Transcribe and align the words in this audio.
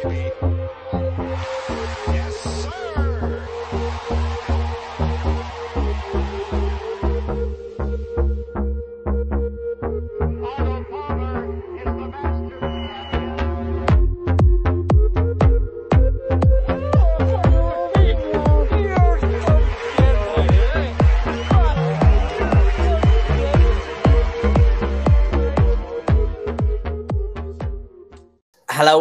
Free. 0.00 0.61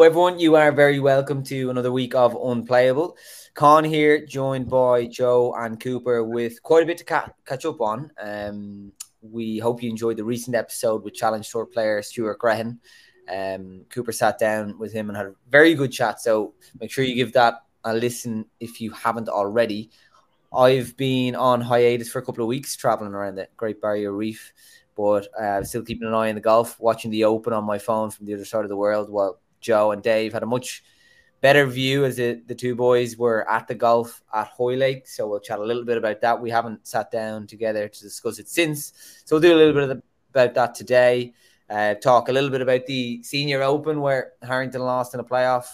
Everyone. 0.03 0.39
You 0.39 0.55
are 0.55 0.71
very 0.71 0.99
welcome 0.99 1.43
to 1.43 1.69
another 1.69 1.91
week 1.91 2.15
of 2.15 2.35
Unplayable. 2.35 3.15
Con 3.53 3.83
here, 3.83 4.25
joined 4.25 4.67
by 4.67 5.05
Joe 5.05 5.53
and 5.53 5.79
Cooper, 5.79 6.23
with 6.23 6.63
quite 6.63 6.81
a 6.81 6.87
bit 6.87 6.97
to 6.97 7.03
ca- 7.03 7.29
catch 7.45 7.65
up 7.65 7.79
on. 7.79 8.09
Um, 8.19 8.91
we 9.21 9.59
hope 9.59 9.83
you 9.83 9.91
enjoyed 9.91 10.17
the 10.17 10.23
recent 10.23 10.55
episode 10.55 11.03
with 11.03 11.13
Challenge 11.13 11.47
Tour 11.47 11.67
player 11.67 12.01
Stuart 12.01 12.39
Grehan. 12.39 12.79
Um, 13.29 13.85
Cooper 13.91 14.11
sat 14.11 14.39
down 14.39 14.79
with 14.79 14.91
him 14.91 15.09
and 15.09 15.15
had 15.15 15.27
a 15.27 15.35
very 15.49 15.75
good 15.75 15.91
chat. 15.91 16.20
So 16.20 16.55
make 16.79 16.89
sure 16.89 17.05
you 17.05 17.13
give 17.13 17.33
that 17.33 17.61
a 17.83 17.93
listen 17.93 18.47
if 18.59 18.81
you 18.81 18.89
haven't 18.89 19.29
already. 19.29 19.91
I've 20.51 20.97
been 20.97 21.35
on 21.35 21.61
hiatus 21.61 22.09
for 22.09 22.17
a 22.17 22.25
couple 22.25 22.43
of 22.43 22.47
weeks, 22.47 22.75
traveling 22.75 23.13
around 23.13 23.35
the 23.35 23.49
Great 23.55 23.79
Barrier 23.79 24.11
Reef, 24.11 24.51
but 24.97 25.27
uh, 25.39 25.63
still 25.63 25.83
keeping 25.83 26.07
an 26.07 26.15
eye 26.15 26.29
on 26.29 26.35
the 26.35 26.41
golf, 26.41 26.79
watching 26.79 27.11
the 27.11 27.25
Open 27.25 27.53
on 27.53 27.65
my 27.65 27.77
phone 27.77 28.09
from 28.09 28.25
the 28.25 28.33
other 28.33 28.45
side 28.45 28.63
of 28.63 28.70
the 28.70 28.75
world 28.75 29.07
while 29.07 29.37
Joe 29.61 29.91
and 29.91 30.03
Dave 30.03 30.33
had 30.33 30.43
a 30.43 30.47
much 30.47 30.83
better 31.41 31.65
view 31.65 32.05
as 32.05 32.17
the, 32.17 32.41
the 32.45 32.55
two 32.55 32.76
boys 32.76 33.17
were 33.17 33.49
at 33.49 33.67
the 33.67 33.76
golf 33.76 34.21
at 34.34 34.48
Hoylake. 34.48 35.07
So 35.07 35.27
we'll 35.27 35.40
chat 35.40 35.59
a 35.59 35.63
little 35.63 35.84
bit 35.84 35.98
about 35.98 36.21
that. 36.21 36.40
We 36.40 36.49
haven't 36.49 36.87
sat 36.87 37.12
down 37.12 37.48
together 37.48 37.87
to 37.87 38.01
discuss 38.01 38.39
it 38.39 38.48
since. 38.48 38.93
So 39.26 39.35
we'll 39.35 39.41
do 39.41 39.54
a 39.54 39.57
little 39.57 39.73
bit 39.73 39.87
the, 39.87 40.04
about 40.29 40.54
that 40.54 40.76
today. 40.76 41.34
Uh, 41.70 41.95
talk 41.95 42.29
a 42.29 42.34
little 42.34 42.49
bit 42.49 42.62
about 42.62 42.85
the 42.85 43.23
Senior 43.23 43.63
Open 43.63 44.01
where 44.01 44.34
Harrington 44.43 44.82
lost 44.82 45.13
in 45.13 45.20
a 45.20 45.23
playoff. 45.23 45.65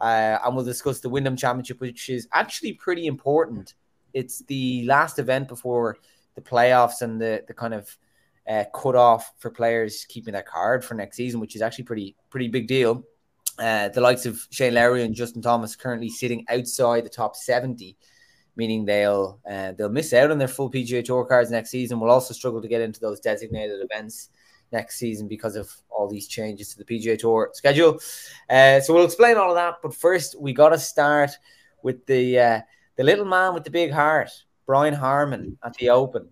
Uh, 0.00 0.38
and 0.44 0.56
we'll 0.56 0.64
discuss 0.64 1.00
the 1.00 1.08
Wyndham 1.08 1.36
Championship, 1.36 1.80
which 1.80 2.10
is 2.10 2.26
actually 2.32 2.72
pretty 2.72 3.06
important. 3.06 3.74
It's 4.12 4.40
the 4.40 4.84
last 4.86 5.18
event 5.18 5.48
before 5.48 5.98
the 6.34 6.40
playoffs 6.40 7.02
and 7.02 7.20
the, 7.20 7.44
the 7.46 7.54
kind 7.54 7.74
of 7.74 7.96
uh, 8.48 8.64
cut 8.74 8.96
off 8.96 9.32
for 9.38 9.50
players 9.50 10.04
keeping 10.08 10.32
their 10.32 10.42
card 10.42 10.84
for 10.84 10.94
next 10.94 11.16
season, 11.16 11.40
which 11.40 11.56
is 11.56 11.62
actually 11.62 11.84
pretty 11.84 12.16
pretty 12.30 12.48
big 12.48 12.66
deal. 12.66 13.04
Uh, 13.58 13.88
the 13.88 14.00
likes 14.00 14.26
of 14.26 14.46
Shane 14.50 14.74
Lowry 14.74 15.04
and 15.04 15.14
Justin 15.14 15.42
Thomas 15.42 15.76
currently 15.76 16.08
sitting 16.08 16.44
outside 16.48 17.04
the 17.04 17.08
top 17.10 17.36
70, 17.36 17.96
meaning 18.56 18.84
they'll 18.84 19.40
uh, 19.48 19.72
they'll 19.72 19.88
miss 19.88 20.12
out 20.12 20.30
on 20.30 20.38
their 20.38 20.48
full 20.48 20.70
PGA 20.70 21.04
Tour 21.04 21.24
cards 21.24 21.50
next 21.50 21.70
season. 21.70 22.00
Will 22.00 22.10
also 22.10 22.34
struggle 22.34 22.60
to 22.60 22.68
get 22.68 22.80
into 22.80 23.00
those 23.00 23.20
designated 23.20 23.80
events 23.80 24.30
next 24.72 24.98
season 24.98 25.28
because 25.28 25.54
of 25.54 25.70
all 25.88 26.08
these 26.08 26.26
changes 26.26 26.74
to 26.74 26.78
the 26.78 26.84
PGA 26.84 27.18
Tour 27.18 27.50
schedule. 27.52 28.00
Uh, 28.50 28.80
so 28.80 28.92
we'll 28.92 29.04
explain 29.04 29.36
all 29.36 29.50
of 29.50 29.56
that. 29.56 29.74
But 29.82 29.94
first, 29.94 30.40
we 30.40 30.52
got 30.52 30.70
to 30.70 30.78
start 30.78 31.30
with 31.82 32.04
the 32.06 32.38
uh, 32.38 32.60
the 32.96 33.04
little 33.04 33.24
man 33.24 33.54
with 33.54 33.64
the 33.64 33.70
big 33.70 33.92
heart, 33.92 34.30
Brian 34.66 34.94
Harman 34.94 35.58
at 35.64 35.74
the 35.74 35.90
Open. 35.90 36.28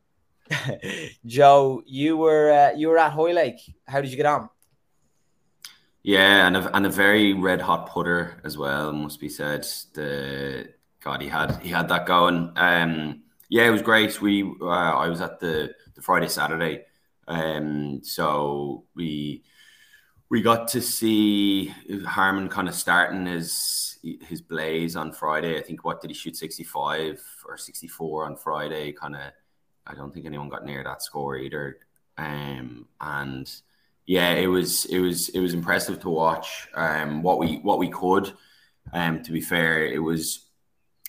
Joe, 1.26 1.82
you 1.86 2.16
were 2.16 2.50
uh, 2.50 2.76
you 2.76 2.88
were 2.88 2.98
at 2.98 3.12
Hoylake. 3.12 3.60
How 3.86 4.00
did 4.00 4.10
you 4.10 4.16
get 4.16 4.26
on? 4.26 4.48
Yeah, 6.04 6.46
and 6.46 6.56
a, 6.56 6.76
and 6.76 6.86
a 6.86 6.90
very 6.90 7.32
red 7.32 7.60
hot 7.60 7.88
putter 7.88 8.40
as 8.44 8.58
well, 8.58 8.92
must 8.92 9.20
be 9.20 9.28
said. 9.28 9.62
The 9.94 10.74
God, 11.00 11.22
he 11.22 11.28
had 11.28 11.60
he 11.62 11.68
had 11.68 11.88
that 11.88 12.06
going. 12.06 12.52
Um, 12.56 13.22
yeah, 13.48 13.66
it 13.66 13.70
was 13.70 13.82
great. 13.82 14.20
We 14.20 14.42
uh, 14.60 14.66
I 14.66 15.08
was 15.08 15.20
at 15.20 15.38
the 15.38 15.74
the 15.94 16.02
Friday 16.02 16.28
Saturday, 16.28 16.84
um, 17.28 18.00
so 18.02 18.84
we 18.96 19.44
we 20.28 20.42
got 20.42 20.68
to 20.68 20.80
see 20.80 21.72
Harman 22.04 22.48
kind 22.48 22.68
of 22.68 22.74
starting 22.74 23.26
his 23.26 23.98
his 24.22 24.40
blaze 24.42 24.96
on 24.96 25.12
Friday. 25.12 25.56
I 25.56 25.62
think 25.62 25.84
what 25.84 26.00
did 26.00 26.10
he 26.10 26.14
shoot 26.14 26.36
sixty 26.36 26.64
five 26.64 27.22
or 27.46 27.56
sixty 27.56 27.86
four 27.86 28.26
on 28.26 28.36
Friday? 28.36 28.90
Kind 28.90 29.14
of, 29.14 29.30
I 29.86 29.94
don't 29.94 30.12
think 30.12 30.26
anyone 30.26 30.48
got 30.48 30.64
near 30.64 30.82
that 30.82 31.02
score 31.02 31.36
either. 31.36 31.78
Um, 32.18 32.88
and 33.00 33.48
yeah, 34.06 34.32
it 34.32 34.46
was 34.46 34.84
it 34.86 34.98
was 34.98 35.28
it 35.30 35.40
was 35.40 35.54
impressive 35.54 36.00
to 36.00 36.10
watch. 36.10 36.68
Um, 36.74 37.22
what 37.22 37.38
we 37.38 37.56
what 37.58 37.78
we 37.78 37.88
could. 37.88 38.32
Um, 38.92 39.22
to 39.22 39.32
be 39.32 39.40
fair, 39.40 39.86
it 39.86 40.00
was 40.00 40.48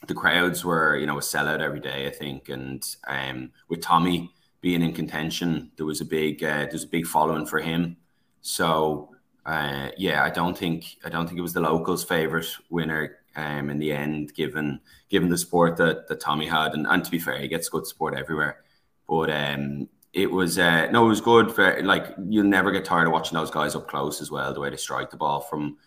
the 0.07 0.13
crowds 0.13 0.63
were 0.63 0.97
you 0.97 1.05
know 1.05 1.17
a 1.17 1.21
sellout 1.21 1.59
every 1.59 1.79
day. 1.79 2.07
I 2.07 2.11
think, 2.11 2.49
and 2.49 2.83
um, 3.07 3.51
with 3.69 3.81
Tommy 3.81 4.31
being 4.61 4.81
in 4.81 4.93
contention, 4.93 5.71
there 5.75 5.85
was 5.85 6.01
a 6.01 6.05
big 6.05 6.43
uh, 6.43 6.67
there's 6.69 6.83
a 6.83 6.87
big 6.87 7.07
following 7.07 7.45
for 7.45 7.59
him. 7.59 7.97
So 8.41 9.09
uh, 9.45 9.89
yeah, 9.97 10.23
I 10.23 10.29
don't 10.29 10.57
think 10.57 10.97
I 11.03 11.09
don't 11.09 11.27
think 11.27 11.39
it 11.39 11.43
was 11.43 11.53
the 11.53 11.61
locals' 11.61 12.03
favorite 12.03 12.47
winner 12.69 13.17
um, 13.35 13.69
in 13.69 13.79
the 13.79 13.91
end, 13.91 14.33
given 14.35 14.79
given 15.09 15.29
the 15.29 15.37
support 15.37 15.77
that, 15.77 16.07
that 16.07 16.19
Tommy 16.19 16.47
had, 16.47 16.73
and, 16.73 16.87
and 16.87 17.03
to 17.03 17.11
be 17.11 17.19
fair, 17.19 17.39
he 17.39 17.47
gets 17.47 17.69
good 17.69 17.87
support 17.87 18.15
everywhere. 18.15 18.63
But 19.07 19.31
um, 19.31 19.89
it 20.13 20.31
was 20.31 20.59
uh, 20.59 20.89
no, 20.91 21.05
it 21.05 21.09
was 21.09 21.21
good 21.21 21.51
for 21.51 21.81
like 21.81 22.13
you'll 22.29 22.45
never 22.45 22.71
get 22.71 22.85
tired 22.85 23.07
of 23.07 23.13
watching 23.13 23.35
those 23.35 23.49
guys 23.49 23.75
up 23.75 23.87
close 23.87 24.21
as 24.21 24.29
well. 24.29 24.53
The 24.53 24.59
way 24.59 24.69
they 24.69 24.77
strike 24.77 25.09
the 25.09 25.17
ball 25.17 25.41
from 25.41 25.77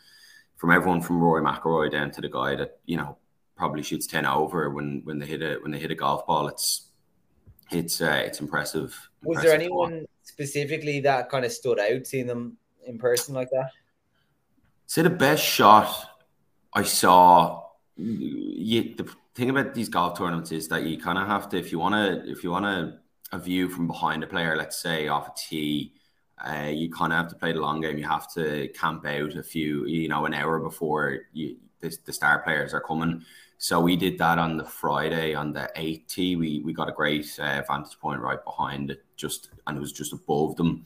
from 0.56 0.72
everyone 0.72 1.00
from 1.00 1.20
Rory 1.20 1.42
McIlroy 1.42 1.92
down 1.92 2.10
to 2.10 2.20
the 2.20 2.28
guy 2.28 2.56
that 2.56 2.78
you 2.86 2.96
know 2.96 3.16
probably 3.56 3.82
shoots 3.82 4.06
ten 4.06 4.26
over 4.26 4.70
when 4.70 5.02
when 5.04 5.20
they 5.20 5.26
hit 5.26 5.42
a 5.42 5.58
when 5.62 5.70
they 5.70 5.78
hit 5.78 5.92
a 5.92 5.94
golf 5.94 6.26
ball. 6.26 6.48
It's 6.48 6.88
it's 7.70 8.00
uh, 8.00 8.22
it's 8.24 8.40
impressive. 8.40 8.90
Was 9.22 9.38
impressive 9.38 9.42
there 9.42 9.54
anyone 9.54 10.06
specifically 10.22 11.00
that 11.00 11.30
kind 11.30 11.44
of 11.44 11.52
stood 11.52 11.78
out 11.78 12.06
seeing 12.06 12.26
them 12.26 12.56
in 12.84 12.98
person 12.98 13.32
like 13.32 13.50
that? 13.50 13.70
Say 14.86 15.02
the 15.02 15.10
best 15.10 15.44
shot 15.44 15.88
I 16.72 16.82
saw. 16.82 17.62
You, 17.96 18.94
the 18.96 19.08
thing 19.34 19.50
about 19.50 19.72
these 19.72 19.88
golf 19.88 20.18
tournaments 20.18 20.50
is 20.50 20.68
that 20.68 20.82
you 20.82 20.98
kind 20.98 21.16
of 21.16 21.28
have 21.28 21.48
to 21.50 21.58
if 21.58 21.70
you 21.70 21.78
want 21.78 21.94
to 21.94 22.30
if 22.30 22.42
you 22.42 22.50
want 22.50 22.64
to 22.64 22.98
a 23.32 23.38
view 23.38 23.68
from 23.68 23.86
behind 23.86 24.22
a 24.22 24.26
player, 24.26 24.56
let's 24.56 24.78
say 24.78 25.08
off 25.08 25.28
a 25.28 25.32
tee, 25.36 25.92
uh, 26.44 26.68
you 26.68 26.90
kind 26.90 27.12
of 27.12 27.18
have 27.18 27.28
to 27.28 27.36
play 27.36 27.52
the 27.52 27.60
long 27.60 27.80
game. 27.80 27.98
You 27.98 28.06
have 28.06 28.32
to 28.34 28.68
camp 28.68 29.06
out 29.06 29.34
a 29.36 29.42
few, 29.42 29.86
you 29.86 30.08
know, 30.08 30.26
an 30.26 30.34
hour 30.34 30.58
before 30.58 31.20
you, 31.32 31.56
the, 31.80 31.96
the 32.04 32.12
star 32.12 32.40
players 32.42 32.74
are 32.74 32.80
coming. 32.80 33.24
So 33.58 33.80
we 33.80 33.96
did 33.96 34.18
that 34.18 34.38
on 34.38 34.58
the 34.58 34.64
Friday 34.64 35.34
on 35.34 35.52
the 35.52 35.70
8th 35.76 36.06
tee. 36.08 36.36
We, 36.36 36.60
we 36.60 36.72
got 36.72 36.90
a 36.90 36.92
great 36.92 37.26
uh, 37.40 37.62
vantage 37.66 37.98
point 37.98 38.20
right 38.20 38.42
behind 38.44 38.90
it, 38.90 39.04
just 39.16 39.50
and 39.66 39.78
it 39.78 39.80
was 39.80 39.92
just 39.92 40.12
above 40.12 40.56
them. 40.56 40.84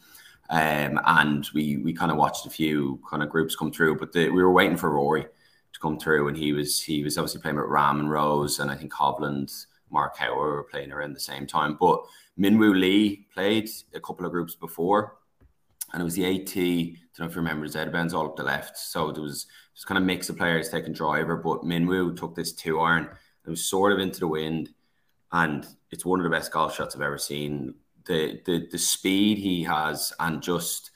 Um, 0.50 1.00
and 1.04 1.48
we 1.52 1.78
we 1.78 1.92
kind 1.92 2.10
of 2.10 2.16
watched 2.16 2.46
a 2.46 2.50
few 2.50 3.00
kind 3.08 3.22
of 3.22 3.30
groups 3.30 3.56
come 3.56 3.72
through, 3.72 3.98
but 3.98 4.12
the, 4.12 4.30
we 4.30 4.42
were 4.42 4.52
waiting 4.52 4.76
for 4.76 4.90
Rory 4.90 5.22
to 5.22 5.80
come 5.80 5.98
through, 5.98 6.28
and 6.28 6.36
he 6.36 6.52
was 6.52 6.80
he 6.80 7.02
was 7.02 7.18
obviously 7.18 7.40
playing 7.40 7.56
with 7.56 7.66
Rahm 7.66 8.00
and 8.00 8.10
Rose, 8.10 8.60
and 8.60 8.70
I 8.70 8.76
think 8.76 8.92
Hovland, 8.92 9.66
Max 9.92 10.18
Homa 10.18 10.36
were 10.36 10.64
playing 10.64 10.92
around 10.92 11.14
the 11.14 11.20
same 11.20 11.46
time. 11.46 11.76
But 11.78 12.02
Minwoo 12.38 12.78
Lee 12.78 13.26
played 13.32 13.68
a 13.94 14.00
couple 14.00 14.24
of 14.26 14.32
groups 14.32 14.54
before, 14.54 15.16
and 15.92 16.00
it 16.00 16.04
was 16.04 16.14
the 16.14 16.26
AT. 16.26 16.56
I 16.56 16.96
don't 17.16 17.20
know 17.20 17.26
if 17.26 17.34
you 17.34 17.42
remember, 17.42 17.66
Zedben's 17.66 18.14
all 18.14 18.26
up 18.26 18.36
the 18.36 18.42
left. 18.42 18.78
So 18.78 19.12
there 19.12 19.22
was 19.22 19.46
just 19.74 19.86
kind 19.86 19.98
of 19.98 20.04
mix 20.04 20.28
of 20.28 20.36
players 20.36 20.68
taking 20.68 20.92
driver, 20.92 21.36
but 21.36 21.62
Minwoo 21.62 22.16
took 22.16 22.34
this 22.34 22.52
two 22.52 22.80
iron. 22.80 23.08
It 23.46 23.50
was 23.50 23.64
sort 23.64 23.92
of 23.92 23.98
into 23.98 24.20
the 24.20 24.28
wind, 24.28 24.70
and 25.32 25.66
it's 25.90 26.04
one 26.04 26.20
of 26.20 26.24
the 26.24 26.30
best 26.30 26.52
golf 26.52 26.74
shots 26.74 26.94
I've 26.94 27.02
ever 27.02 27.18
seen. 27.18 27.74
The 28.06 28.40
the 28.44 28.68
the 28.70 28.78
speed 28.78 29.38
he 29.38 29.64
has, 29.64 30.12
and 30.18 30.42
just 30.42 30.90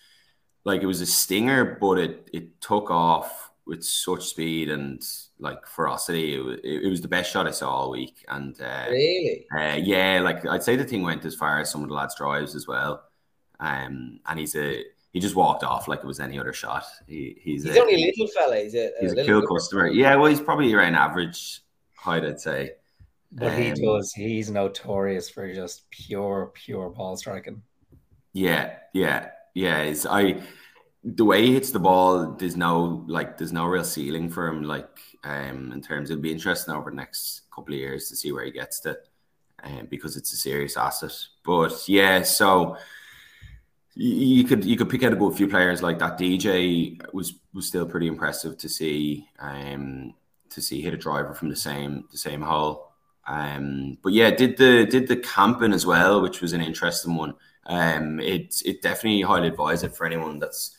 like 0.65 0.83
it 0.83 0.87
was 0.87 1.01
a 1.01 1.07
stinger, 1.07 1.79
but 1.81 1.99
it 1.99 2.31
it 2.33 2.61
took 2.61 2.91
off 2.91 3.44
with 3.67 3.83
such 3.83 4.27
speed 4.27 4.71
and 4.71 5.03
like 5.39 5.67
ferocity. 5.67 6.35
It, 6.35 6.61
it, 6.65 6.85
it, 6.85 6.91
was 6.91 7.01
the 7.01 7.09
best 7.09 7.33
shot 7.33 7.47
I 7.47 7.51
saw 7.51 7.71
all 7.71 7.91
week. 7.91 8.25
And 8.29 8.61
uh, 8.61 8.87
really, 8.91 9.47
uh, 9.57 9.79
yeah, 9.83 10.21
like 10.21 10.47
I'd 10.47 10.63
say 10.63 10.77
the 10.77 10.85
thing 10.85 11.03
went 11.03 11.25
as 11.25 11.35
far 11.35 11.61
as 11.61 11.71
some 11.71 11.83
of 11.83 11.89
the 11.89 11.95
lads' 11.95 12.17
drives 12.17 12.55
as 12.55 12.67
well. 12.67 13.03
Um, 13.61 14.21
and 14.27 14.39
he's 14.39 14.55
a 14.57 14.85
he 15.13 15.21
just 15.21 15.37
walked 15.37 15.63
off 15.63 15.87
like 15.87 16.01
it 16.01 16.07
was 16.07 16.21
any 16.21 16.39
other 16.39 16.53
shot. 16.53 16.85
He, 17.07 17.37
he's 17.41 17.63
he's 17.63 17.77
a, 17.77 17.81
only 17.81 17.95
a 17.95 18.07
little 18.07 18.27
fella. 18.27 18.57
He's 18.57 18.75
a, 18.75 18.91
he's 19.01 19.13
a, 19.13 19.23
a 19.23 19.27
cool 19.27 19.47
customer. 19.47 19.87
Yeah, 19.87 20.17
well, 20.17 20.27
he's 20.27 20.41
probably 20.41 20.73
around 20.75 20.97
average 20.97 21.63
height, 21.95 22.25
I'd 22.25 22.41
say. 22.41 22.73
But 23.31 23.53
um, 23.53 23.63
he 23.63 23.73
does. 23.73 24.13
He's 24.13 24.51
notorious 24.51 25.31
for 25.31 25.53
just 25.53 25.89
pure, 25.91 26.53
pure 26.55 26.91
ball 26.91 27.17
striking. 27.17 27.63
Yeah, 28.33 28.75
yeah, 28.93 29.31
yeah. 29.55 29.83
It's 29.83 30.05
I 30.05 30.43
the 31.05 31.25
way 31.25 31.47
he 31.47 31.53
hits 31.55 31.71
the 31.71 31.79
ball, 31.79 32.33
there's 32.33 32.57
no 32.57 33.05
like 33.07 33.37
there's 33.37 33.53
no 33.53 33.67
real 33.67 33.85
ceiling 33.85 34.31
for 34.31 34.49
him. 34.49 34.63
Like 34.63 34.99
um, 35.23 35.73
in 35.73 35.81
terms, 35.83 36.11
it'll 36.11 36.23
be 36.23 36.33
interesting 36.33 36.75
over 36.75 36.91
the 36.91 36.97
next 36.97 37.43
couple 37.55 37.75
of 37.75 37.81
years 37.81 38.09
to 38.09 38.17
see 38.17 38.33
where 38.33 38.45
he 38.45 38.51
gets 38.51 38.81
to, 38.81 38.97
um, 39.63 39.87
because 39.91 40.17
it's 40.17 40.33
a 40.33 40.37
serious 40.37 40.77
asset. 40.77 41.15
But 41.45 41.89
yeah, 41.89 42.23
so 42.23 42.77
you, 43.95 44.45
could 44.45 44.65
you 44.65 44.77
could 44.77 44.89
pick 44.89 45.03
out 45.03 45.13
a 45.13 45.17
good 45.17 45.37
few 45.37 45.47
players 45.49 45.83
like 45.83 45.99
that. 45.99 46.19
DJ 46.19 46.99
was 47.13 47.35
was 47.53 47.67
still 47.67 47.87
pretty 47.87 48.09
impressive 48.09 48.57
to 48.59 48.69
see. 48.69 49.29
Um, 49.39 50.15
to 50.55 50.63
see 50.63 50.81
hit 50.81 50.95
a 50.95 50.97
driver 50.97 51.35
from 51.35 51.49
the 51.49 51.57
same 51.57 52.05
the 52.11 52.19
same 52.19 52.41
hole. 52.41 52.93
Um, 53.27 53.99
but 54.03 54.13
yeah, 54.13 54.31
did 54.31 54.57
the 54.57 54.87
did 54.87 55.09
the 55.09 55.17
camping 55.17 55.73
as 55.73 55.85
well, 55.87 56.23
which 56.23 56.41
was 56.41 56.53
an 56.53 56.61
interesting 56.61 57.17
one. 57.17 57.35
Um, 57.67 58.21
it 58.21 58.63
it 58.65 58.83
definitely 58.83 59.23
highly 59.23 59.49
advise 59.49 59.83
it 59.83 59.97
for 59.97 60.07
anyone 60.07 60.39
that's 60.39 60.77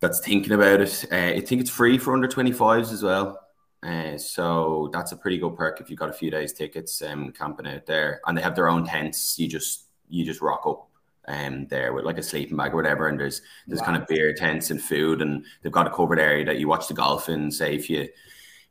that's 0.00 0.20
thinking 0.20 0.52
about 0.52 0.80
it. 0.80 1.04
Uh, 1.10 1.36
I 1.36 1.40
think 1.40 1.60
it's 1.60 1.70
free 1.70 1.98
for 1.98 2.12
under 2.14 2.28
twenty 2.28 2.52
fives 2.52 2.92
as 2.92 3.02
well. 3.02 3.38
Uh, 3.82 4.18
so 4.18 4.90
that's 4.92 5.12
a 5.12 5.16
pretty 5.16 5.38
good 5.38 5.56
perk 5.56 5.80
if 5.80 5.88
you've 5.88 5.98
got 5.98 6.10
a 6.10 6.14
few 6.14 6.30
days 6.30 6.52
tickets 6.52 7.00
um, 7.02 7.32
camping 7.32 7.66
out 7.66 7.86
there, 7.86 8.20
and 8.26 8.36
they 8.36 8.42
have 8.42 8.54
their 8.54 8.68
own 8.68 8.84
tents. 8.84 9.38
You 9.38 9.48
just 9.48 9.86
you 10.08 10.24
just 10.24 10.42
rock 10.42 10.66
up 10.66 10.88
um, 11.28 11.66
there 11.68 11.92
with 11.92 12.04
like 12.04 12.18
a 12.18 12.22
sleeping 12.22 12.56
bag 12.56 12.72
or 12.72 12.76
whatever, 12.76 13.08
and 13.08 13.18
there's 13.18 13.42
there's 13.66 13.80
wow. 13.80 13.86
kind 13.86 14.02
of 14.02 14.08
beer 14.08 14.34
tents 14.34 14.70
and 14.70 14.82
food, 14.82 15.22
and 15.22 15.44
they've 15.62 15.72
got 15.72 15.86
a 15.86 15.90
covered 15.90 16.18
area 16.18 16.44
that 16.44 16.58
you 16.58 16.68
watch 16.68 16.88
the 16.88 16.94
golf 16.94 17.28
in. 17.28 17.50
Say 17.50 17.74
if 17.74 17.88
you 17.88 18.08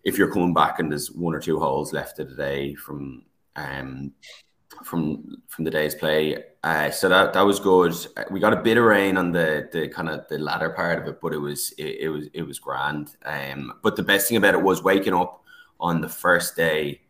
if 0.04 0.18
you're 0.18 0.32
coming 0.32 0.54
back 0.54 0.80
and 0.80 0.92
there's 0.92 1.12
one 1.12 1.36
or 1.36 1.40
two 1.40 1.60
holes 1.60 1.94
left 1.94 2.20
of 2.20 2.30
the 2.30 2.36
day 2.36 2.74
from 2.76 3.24
um, 3.56 4.14
from 4.84 5.42
from 5.48 5.66
the 5.66 5.72
day's 5.72 5.96
play. 5.96 6.44
Uh, 6.64 6.90
so 6.92 7.08
that 7.10 7.34
that 7.34 7.42
was 7.42 7.60
good. 7.60 7.94
We 8.32 8.40
got 8.40 8.54
a 8.54 8.62
bit 8.62 8.78
of 8.78 8.84
rain 8.84 9.18
on 9.18 9.32
the 9.32 9.70
the 9.72 9.88
kind 9.88 10.10
of 10.10 10.28
the 10.28 10.38
latter 10.38 10.70
part 10.70 11.00
of 11.00 11.08
it, 11.08 11.22
but 11.22 11.34
it 11.34 11.38
was 11.38 11.74
it, 11.78 11.98
it 12.02 12.10
was 12.10 12.28
it 12.34 12.44
was 12.44 12.60
grand. 12.60 13.16
Um, 13.26 13.74
but 13.82 13.96
the 13.96 14.04
best 14.04 14.28
thing 14.28 14.38
about 14.38 14.54
it 14.54 14.62
was 14.62 14.84
waking 14.84 15.14
up 15.14 15.44
on 15.80 16.02
the 16.02 16.10
first 16.10 16.56
day. 16.56 17.02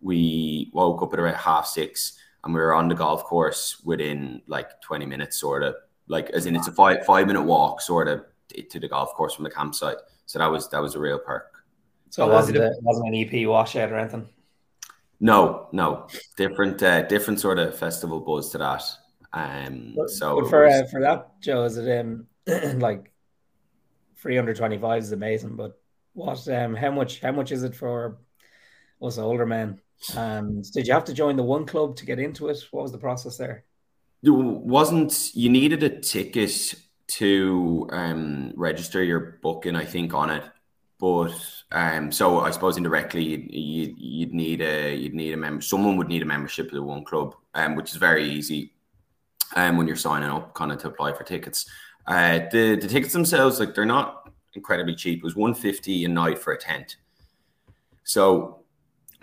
We 0.00 0.70
woke 0.72 1.00
up 1.02 1.12
at 1.12 1.20
about 1.20 1.36
half 1.36 1.66
six, 1.66 2.18
and 2.44 2.52
we 2.52 2.60
were 2.60 2.74
on 2.74 2.88
the 2.88 2.94
golf 2.94 3.24
course 3.24 3.80
within 3.84 4.42
like 4.46 4.80
twenty 4.82 5.06
minutes, 5.06 5.38
sort 5.38 5.62
of 5.62 5.76
like 6.08 6.30
as 6.30 6.46
in 6.46 6.56
it's 6.56 6.68
a 6.68 6.72
five 6.72 7.06
five 7.06 7.26
minute 7.26 7.42
walk, 7.42 7.80
sort 7.80 8.08
of 8.08 8.24
to 8.68 8.80
the 8.80 8.88
golf 8.88 9.14
course 9.14 9.34
from 9.34 9.44
the 9.44 9.50
campsite. 9.50 9.98
So 10.26 10.38
that 10.38 10.50
was 10.50 10.68
that 10.70 10.82
was 10.82 10.94
a 10.94 10.98
real 10.98 11.18
perk. 11.18 11.52
So 12.10 12.28
it 12.28 12.32
wasn't, 12.32 12.58
it 12.58 12.74
wasn't 12.82 13.08
an 13.08 13.14
EP 13.14 13.48
washout 13.48 13.90
or 13.90 13.96
anything? 13.96 14.28
No, 15.22 15.68
no, 15.70 16.08
different, 16.36 16.82
uh, 16.82 17.02
different 17.02 17.38
sort 17.38 17.60
of 17.60 17.78
festival 17.78 18.20
buzz 18.20 18.50
to 18.50 18.58
that. 18.58 18.82
Um, 19.32 19.94
but, 19.96 20.10
so 20.10 20.40
but 20.40 20.50
for 20.50 20.64
was, 20.64 20.74
uh, 20.74 20.86
for 20.90 21.00
that, 21.00 21.40
Joe, 21.40 21.62
is 21.62 21.76
it 21.76 22.00
um 22.00 22.26
like 22.80 23.12
three 24.18 24.34
hundred 24.34 24.56
twenty 24.56 24.78
five 24.78 25.00
is 25.00 25.12
amazing, 25.12 25.54
but 25.54 25.80
what 26.12 26.46
um 26.48 26.74
how 26.74 26.90
much 26.90 27.20
how 27.20 27.30
much 27.30 27.52
is 27.52 27.62
it 27.62 27.74
for 27.74 28.18
us 29.00 29.16
older 29.16 29.46
men? 29.46 29.80
And 30.16 30.70
did 30.72 30.88
you 30.88 30.92
have 30.92 31.04
to 31.04 31.14
join 31.14 31.36
the 31.36 31.44
one 31.44 31.66
club 31.66 31.94
to 31.96 32.04
get 32.04 32.18
into 32.18 32.48
it? 32.48 32.58
What 32.72 32.82
was 32.82 32.92
the 32.92 32.98
process 32.98 33.36
there? 33.36 33.64
There 34.22 34.32
wasn't. 34.32 35.30
You 35.34 35.50
needed 35.50 35.84
a 35.84 36.00
ticket 36.00 36.74
to 37.18 37.88
um, 37.92 38.52
register 38.56 39.02
your 39.02 39.38
booking, 39.40 39.76
I 39.76 39.84
think, 39.84 40.14
on 40.14 40.30
it. 40.30 40.42
But 41.02 41.34
um, 41.72 42.12
so 42.12 42.38
I 42.38 42.52
suppose 42.52 42.76
indirectly 42.76 43.24
you'd, 43.24 43.50
you'd, 43.98 44.32
need 44.32 44.60
a 44.60 44.94
you'd 44.94 45.14
need 45.14 45.32
a 45.32 45.36
member. 45.36 45.60
Someone 45.60 45.96
would 45.96 46.06
need 46.06 46.22
a 46.22 46.24
membership 46.24 46.66
of 46.66 46.74
the 46.74 46.82
one 46.84 47.04
club, 47.04 47.34
um, 47.54 47.74
which 47.74 47.90
is 47.90 47.96
very 47.96 48.24
easy. 48.24 48.72
Um, 49.56 49.76
when 49.76 49.88
you're 49.88 49.96
signing 49.96 50.30
up, 50.30 50.54
kind 50.54 50.70
of 50.70 50.78
to 50.78 50.86
apply 50.86 51.12
for 51.14 51.24
tickets. 51.24 51.68
Uh, 52.06 52.42
the 52.52 52.76
the 52.76 52.86
tickets 52.86 53.12
themselves, 53.12 53.58
like 53.58 53.74
they're 53.74 53.84
not 53.84 54.30
incredibly 54.54 54.94
cheap. 54.94 55.18
It 55.18 55.24
was 55.24 55.34
one 55.34 55.54
fifty 55.54 56.04
a 56.04 56.08
night 56.08 56.38
for 56.38 56.52
a 56.52 56.56
tent. 56.56 56.98
So, 58.04 58.60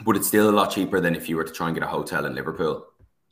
but 0.03 0.17
it's 0.17 0.27
still 0.27 0.49
a 0.49 0.51
lot 0.51 0.71
cheaper 0.71 0.99
than 0.99 1.15
if 1.15 1.29
you 1.29 1.37
were 1.37 1.45
to 1.45 1.53
try 1.53 1.67
and 1.67 1.75
get 1.75 1.83
a 1.85 1.87
hotel 1.87 2.25
in 2.25 2.35
Liverpool. 2.35 2.87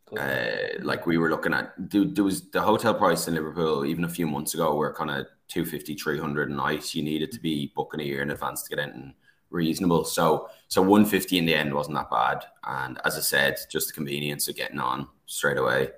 Cool. 0.07 0.19
Uh, 0.19 0.83
like 0.83 1.05
we 1.05 1.17
were 1.17 1.29
looking 1.29 1.53
at, 1.53 1.73
there 1.77 2.23
was 2.23 2.49
the 2.49 2.61
hotel 2.61 2.93
price 2.93 3.27
in 3.27 3.35
Liverpool 3.35 3.85
even 3.85 4.05
a 4.05 4.09
few 4.09 4.25
months 4.25 4.53
ago 4.53 4.73
were 4.73 4.93
kind 4.93 5.11
of 5.11 5.27
250 5.49 5.95
300 5.95 6.49
a 6.49 6.53
night 6.53 6.95
you 6.95 7.03
needed 7.03 7.31
to 7.33 7.39
be 7.41 7.71
booking 7.75 7.99
a 7.99 8.03
year 8.03 8.21
in 8.21 8.31
advance 8.31 8.63
to 8.63 8.75
get 8.75 8.79
in 8.87 9.13
reasonable. 9.49 10.05
So 10.05 10.49
so 10.69 10.81
150 10.81 11.37
in 11.37 11.45
the 11.45 11.55
end 11.55 11.73
wasn't 11.73 11.97
that 11.97 12.09
bad. 12.09 12.45
And 12.65 12.99
as 13.03 13.17
i 13.17 13.21
said 13.21 13.57
just 13.69 13.87
the 13.87 13.93
convenience 13.93 14.47
of 14.47 14.55
getting 14.55 14.79
on 14.79 15.07
straight 15.25 15.57
away. 15.57 15.81
And 15.81 15.91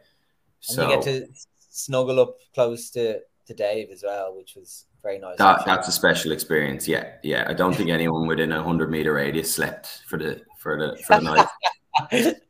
so 0.60 0.90
you 0.90 0.96
get 0.96 1.04
to 1.04 1.28
snuggle 1.70 2.20
up 2.20 2.38
close 2.54 2.90
to 2.92 3.20
to 3.46 3.54
dave 3.54 3.90
as 3.92 4.04
well 4.04 4.36
which 4.36 4.56
was 4.56 4.86
very 5.04 5.20
nice. 5.20 5.38
That, 5.38 5.66
that's 5.66 5.88
a 5.88 5.92
special 5.92 6.32
experience. 6.32 6.88
Yeah 6.88 7.14
yeah. 7.22 7.46
I 7.48 7.54
don't 7.54 7.76
think 7.76 7.90
anyone 7.90 8.26
within 8.26 8.52
a 8.52 8.58
100 8.58 8.90
meter 8.90 9.14
radius 9.14 9.54
slept 9.54 10.02
for 10.08 10.18
the 10.18 10.42
for 10.58 10.80
the 10.80 10.98
for 11.04 11.18
the 11.18 11.22
night 11.22 11.48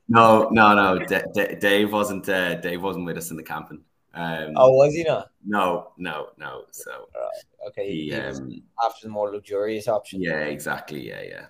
no 0.07 0.49
no 0.49 0.73
no 0.73 1.05
D- 1.05 1.21
D- 1.33 1.55
dave 1.59 1.91
wasn't 1.91 2.27
uh, 2.29 2.55
dave 2.55 2.81
wasn't 2.81 3.05
with 3.05 3.17
us 3.17 3.31
in 3.31 3.37
the 3.37 3.43
camping 3.43 3.83
um, 4.13 4.53
oh, 4.55 4.73
was 4.73 4.93
he 4.93 5.03
not? 5.03 5.29
No, 5.45 5.91
no, 5.97 6.29
no. 6.37 6.63
So 6.71 6.91
right. 6.91 7.67
okay, 7.67 7.91
he, 7.91 8.05
he 8.05 8.13
um, 8.13 8.61
after 8.83 9.07
the 9.07 9.11
more 9.11 9.31
luxurious 9.31 9.87
option. 9.87 10.21
Yeah, 10.21 10.41
exactly. 10.41 11.07
Yeah, 11.07 11.45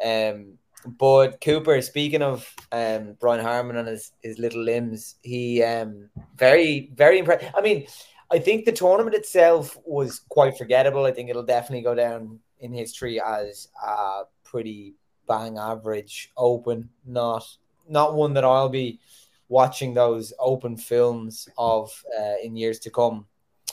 yeah. 0.00 0.32
Um, 0.32 0.58
but 0.86 1.40
Cooper, 1.40 1.80
speaking 1.82 2.22
of 2.22 2.48
um 2.70 3.16
Brian 3.18 3.44
Harman 3.44 3.76
and 3.76 3.88
his 3.88 4.12
his 4.22 4.38
little 4.38 4.62
limbs, 4.62 5.16
he 5.22 5.62
um 5.62 6.10
very 6.36 6.90
very 6.94 7.18
impressed. 7.18 7.46
I 7.56 7.60
mean, 7.60 7.86
I 8.30 8.38
think 8.38 8.64
the 8.64 8.72
tournament 8.72 9.16
itself 9.16 9.76
was 9.84 10.20
quite 10.28 10.56
forgettable. 10.56 11.04
I 11.04 11.12
think 11.12 11.30
it'll 11.30 11.42
definitely 11.42 11.82
go 11.82 11.94
down 11.94 12.38
in 12.60 12.72
history 12.72 13.20
as 13.20 13.68
a 13.84 14.22
pretty 14.44 14.94
bang 15.26 15.58
average 15.58 16.32
open, 16.36 16.88
not 17.06 17.46
not 17.88 18.14
one 18.14 18.34
that 18.34 18.44
I'll 18.44 18.68
be 18.68 19.00
watching 19.48 19.94
those 19.94 20.32
open 20.38 20.76
films 20.76 21.48
of 21.58 21.90
uh, 22.18 22.34
in 22.42 22.56
years 22.56 22.78
to 22.80 22.90
come. 22.90 23.26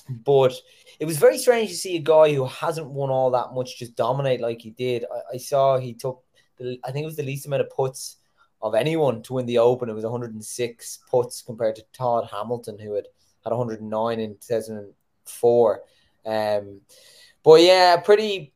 But 0.09 0.53
it 0.99 1.05
was 1.05 1.17
very 1.17 1.37
strange 1.37 1.69
to 1.69 1.75
see 1.75 1.95
a 1.95 2.01
guy 2.01 2.33
who 2.33 2.45
hasn't 2.45 2.89
won 2.89 3.09
all 3.09 3.31
that 3.31 3.53
much 3.53 3.79
just 3.79 3.95
dominate 3.95 4.41
like 4.41 4.61
he 4.61 4.71
did. 4.71 5.05
I, 5.05 5.35
I 5.35 5.37
saw 5.37 5.77
he 5.77 5.93
took, 5.93 6.23
the, 6.57 6.77
I 6.83 6.91
think 6.91 7.03
it 7.03 7.07
was 7.07 7.15
the 7.15 7.23
least 7.23 7.45
amount 7.45 7.61
of 7.61 7.69
puts 7.69 8.17
of 8.61 8.75
anyone 8.75 9.21
to 9.23 9.33
win 9.33 9.45
the 9.45 9.57
Open. 9.57 9.89
It 9.89 9.93
was 9.93 10.03
106 10.03 10.99
puts 11.09 11.41
compared 11.41 11.75
to 11.77 11.83
Todd 11.93 12.27
Hamilton, 12.31 12.77
who 12.77 12.93
had 12.93 13.05
had 13.43 13.51
109 13.51 14.19
in 14.19 14.35
2004. 14.35 15.81
Um, 16.25 16.81
but 17.43 17.61
yeah, 17.61 17.97
pretty 17.97 18.53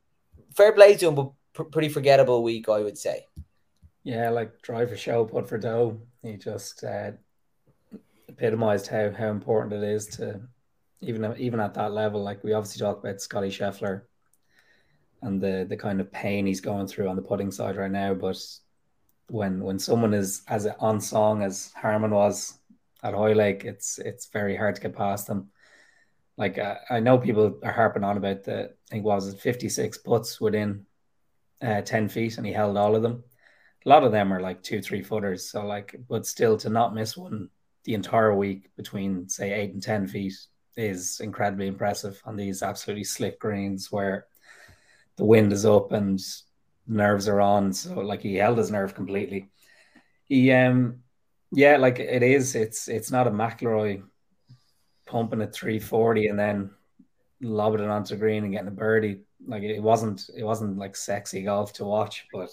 fair 0.53 0.73
play 0.73 0.95
to 0.95 1.07
him, 1.07 1.15
but 1.15 1.31
pr- 1.55 1.63
pretty 1.63 1.89
forgettable 1.89 2.43
week, 2.43 2.69
I 2.69 2.81
would 2.81 2.97
say. 2.97 3.25
Yeah, 4.03 4.29
like 4.29 4.61
drive 4.61 4.89
for 4.89 4.97
show, 4.97 5.25
put 5.25 5.49
for 5.49 5.57
dough. 5.57 5.99
He 6.21 6.37
just 6.37 6.83
uh, 6.83 7.11
epitomized 8.27 8.87
how 8.87 9.11
how 9.11 9.29
important 9.29 9.73
it 9.73 9.83
is 9.83 10.05
to 10.17 10.41
even 11.01 11.35
even 11.39 11.59
at 11.59 11.73
that 11.73 11.91
level. 11.91 12.21
Like 12.21 12.43
we 12.43 12.53
obviously 12.53 12.79
talk 12.79 12.99
about 12.99 13.21
Scotty 13.21 13.49
Scheffler 13.49 14.03
and 15.23 15.41
the 15.41 15.65
the 15.67 15.77
kind 15.77 15.99
of 15.99 16.11
pain 16.11 16.45
he's 16.45 16.61
going 16.61 16.85
through 16.85 17.07
on 17.09 17.15
the 17.15 17.21
putting 17.21 17.51
side 17.51 17.77
right 17.77 17.91
now, 17.91 18.13
but 18.13 18.37
when 19.29 19.63
when 19.63 19.79
someone 19.79 20.13
is 20.13 20.43
as 20.47 20.67
on 20.79 21.01
song 21.01 21.41
as 21.41 21.71
Harman 21.75 22.11
was 22.11 22.59
at 23.01 23.15
Hoylake, 23.15 23.65
it's 23.65 23.97
it's 23.97 24.27
very 24.27 24.55
hard 24.55 24.75
to 24.75 24.81
get 24.81 24.95
past 24.95 25.25
them. 25.27 25.49
Like 26.37 26.59
uh, 26.59 26.75
I 26.89 26.99
know 26.99 27.17
people 27.17 27.59
are 27.63 27.71
harping 27.71 28.03
on 28.03 28.17
about 28.17 28.43
the 28.43 28.65
I 28.65 28.91
think 28.91 29.05
was 29.05 29.33
it 29.33 29.39
fifty 29.39 29.69
six 29.69 29.97
putts 29.97 30.39
within 30.39 30.85
uh, 31.65 31.81
ten 31.81 32.07
feet, 32.07 32.37
and 32.37 32.45
he 32.45 32.53
held 32.53 32.77
all 32.77 32.95
of 32.95 33.01
them 33.01 33.23
a 33.85 33.89
lot 33.89 34.03
of 34.03 34.11
them 34.11 34.33
are 34.33 34.39
like 34.39 34.63
two, 34.63 34.81
three 34.81 35.03
footers. 35.03 35.49
So 35.49 35.65
like, 35.65 35.95
but 36.09 36.25
still 36.25 36.57
to 36.57 36.69
not 36.69 36.95
miss 36.95 37.15
one 37.15 37.49
the 37.83 37.93
entire 37.93 38.33
week 38.33 38.71
between 38.75 39.29
say 39.29 39.53
eight 39.53 39.73
and 39.73 39.81
ten 39.81 40.07
feet 40.07 40.33
is 40.75 41.19
incredibly 41.19 41.67
impressive 41.67 42.19
on 42.25 42.35
these 42.35 42.63
absolutely 42.63 43.03
slick 43.03 43.39
greens 43.39 43.91
where 43.91 44.25
the 45.17 45.23
wind 45.23 45.53
is 45.53 45.65
up 45.65 45.91
and 45.91 46.19
nerves 46.87 47.27
are 47.27 47.39
on. 47.39 47.73
So 47.73 47.93
like 47.99 48.21
he 48.21 48.35
held 48.35 48.57
his 48.57 48.71
nerve 48.71 48.95
completely. 48.95 49.49
He 50.25 50.51
um 50.51 51.01
yeah, 51.51 51.77
like 51.77 51.99
it 51.99 52.23
is. 52.23 52.55
It's 52.55 52.87
it's 52.87 53.11
not 53.11 53.27
a 53.27 53.31
McIlroy 53.31 54.01
pumping 55.05 55.43
at 55.43 55.53
340 55.53 56.27
and 56.27 56.39
then 56.39 56.71
lobbing 57.39 57.81
it 57.81 57.89
onto 57.89 58.15
green 58.15 58.43
and 58.43 58.51
getting 58.51 58.67
a 58.67 58.71
birdie. 58.71 59.19
Like 59.47 59.63
it 59.63 59.81
wasn't 59.81 60.29
it 60.35 60.43
wasn't 60.43 60.77
like 60.77 60.95
sexy 60.95 61.43
golf 61.43 61.73
to 61.73 61.85
watch, 61.85 62.25
but 62.33 62.49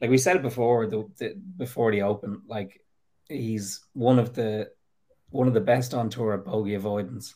like 0.00 0.10
we 0.10 0.18
said 0.18 0.42
before 0.42 0.86
the, 0.86 1.08
the 1.18 1.34
before 1.56 1.90
the 1.90 2.02
open, 2.02 2.42
like 2.46 2.84
he's 3.28 3.80
one 3.92 4.18
of 4.18 4.34
the 4.34 4.70
one 5.30 5.48
of 5.48 5.54
the 5.54 5.60
best 5.60 5.94
on 5.94 6.08
tour 6.08 6.34
at 6.34 6.44
bogey 6.44 6.74
avoidance, 6.74 7.34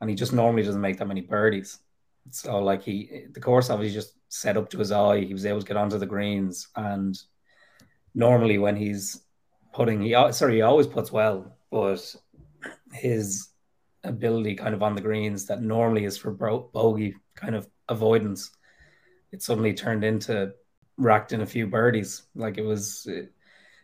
and 0.00 0.10
he 0.10 0.16
just 0.16 0.32
normally 0.32 0.62
doesn't 0.62 0.80
make 0.80 0.98
that 0.98 1.08
many 1.08 1.22
birdies. 1.22 1.78
So 2.30 2.58
like 2.58 2.82
he 2.82 3.26
the 3.32 3.40
course 3.40 3.70
obviously 3.70 3.94
just 3.94 4.14
set 4.28 4.56
up 4.56 4.70
to 4.70 4.78
his 4.78 4.92
eye. 4.92 5.20
He 5.20 5.32
was 5.32 5.46
able 5.46 5.60
to 5.60 5.66
get 5.66 5.76
onto 5.76 5.98
the 5.98 6.06
greens, 6.06 6.68
and 6.76 7.18
normally 8.14 8.58
when 8.58 8.76
he's 8.76 9.22
putting, 9.72 10.02
he 10.02 10.12
sorry 10.32 10.56
he 10.56 10.62
always 10.62 10.86
puts 10.86 11.12
well, 11.12 11.56
but 11.70 12.14
his 12.92 13.48
ability 14.04 14.54
kind 14.54 14.74
of 14.74 14.82
on 14.82 14.94
the 14.94 15.00
greens 15.00 15.46
that 15.46 15.62
normally 15.62 16.04
is 16.04 16.16
for 16.16 16.30
bogey 16.30 17.16
kind 17.34 17.54
of 17.54 17.66
avoidance, 17.88 18.50
it 19.32 19.42
suddenly 19.42 19.74
turned 19.74 20.04
into 20.04 20.52
racked 20.96 21.32
in 21.32 21.40
a 21.40 21.46
few 21.46 21.66
birdies. 21.66 22.22
Like 22.34 22.58
it 22.58 22.64
was, 22.64 23.06
it, 23.06 23.32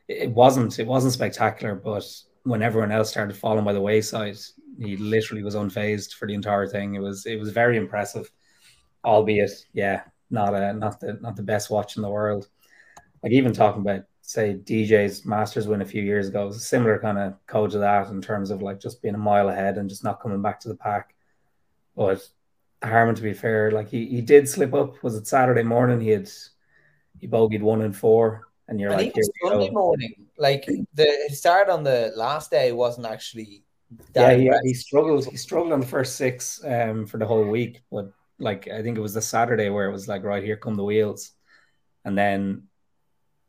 it 0.08 0.30
wasn't, 0.30 0.78
it 0.78 0.86
wasn't 0.86 1.12
spectacular, 1.12 1.74
but 1.74 2.04
when 2.44 2.62
everyone 2.62 2.92
else 2.92 3.10
started 3.10 3.36
falling 3.36 3.64
by 3.64 3.72
the 3.72 3.80
wayside, 3.80 4.38
he 4.78 4.96
literally 4.96 5.42
was 5.42 5.54
unfazed 5.54 6.14
for 6.14 6.26
the 6.26 6.34
entire 6.34 6.66
thing. 6.66 6.94
It 6.94 7.00
was 7.00 7.26
it 7.26 7.38
was 7.38 7.50
very 7.50 7.76
impressive, 7.76 8.30
albeit 9.04 9.66
yeah, 9.72 10.02
not 10.30 10.54
a 10.54 10.72
not 10.72 11.00
the 11.00 11.18
not 11.20 11.36
the 11.36 11.42
best 11.42 11.70
watch 11.70 11.96
in 11.96 12.02
the 12.02 12.10
world. 12.10 12.48
Like 13.22 13.32
even 13.32 13.52
talking 13.52 13.82
about 13.82 14.04
say 14.22 14.54
DJ's 14.54 15.26
Masters 15.26 15.66
win 15.66 15.82
a 15.82 15.86
few 15.86 16.02
years 16.02 16.28
ago, 16.28 16.46
was 16.46 16.56
a 16.56 16.60
similar 16.60 16.98
kind 16.98 17.18
of 17.18 17.34
code 17.46 17.72
to 17.72 17.78
that 17.78 18.08
in 18.08 18.22
terms 18.22 18.50
of 18.50 18.62
like 18.62 18.80
just 18.80 19.02
being 19.02 19.14
a 19.14 19.18
mile 19.18 19.48
ahead 19.48 19.76
and 19.76 19.88
just 19.88 20.04
not 20.04 20.20
coming 20.20 20.40
back 20.40 20.60
to 20.60 20.68
the 20.68 20.76
pack. 20.76 21.14
But 21.96 22.26
Harman, 22.82 23.14
to 23.14 23.22
be 23.22 23.34
fair, 23.34 23.70
like 23.70 23.88
he, 23.88 24.06
he 24.06 24.20
did 24.20 24.48
slip 24.48 24.72
up. 24.74 25.02
Was 25.02 25.14
it 25.14 25.26
Saturday 25.26 25.62
morning? 25.62 26.00
He 26.00 26.08
had 26.10 26.30
he 27.18 27.28
bogeyed 27.28 27.60
one 27.60 27.82
and 27.82 27.94
four, 27.94 28.48
and 28.68 28.80
you're 28.80 28.90
and 28.90 29.02
like, 29.02 29.14
Sunday 29.44 29.70
morning, 29.70 30.26
like 30.38 30.66
the 30.94 31.28
start 31.30 31.68
on 31.68 31.84
the 31.84 32.12
last 32.16 32.50
day 32.50 32.72
wasn't 32.72 33.06
actually. 33.06 33.64
yeah, 34.14 34.32
he, 34.32 34.50
he 34.62 34.74
struggled. 34.74 35.26
He 35.26 35.36
struggled 35.36 35.72
on 35.72 35.80
the 35.80 35.86
first 35.86 36.16
six 36.16 36.64
um 36.64 37.06
for 37.06 37.18
the 37.18 37.26
whole 37.26 37.44
week, 37.44 37.82
but 37.90 38.12
like 38.38 38.68
I 38.68 38.82
think 38.82 38.96
it 38.96 39.02
was 39.02 39.14
the 39.14 39.22
Saturday 39.22 39.68
where 39.68 39.86
it 39.86 39.92
was 39.92 40.08
like, 40.08 40.24
right 40.24 40.42
here 40.42 40.56
come 40.56 40.76
the 40.76 40.84
wheels, 40.84 41.32
and 42.06 42.16
then 42.16 42.62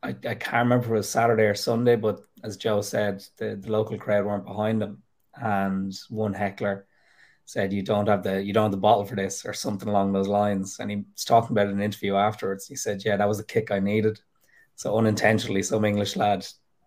I, 0.02 0.10
I 0.10 0.34
can't 0.34 0.64
remember 0.64 0.86
if 0.86 0.90
it 0.90 0.94
was 0.94 1.08
Saturday 1.08 1.44
or 1.44 1.54
Sunday, 1.54 1.96
but 1.96 2.20
as 2.44 2.58
Joe 2.58 2.82
said, 2.82 3.24
the, 3.38 3.56
the 3.56 3.70
local 3.70 3.96
crowd 3.96 4.26
weren't 4.26 4.44
behind 4.44 4.82
him, 4.82 5.02
and 5.34 5.94
one 6.10 6.34
heckler 6.34 6.86
said 7.44 7.72
you 7.72 7.82
don't 7.82 8.08
have 8.08 8.22
the 8.22 8.42
you 8.42 8.52
don't 8.52 8.64
have 8.64 8.72
the 8.72 8.78
bottle 8.78 9.04
for 9.04 9.16
this 9.16 9.44
or 9.44 9.52
something 9.52 9.88
along 9.88 10.12
those 10.12 10.28
lines. 10.28 10.78
And 10.78 10.90
he 10.90 10.96
was 10.96 11.24
talking 11.24 11.52
about 11.52 11.66
it 11.66 11.70
in 11.70 11.76
an 11.78 11.82
interview 11.82 12.16
afterwards. 12.16 12.66
He 12.66 12.76
said, 12.76 13.04
Yeah, 13.04 13.16
that 13.16 13.28
was 13.28 13.38
the 13.38 13.44
kick 13.44 13.70
I 13.70 13.80
needed. 13.80 14.20
So 14.76 14.96
unintentionally, 14.96 15.62
some 15.62 15.84
English 15.84 16.16
lad 16.16 16.46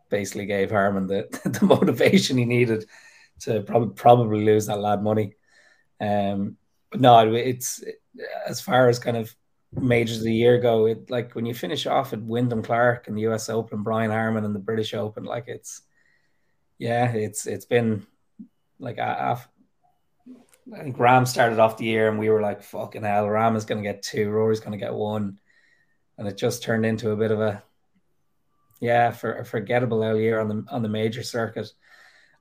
basically 0.09 0.45
gave 0.45 0.71
Harman 0.71 1.07
the, 1.07 1.27
the 1.59 1.65
motivation 1.65 2.37
he 2.37 2.45
needed 2.45 2.85
to 3.41 3.61
probably 3.61 3.93
probably 3.93 4.45
lose 4.45 4.67
that 4.67 4.79
lad 4.79 5.03
money. 5.03 5.35
Um, 5.99 6.57
but 6.91 7.01
no, 7.01 7.33
it's 7.33 7.83
as 8.47 8.61
far 8.61 8.89
as 8.89 8.99
kind 8.99 9.17
of 9.17 9.35
majors 9.71 10.17
of 10.17 10.23
the 10.23 10.33
year 10.33 10.59
go, 10.59 10.85
it 10.85 11.09
like 11.09 11.33
when 11.33 11.45
you 11.45 11.53
finish 11.53 11.85
off 11.85 12.13
at 12.13 12.21
Wyndham 12.21 12.63
Clark 12.63 13.07
and 13.07 13.17
the 13.17 13.27
US 13.27 13.49
Open, 13.49 13.83
Brian 13.83 14.11
Harman 14.11 14.45
and 14.45 14.55
the 14.55 14.59
British 14.59 14.93
Open, 14.93 15.23
like 15.23 15.45
it's 15.47 15.81
yeah, 16.77 17.11
it's 17.11 17.47
it's 17.47 17.65
been 17.65 18.05
like 18.79 18.99
I've, 18.99 19.47
I 20.73 20.81
think 20.81 20.97
Rahm 20.97 21.27
started 21.27 21.59
off 21.59 21.77
the 21.77 21.85
year 21.85 22.09
and 22.09 22.17
we 22.17 22.29
were 22.29 22.41
like, 22.41 22.63
fucking 22.63 23.03
hell, 23.03 23.25
Rahm 23.25 23.55
is 23.55 23.65
going 23.65 23.83
to 23.83 23.87
get 23.87 24.01
two, 24.01 24.29
Rory's 24.29 24.59
going 24.59 24.71
to 24.71 24.83
get 24.83 24.93
one. 24.93 25.37
And 26.17 26.27
it 26.27 26.37
just 26.37 26.63
turned 26.63 26.85
into 26.85 27.11
a 27.11 27.15
bit 27.15 27.31
of 27.31 27.39
a, 27.39 27.61
yeah, 28.79 29.11
for 29.11 29.37
a 29.37 29.45
forgettable 29.45 30.03
early 30.03 30.23
year 30.23 30.39
on 30.39 30.47
the 30.47 30.65
on 30.69 30.81
the 30.81 30.89
major 30.89 31.23
circuit. 31.23 31.71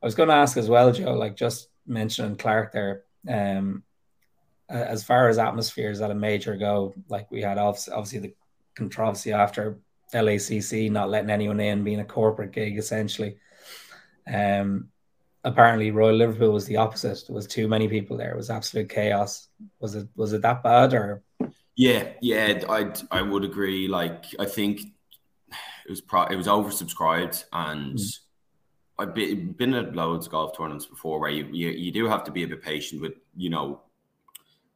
I 0.02 0.06
was 0.06 0.14
going 0.14 0.28
to 0.28 0.34
ask 0.34 0.56
as 0.56 0.68
well, 0.68 0.92
Joe, 0.92 1.14
like 1.14 1.36
just 1.36 1.68
mentioning 1.86 2.36
Clark 2.36 2.72
there. 2.72 3.02
Um, 3.28 3.82
as 4.68 5.04
far 5.04 5.28
as 5.28 5.38
atmospheres 5.38 6.00
at 6.00 6.10
a 6.10 6.14
major 6.14 6.56
go, 6.56 6.94
like 7.08 7.30
we 7.30 7.42
had 7.42 7.58
obviously 7.58 8.18
the 8.18 8.34
controversy 8.74 9.32
after 9.32 9.78
LACC 10.12 10.90
not 10.90 11.10
letting 11.10 11.30
anyone 11.30 11.60
in, 11.60 11.84
being 11.84 12.00
a 12.00 12.04
corporate 12.04 12.52
gig 12.52 12.78
essentially. 12.78 13.38
Um, 14.32 14.88
apparently 15.44 15.90
Royal 15.90 16.16
Liverpool 16.16 16.52
was 16.52 16.66
the 16.66 16.76
opposite. 16.76 17.24
There 17.26 17.34
was 17.34 17.46
too 17.46 17.68
many 17.68 17.86
people 17.88 18.16
there. 18.16 18.32
It 18.32 18.36
was 18.36 18.50
absolute 18.50 18.88
chaos. 18.88 19.48
Was 19.80 19.94
it 19.94 20.08
was 20.16 20.32
it 20.32 20.42
that 20.42 20.62
bad 20.62 20.94
or? 20.94 21.22
Yeah, 21.76 22.10
yeah, 22.20 22.62
I 22.68 22.92
I 23.10 23.22
would 23.22 23.44
agree. 23.44 23.88
Like 23.88 24.24
I 24.38 24.46
think 24.46 24.80
it 25.50 25.90
was 25.90 26.00
pro- 26.00 26.26
it 26.26 26.36
was 26.36 26.46
oversubscribed, 26.46 27.44
and 27.52 27.98
mm. 27.98 28.18
I've 28.98 29.14
been, 29.14 29.52
been 29.52 29.74
at 29.74 29.94
loads 29.94 30.26
of 30.26 30.32
golf 30.32 30.56
tournaments 30.56 30.86
before 30.86 31.20
where 31.20 31.30
you, 31.30 31.46
you 31.52 31.68
you 31.70 31.92
do 31.92 32.06
have 32.06 32.24
to 32.24 32.30
be 32.30 32.44
a 32.44 32.48
bit 32.48 32.62
patient 32.62 33.02
with 33.02 33.14
you 33.36 33.50
know 33.50 33.80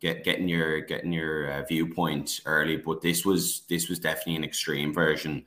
get 0.01 0.25
getting 0.25 0.49
your 0.49 0.81
getting 0.81 1.13
your 1.13 1.51
uh, 1.53 1.63
viewpoint 1.65 2.41
early. 2.47 2.77
But 2.77 3.01
this 3.01 3.25
was 3.25 3.61
this 3.69 3.89
was 3.89 3.99
definitely 3.99 4.37
an 4.37 4.45
extreme 4.45 4.93
version. 4.93 5.45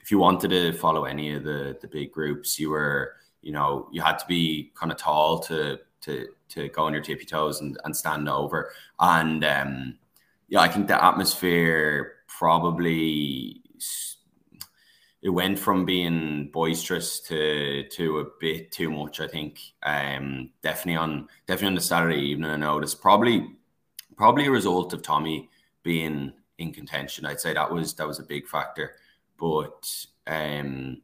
If 0.00 0.10
you 0.10 0.18
wanted 0.18 0.48
to 0.50 0.72
follow 0.72 1.04
any 1.04 1.34
of 1.34 1.44
the 1.44 1.78
the 1.80 1.88
big 1.88 2.12
groups, 2.12 2.58
you 2.58 2.70
were 2.70 3.14
you 3.42 3.52
know, 3.52 3.88
you 3.92 4.02
had 4.02 4.18
to 4.18 4.26
be 4.26 4.72
kind 4.74 4.92
of 4.92 4.98
tall 4.98 5.38
to 5.40 5.78
to 6.02 6.28
to 6.48 6.68
go 6.68 6.84
on 6.84 6.92
your 6.92 7.02
tippy 7.02 7.24
toes 7.24 7.60
and, 7.60 7.78
and 7.84 7.96
stand 7.96 8.28
over. 8.28 8.72
And 8.98 9.44
um, 9.44 9.98
yeah, 10.48 10.60
I 10.60 10.68
think 10.68 10.88
the 10.88 11.02
atmosphere 11.02 12.14
probably 12.26 13.62
it 15.22 15.28
went 15.28 15.58
from 15.58 15.84
being 15.84 16.50
boisterous 16.52 17.20
to 17.20 17.84
to 17.84 18.20
a 18.20 18.24
bit 18.40 18.72
too 18.72 18.90
much. 18.90 19.20
I 19.20 19.26
think 19.26 19.60
um, 19.82 20.50
definitely 20.62 20.96
on 20.96 21.28
definitely 21.46 21.68
on 21.68 21.74
the 21.74 21.80
Saturday 21.80 22.20
evening. 22.20 22.50
I 22.50 22.56
noticed 22.56 23.00
probably 23.00 23.48
probably 24.16 24.46
a 24.46 24.50
result 24.50 24.92
of 24.92 25.02
Tommy 25.02 25.48
being 25.82 26.32
in 26.58 26.72
contention. 26.72 27.24
I'd 27.24 27.40
say 27.40 27.54
that 27.54 27.70
was 27.70 27.94
that 27.94 28.06
was 28.06 28.18
a 28.18 28.24
big 28.24 28.46
factor, 28.46 28.96
but. 29.38 30.06
Um, 30.26 31.02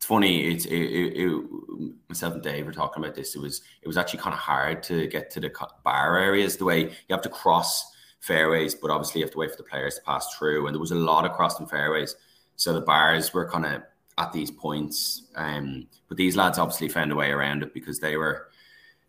it's 0.00 0.06
funny. 0.06 0.50
It's 0.50 0.64
it, 0.64 0.72
it, 0.72 1.12
it, 1.14 1.92
myself 2.08 2.32
and 2.32 2.42
Dave 2.42 2.64
were 2.64 2.72
talking 2.72 3.04
about 3.04 3.14
this. 3.14 3.36
It 3.36 3.42
was 3.42 3.60
it 3.82 3.86
was 3.86 3.98
actually 3.98 4.20
kind 4.20 4.32
of 4.32 4.40
hard 4.40 4.82
to 4.84 5.06
get 5.08 5.30
to 5.32 5.40
the 5.40 5.52
bar 5.84 6.16
areas. 6.16 6.56
The 6.56 6.64
way 6.64 6.84
you 6.84 7.10
have 7.10 7.20
to 7.20 7.28
cross 7.28 7.84
fairways, 8.20 8.74
but 8.74 8.90
obviously 8.90 9.20
you 9.20 9.26
have 9.26 9.32
to 9.32 9.38
wait 9.38 9.50
for 9.50 9.58
the 9.58 9.62
players 9.62 9.96
to 9.96 10.00
pass 10.00 10.34
through. 10.34 10.66
And 10.66 10.74
there 10.74 10.80
was 10.80 10.92
a 10.92 10.94
lot 10.94 11.26
of 11.26 11.32
crossing 11.32 11.66
fairways, 11.66 12.16
so 12.56 12.72
the 12.72 12.80
bars 12.80 13.34
were 13.34 13.46
kind 13.46 13.66
of 13.66 13.82
at 14.16 14.32
these 14.32 14.50
points. 14.50 15.24
Um, 15.36 15.86
but 16.08 16.16
these 16.16 16.34
lads 16.34 16.58
obviously 16.58 16.88
found 16.88 17.12
a 17.12 17.14
way 17.14 17.30
around 17.30 17.62
it 17.62 17.74
because 17.74 18.00
they 18.00 18.16
were 18.16 18.48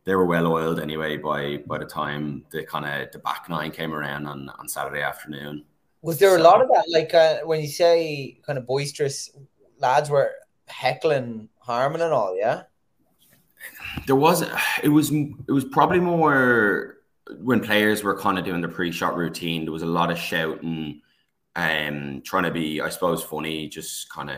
they 0.03 0.13
were 0.13 0.25
well 0.25 0.51
oiled 0.51 0.81
anyway 0.81 1.15
by 1.15 1.63
by 1.67 1.77
the 1.77 1.85
time 1.85 2.43
the 2.51 2.65
kind 2.65 2.85
of 2.85 3.13
the 3.13 3.19
back 3.19 3.47
nine 3.47 3.71
came 3.71 3.93
around 3.93 4.27
on 4.27 4.49
on 4.59 4.67
Saturday 4.67 5.03
afternoon. 5.03 5.63
Was 6.01 6.19
there 6.19 6.37
so, 6.37 6.41
a 6.41 6.43
lot 6.43 6.61
of 6.61 6.67
that? 6.67 6.83
Like 6.89 7.13
uh, 7.13 7.45
when 7.45 7.61
you 7.61 7.69
say 7.69 8.41
kind 8.45 8.59
of 8.59 8.67
boisterous 8.67 9.29
lads 9.79 10.09
were 10.09 10.31
heckling 10.71 11.49
Harman 11.59 12.01
and 12.01 12.13
all, 12.13 12.37
yeah. 12.37 12.63
There 14.07 14.15
was 14.15 14.43
it 14.83 14.89
was 14.89 15.11
it 15.11 15.51
was 15.51 15.65
probably 15.65 15.99
more 15.99 16.97
when 17.39 17.59
players 17.59 18.03
were 18.03 18.17
kind 18.17 18.39
of 18.39 18.45
doing 18.45 18.61
the 18.61 18.67
pre-shot 18.67 19.15
routine. 19.15 19.63
There 19.63 19.71
was 19.71 19.83
a 19.83 19.87
lot 19.87 20.11
of 20.11 20.17
shouting, 20.17 21.01
um, 21.55 22.21
trying 22.25 22.43
to 22.43 22.51
be, 22.51 22.81
I 22.81 22.89
suppose, 22.89 23.23
funny, 23.23 23.67
just 23.67 24.09
kind 24.09 24.29
of, 24.29 24.37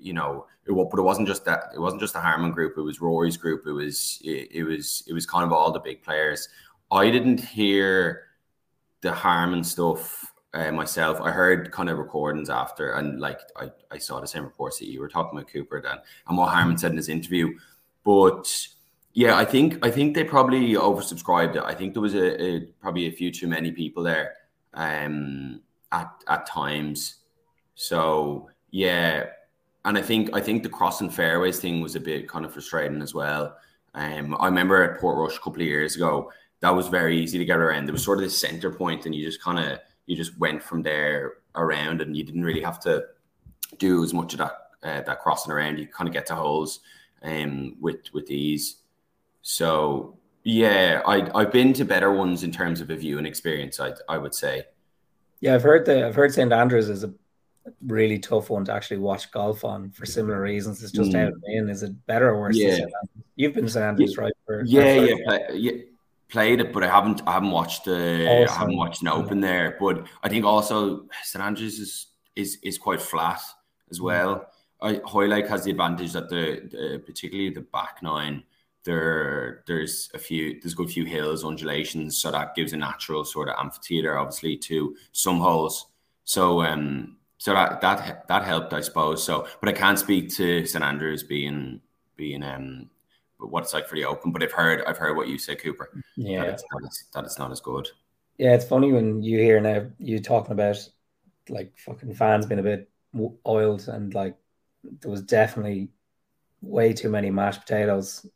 you 0.00 0.12
know, 0.12 0.46
it, 0.64 0.72
but 0.72 0.98
it 0.98 1.02
wasn't 1.02 1.28
just 1.28 1.44
that. 1.44 1.64
It 1.74 1.80
wasn't 1.80 2.00
just 2.02 2.14
the 2.14 2.20
Harman 2.20 2.52
group. 2.52 2.76
It 2.76 2.82
was 2.82 3.00
Rory's 3.00 3.36
group. 3.36 3.66
It 3.66 3.72
was 3.72 4.18
it, 4.22 4.48
it 4.52 4.64
was 4.64 5.04
it 5.06 5.12
was 5.12 5.26
kind 5.26 5.44
of 5.44 5.52
all 5.52 5.72
the 5.72 5.80
big 5.80 6.02
players. 6.02 6.48
I 6.90 7.10
didn't 7.10 7.40
hear 7.40 8.24
the 9.00 9.12
Harman 9.12 9.64
stuff 9.64 10.27
uh, 10.54 10.72
myself. 10.72 11.20
I 11.20 11.30
heard 11.30 11.70
kind 11.72 11.88
of 11.88 11.98
recordings 11.98 12.50
after, 12.50 12.92
and 12.92 13.20
like 13.20 13.40
I, 13.56 13.70
I 13.90 13.98
saw 13.98 14.20
the 14.20 14.26
same 14.26 14.44
reports 14.44 14.78
that 14.78 14.88
you 14.88 15.00
were 15.00 15.08
talking 15.08 15.38
about 15.38 15.50
Cooper 15.50 15.80
then, 15.80 15.98
and 16.26 16.38
what 16.38 16.52
Harman 16.52 16.78
said 16.78 16.92
in 16.92 16.96
his 16.96 17.08
interview. 17.08 17.58
But 18.04 18.68
yeah, 19.12 19.36
I 19.36 19.44
think 19.44 19.84
I 19.84 19.90
think 19.90 20.14
they 20.14 20.24
probably 20.24 20.74
oversubscribed 20.74 21.56
it. 21.56 21.62
I 21.64 21.74
think 21.74 21.92
there 21.92 22.02
was 22.02 22.14
a, 22.14 22.42
a 22.42 22.60
probably 22.80 23.06
a 23.06 23.12
few 23.12 23.30
too 23.30 23.48
many 23.48 23.72
people 23.72 24.02
there 24.02 24.34
um, 24.74 25.60
at 25.92 26.10
at 26.28 26.46
times. 26.46 27.16
So 27.74 28.50
yeah, 28.70 29.26
and 29.84 29.98
I 29.98 30.02
think 30.02 30.30
I 30.34 30.40
think 30.40 30.62
the 30.62 30.68
crossing 30.68 31.10
fairways 31.10 31.60
thing 31.60 31.80
was 31.80 31.96
a 31.96 32.00
bit 32.00 32.28
kind 32.28 32.44
of 32.44 32.52
frustrating 32.52 33.02
as 33.02 33.14
well. 33.14 33.56
Um, 33.94 34.36
I 34.38 34.46
remember 34.46 34.82
at 34.82 35.00
Port 35.00 35.16
Portrush 35.16 35.36
a 35.36 35.40
couple 35.40 35.62
of 35.62 35.66
years 35.66 35.96
ago, 35.96 36.30
that 36.60 36.70
was 36.70 36.88
very 36.88 37.18
easy 37.18 37.38
to 37.38 37.44
get 37.44 37.58
around. 37.58 37.86
There 37.86 37.92
was 37.92 38.04
sort 38.04 38.18
of 38.18 38.24
this 38.24 38.38
center 38.38 38.70
point, 38.70 39.06
and 39.06 39.14
you 39.14 39.24
just 39.24 39.42
kind 39.42 39.58
of 39.58 39.80
you 40.08 40.16
just 40.16 40.36
went 40.38 40.62
from 40.62 40.82
there 40.82 41.34
around, 41.54 42.00
and 42.00 42.16
you 42.16 42.24
didn't 42.24 42.42
really 42.42 42.62
have 42.62 42.80
to 42.80 43.04
do 43.78 44.02
as 44.02 44.14
much 44.14 44.32
of 44.32 44.38
that 44.38 44.52
uh, 44.82 45.02
that 45.02 45.20
crossing 45.20 45.52
around. 45.52 45.78
You 45.78 45.86
kind 45.86 46.08
of 46.08 46.14
get 46.14 46.26
to 46.26 46.34
holes 46.34 46.80
um, 47.22 47.76
with 47.78 48.00
with 48.14 48.30
ease. 48.30 48.76
So 49.42 50.16
yeah, 50.44 51.02
I 51.06 51.30
I've 51.38 51.52
been 51.52 51.74
to 51.74 51.84
better 51.84 52.10
ones 52.10 52.42
in 52.42 52.50
terms 52.50 52.80
of 52.80 52.88
a 52.88 52.96
view 52.96 53.18
and 53.18 53.26
experience. 53.26 53.78
I 53.80 53.92
I 54.08 54.16
would 54.16 54.34
say. 54.34 54.64
Yeah, 55.40 55.54
I've 55.54 55.62
heard 55.62 55.84
the 55.84 56.06
I've 56.06 56.14
heard 56.14 56.32
St 56.32 56.50
Andrews 56.50 56.88
is 56.88 57.04
a 57.04 57.12
really 57.86 58.18
tough 58.18 58.48
one 58.48 58.64
to 58.64 58.72
actually 58.72 58.96
watch 58.96 59.30
golf 59.30 59.62
on 59.62 59.90
for 59.90 60.06
similar 60.06 60.40
reasons. 60.40 60.82
It's 60.82 60.90
just 60.90 61.12
mm. 61.12 61.26
out 61.26 61.34
in. 61.44 61.68
Is 61.68 61.82
it 61.82 62.06
better 62.06 62.30
or 62.30 62.40
worse? 62.40 62.56
Yeah. 62.56 62.78
You've 63.36 63.52
been 63.52 63.64
to 63.64 63.70
St 63.70 63.84
Andrews, 63.84 64.14
yeah. 64.16 64.24
right? 64.24 64.32
For, 64.46 64.64
yeah, 64.64 64.94
yeah, 64.94 65.48
yeah 65.52 65.72
played 66.28 66.60
it, 66.60 66.72
but 66.72 66.84
I 66.84 66.88
haven't 66.88 67.22
I 67.26 67.32
haven't 67.32 67.50
watched 67.50 67.84
the 67.84 68.26
awesome. 68.26 68.54
I 68.54 68.58
haven't 68.58 68.76
watched 68.76 69.02
an 69.02 69.08
open 69.08 69.40
there. 69.40 69.76
But 69.80 70.06
I 70.22 70.28
think 70.28 70.44
also 70.44 71.06
St 71.22 71.42
Andrews 71.42 71.78
is 71.78 72.06
is 72.36 72.58
is 72.62 72.78
quite 72.78 73.00
flat 73.00 73.40
as 73.90 74.00
well. 74.00 74.46
I, 74.80 75.00
Hoylake 75.04 75.48
has 75.48 75.64
the 75.64 75.72
advantage 75.72 76.12
that 76.12 76.28
the, 76.28 76.68
the, 76.70 77.02
particularly 77.04 77.50
the 77.50 77.62
back 77.62 77.98
nine 78.02 78.44
there 78.84 79.64
there's 79.66 80.08
a 80.14 80.18
few 80.18 80.58
there's 80.60 80.72
a 80.72 80.76
good 80.76 80.90
few 80.90 81.04
hills 81.04 81.44
undulations 81.44 82.16
so 82.16 82.30
that 82.30 82.54
gives 82.54 82.72
a 82.72 82.76
natural 82.76 83.24
sort 83.24 83.48
of 83.48 83.56
amphitheater 83.58 84.16
obviously 84.16 84.56
to 84.56 84.96
some 85.12 85.40
holes 85.40 85.88
so 86.24 86.62
um 86.62 87.16
so 87.38 87.52
that 87.52 87.80
that 87.80 88.26
that 88.28 88.44
helped 88.44 88.72
I 88.72 88.80
suppose 88.80 89.22
so 89.22 89.46
but 89.60 89.68
I 89.68 89.72
can't 89.72 89.98
speak 89.98 90.30
to 90.36 90.64
St 90.64 90.82
Andrews 90.82 91.22
being 91.22 91.80
being 92.16 92.42
um 92.42 92.88
what 93.38 93.62
it's 93.62 93.74
like 93.74 93.88
for 93.88 93.94
the 93.94 94.04
Open. 94.04 94.32
But 94.32 94.42
I've 94.42 94.52
heard 94.52 94.82
I've 94.86 94.98
heard 94.98 95.16
what 95.16 95.28
you 95.28 95.38
say, 95.38 95.54
Cooper. 95.54 95.90
Yeah, 96.16 96.44
that 96.44 96.54
it's, 96.54 96.62
that 96.62 96.80
it's, 96.84 97.04
that 97.14 97.24
it's 97.24 97.38
not 97.38 97.52
as 97.52 97.60
good. 97.60 97.88
Yeah, 98.38 98.54
it's 98.54 98.64
funny 98.64 98.92
when 98.92 99.22
you 99.22 99.38
hear 99.38 99.60
now 99.60 99.86
you 99.98 100.20
talking 100.20 100.52
about 100.52 100.76
like 101.48 101.76
fucking 101.78 102.14
fans 102.14 102.46
being 102.46 102.60
a 102.60 102.62
bit 102.62 102.90
oiled 103.46 103.88
and 103.88 104.12
like 104.14 104.36
there 105.00 105.10
was 105.10 105.22
definitely 105.22 105.88
way 106.60 106.92
too 106.92 107.08
many 107.08 107.30
mashed 107.30 107.60
potatoes 107.62 108.26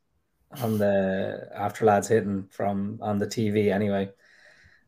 on 0.60 0.78
the 0.78 1.48
after 1.54 1.84
lads 1.84 2.08
hitting 2.08 2.46
from 2.50 2.98
on 3.00 3.18
the 3.18 3.26
TV 3.26 3.72
anyway. 3.72 4.10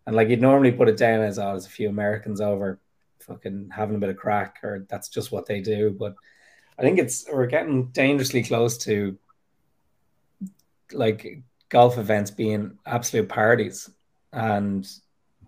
And 0.06 0.14
like 0.14 0.28
you'd 0.28 0.40
normally 0.40 0.72
put 0.72 0.88
it 0.88 0.96
down 0.96 1.22
as 1.22 1.38
oh, 1.38 1.52
there's 1.52 1.66
a 1.66 1.70
few 1.70 1.88
Americans 1.88 2.40
over 2.40 2.80
fucking 3.20 3.70
having 3.72 3.96
a 3.96 3.98
bit 3.98 4.10
of 4.10 4.16
crack 4.16 4.58
or 4.62 4.86
that's 4.88 5.08
just 5.08 5.32
what 5.32 5.46
they 5.46 5.60
do. 5.60 5.90
But 5.90 6.14
I 6.78 6.82
think 6.82 6.98
it's 6.98 7.26
we're 7.32 7.46
getting 7.46 7.88
dangerously 7.88 8.42
close 8.42 8.76
to 8.78 9.16
like 10.92 11.42
golf 11.68 11.98
events 11.98 12.30
being 12.30 12.78
absolute 12.86 13.28
parties. 13.28 13.90
And 14.32 14.86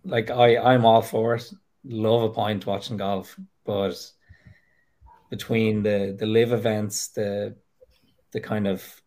like 0.05 0.31
I, 0.31 0.57
I'm 0.57 0.85
all 0.85 1.03
for 1.03 1.35
it. 1.37 1.51
Love 1.85 2.23
a 2.23 2.31
point 2.31 2.67
watching 2.67 2.97
golf, 2.97 3.39
but 3.65 3.97
between 5.31 5.83
the 5.83 6.17
the 6.19 6.27
LIV 6.27 6.53
events, 6.53 7.09
the 7.09 7.57
the 8.33 8.41
kind 8.41 8.67
of 8.67 9.03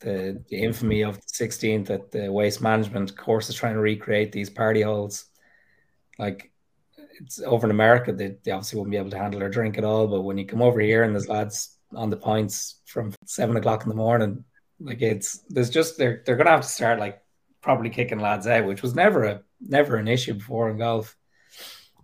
the, 0.00 0.42
the 0.48 0.56
infamy 0.56 1.02
of 1.02 1.16
the 1.16 1.46
16th 1.46 1.86
that 1.86 2.10
the 2.10 2.30
waste 2.32 2.62
management 2.62 3.16
course 3.16 3.48
is 3.48 3.54
trying 3.54 3.74
to 3.74 3.80
recreate 3.80 4.32
these 4.32 4.50
party 4.50 4.82
holes. 4.82 5.26
Like 6.18 6.52
it's 7.20 7.40
over 7.40 7.66
in 7.66 7.70
America, 7.70 8.12
they, 8.12 8.36
they 8.44 8.50
obviously 8.50 8.78
wouldn't 8.78 8.92
be 8.92 8.98
able 8.98 9.10
to 9.10 9.18
handle 9.18 9.40
their 9.40 9.50
drink 9.50 9.78
at 9.78 9.84
all. 9.84 10.06
But 10.06 10.22
when 10.22 10.38
you 10.38 10.46
come 10.46 10.62
over 10.62 10.80
here 10.80 11.02
and 11.02 11.14
there's 11.14 11.28
lads 11.28 11.76
on 11.94 12.10
the 12.10 12.16
points 12.16 12.80
from 12.86 13.12
seven 13.26 13.56
o'clock 13.56 13.82
in 13.82 13.88
the 13.88 13.94
morning, 13.94 14.44
like 14.80 15.02
it's 15.02 15.38
there's 15.48 15.70
just 15.70 15.98
they're 15.98 16.22
they're 16.24 16.36
gonna 16.36 16.50
have 16.50 16.62
to 16.62 16.68
start 16.68 16.98
like 16.98 17.22
probably 17.60 17.90
kicking 17.90 18.18
lads 18.18 18.46
out, 18.46 18.66
which 18.66 18.82
was 18.82 18.94
never 18.94 19.24
a 19.24 19.42
never 19.60 19.96
an 19.96 20.08
issue 20.08 20.34
before 20.34 20.70
in 20.70 20.78
golf. 20.78 21.16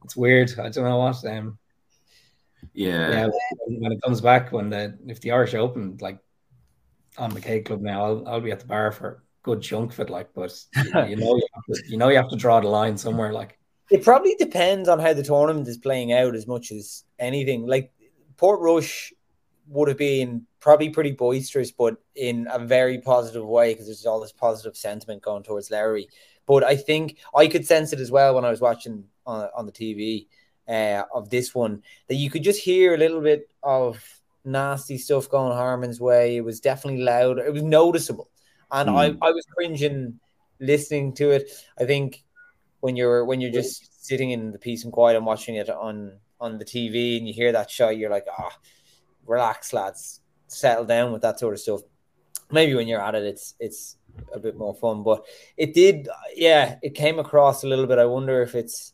It's 0.04 0.16
weird. 0.16 0.58
I 0.58 0.70
don't 0.70 0.84
know 0.84 0.98
what. 0.98 1.24
Um, 1.26 1.58
yeah. 2.72 3.10
yeah. 3.10 3.28
When 3.66 3.92
it 3.92 4.02
comes 4.02 4.20
back, 4.20 4.52
when 4.52 4.70
the 4.70 4.98
if 5.06 5.20
the 5.20 5.32
Irish 5.32 5.54
Open 5.54 5.98
like 6.00 6.18
on 7.18 7.34
the 7.34 7.40
K 7.40 7.60
Club 7.60 7.80
now, 7.80 8.04
I'll, 8.04 8.28
I'll 8.28 8.40
be 8.40 8.52
at 8.52 8.60
the 8.60 8.66
bar 8.66 8.92
for 8.92 9.08
a 9.08 9.16
good 9.42 9.62
chunk 9.62 9.92
of 9.92 10.00
it. 10.00 10.10
Like, 10.10 10.30
but 10.34 10.52
you 10.76 11.16
know, 11.16 11.36
you, 11.36 11.46
to, 11.68 11.82
you 11.88 11.96
know, 11.96 12.08
you 12.08 12.16
have 12.16 12.30
to 12.30 12.36
draw 12.36 12.60
the 12.60 12.68
line 12.68 12.96
somewhere. 12.96 13.32
Like, 13.32 13.58
it 13.90 14.04
probably 14.04 14.34
depends 14.36 14.88
on 14.88 14.98
how 14.98 15.12
the 15.12 15.22
tournament 15.22 15.68
is 15.68 15.78
playing 15.78 16.12
out 16.12 16.34
as 16.34 16.46
much 16.46 16.72
as 16.72 17.04
anything. 17.18 17.66
Like 17.66 17.92
Port 18.36 18.60
Portrush 18.60 19.12
would 19.70 19.88
have 19.88 19.98
been 19.98 20.46
probably 20.58 20.90
pretty 20.90 21.12
boisterous, 21.12 21.70
but 21.70 21.96
in 22.16 22.46
a 22.50 22.58
very 22.58 22.98
positive 22.98 23.46
way 23.46 23.72
because 23.72 23.86
there's 23.86 24.04
all 24.04 24.20
this 24.20 24.32
positive 24.32 24.76
sentiment 24.76 25.22
going 25.22 25.42
towards 25.42 25.70
Lowry. 25.70 26.08
But 26.46 26.64
I 26.64 26.76
think 26.76 27.18
I 27.34 27.46
could 27.46 27.64
sense 27.64 27.92
it 27.92 28.00
as 28.00 28.10
well 28.10 28.34
when 28.34 28.44
I 28.44 28.50
was 28.50 28.60
watching 28.60 29.04
on, 29.26 29.48
on 29.56 29.66
the 29.66 29.72
TV 29.72 30.26
uh, 30.68 31.04
of 31.14 31.30
this 31.30 31.54
one 31.54 31.82
that 32.08 32.16
you 32.16 32.30
could 32.30 32.42
just 32.42 32.60
hear 32.60 32.94
a 32.94 32.98
little 32.98 33.20
bit 33.20 33.48
of 33.62 34.04
nasty 34.44 34.98
stuff 34.98 35.30
going 35.30 35.52
Harman's 35.52 36.00
way. 36.00 36.36
It 36.36 36.44
was 36.44 36.60
definitely 36.60 37.02
loud. 37.02 37.38
It 37.38 37.52
was 37.52 37.62
noticeable, 37.62 38.28
and 38.70 38.90
mm. 38.90 38.96
I, 38.96 39.26
I 39.26 39.30
was 39.30 39.46
cringing 39.56 40.18
listening 40.58 41.14
to 41.14 41.30
it. 41.30 41.50
I 41.78 41.84
think 41.84 42.24
when 42.80 42.96
you're 42.96 43.24
when 43.24 43.40
you're 43.40 43.52
just 43.52 44.04
sitting 44.04 44.30
in 44.30 44.50
the 44.50 44.58
peace 44.58 44.84
and 44.84 44.92
quiet 44.92 45.16
and 45.16 45.26
watching 45.26 45.54
it 45.54 45.70
on 45.70 46.18
on 46.40 46.58
the 46.58 46.64
TV 46.64 47.18
and 47.18 47.28
you 47.28 47.34
hear 47.34 47.52
that 47.52 47.70
shot, 47.70 47.96
you're 47.96 48.10
like, 48.10 48.26
ah, 48.30 48.50
oh, 48.50 48.56
relax, 49.30 49.72
lads, 49.72 50.20
settle 50.49 50.84
down 50.84 51.12
with 51.12 51.22
that 51.22 51.38
sort 51.38 51.54
of 51.54 51.60
stuff. 51.60 51.80
Maybe 52.50 52.75
when 52.75 52.88
you're 52.88 53.00
at 53.00 53.14
it, 53.14 53.25
it's 53.25 53.54
it's 53.60 53.96
a 54.34 54.40
bit 54.40 54.56
more 54.56 54.75
fun. 54.75 55.02
But 55.04 55.25
it 55.56 55.72
did, 55.72 56.08
yeah, 56.34 56.76
it 56.82 56.94
came 56.94 57.18
across 57.18 57.62
a 57.62 57.68
little 57.68 57.87
bit. 57.87 57.99
I 57.99 58.06
wonder 58.06 58.42
if 58.42 58.54
it's 58.54 58.92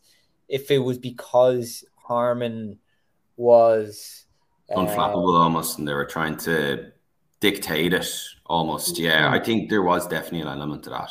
if 0.48 0.70
it 0.70 0.78
was 0.78 0.98
because 0.98 1.84
Harman 1.96 2.78
was 3.36 4.26
unflappable 4.70 5.38
uh, 5.38 5.42
almost, 5.42 5.78
and 5.78 5.88
they 5.88 5.94
were 5.94 6.04
trying 6.04 6.36
to 6.38 6.92
dictate 7.40 7.94
it 7.94 8.08
almost. 8.44 8.98
Yeah, 8.98 9.32
I 9.32 9.42
think 9.42 9.70
there 9.70 9.82
was 9.82 10.06
definitely 10.06 10.42
an 10.42 10.48
element 10.48 10.84
to 10.84 10.90
that. 10.90 11.10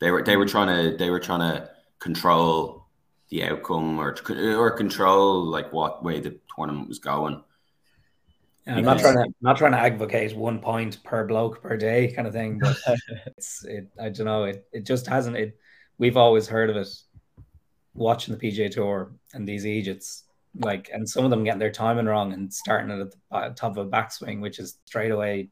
They 0.00 0.10
were 0.10 0.22
they 0.22 0.36
were 0.36 0.46
trying 0.46 0.68
to 0.68 0.96
they 0.96 1.10
were 1.10 1.20
trying 1.20 1.40
to 1.40 1.70
control 2.00 2.86
the 3.28 3.44
outcome 3.44 4.00
or 4.00 4.16
or 4.58 4.70
control 4.72 5.44
like 5.44 5.72
what 5.72 6.02
way 6.02 6.18
the 6.18 6.40
tournament 6.56 6.88
was 6.88 6.98
going. 6.98 7.44
I'm 8.76 8.84
not 8.84 8.98
trying 8.98 9.16
to 9.16 9.34
not 9.40 9.56
trying 9.56 9.72
to 9.72 9.78
advocate 9.78 10.36
one 10.36 10.60
point 10.60 11.02
per 11.02 11.26
bloke 11.26 11.62
per 11.62 11.76
day 11.76 12.12
kind 12.12 12.26
of 12.26 12.34
thing, 12.34 12.58
but 12.58 12.76
it's 13.26 13.64
it. 13.64 13.88
I 14.00 14.10
don't 14.10 14.26
know. 14.26 14.44
It 14.44 14.66
it 14.72 14.86
just 14.86 15.06
hasn't. 15.06 15.36
It 15.36 15.58
we've 15.98 16.16
always 16.16 16.46
heard 16.46 16.70
of 16.70 16.76
it 16.76 16.88
watching 17.94 18.36
the 18.36 18.40
PGA 18.40 18.70
Tour 18.70 19.12
and 19.34 19.46
these 19.46 19.66
Egypts 19.66 20.24
like, 20.58 20.90
and 20.92 21.08
some 21.08 21.24
of 21.24 21.30
them 21.30 21.44
getting 21.44 21.60
their 21.60 21.70
timing 21.70 22.06
wrong 22.06 22.32
and 22.32 22.52
starting 22.52 22.90
at 22.90 23.10
the 23.10 23.54
top 23.54 23.76
of 23.76 23.86
a 23.86 23.90
backswing, 23.90 24.40
which 24.40 24.58
is 24.58 24.78
straight 24.84 25.12
away 25.12 25.50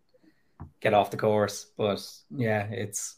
get 0.80 0.94
off 0.94 1.10
the 1.10 1.16
course. 1.16 1.66
But 1.76 2.04
yeah, 2.30 2.64
it's 2.64 3.16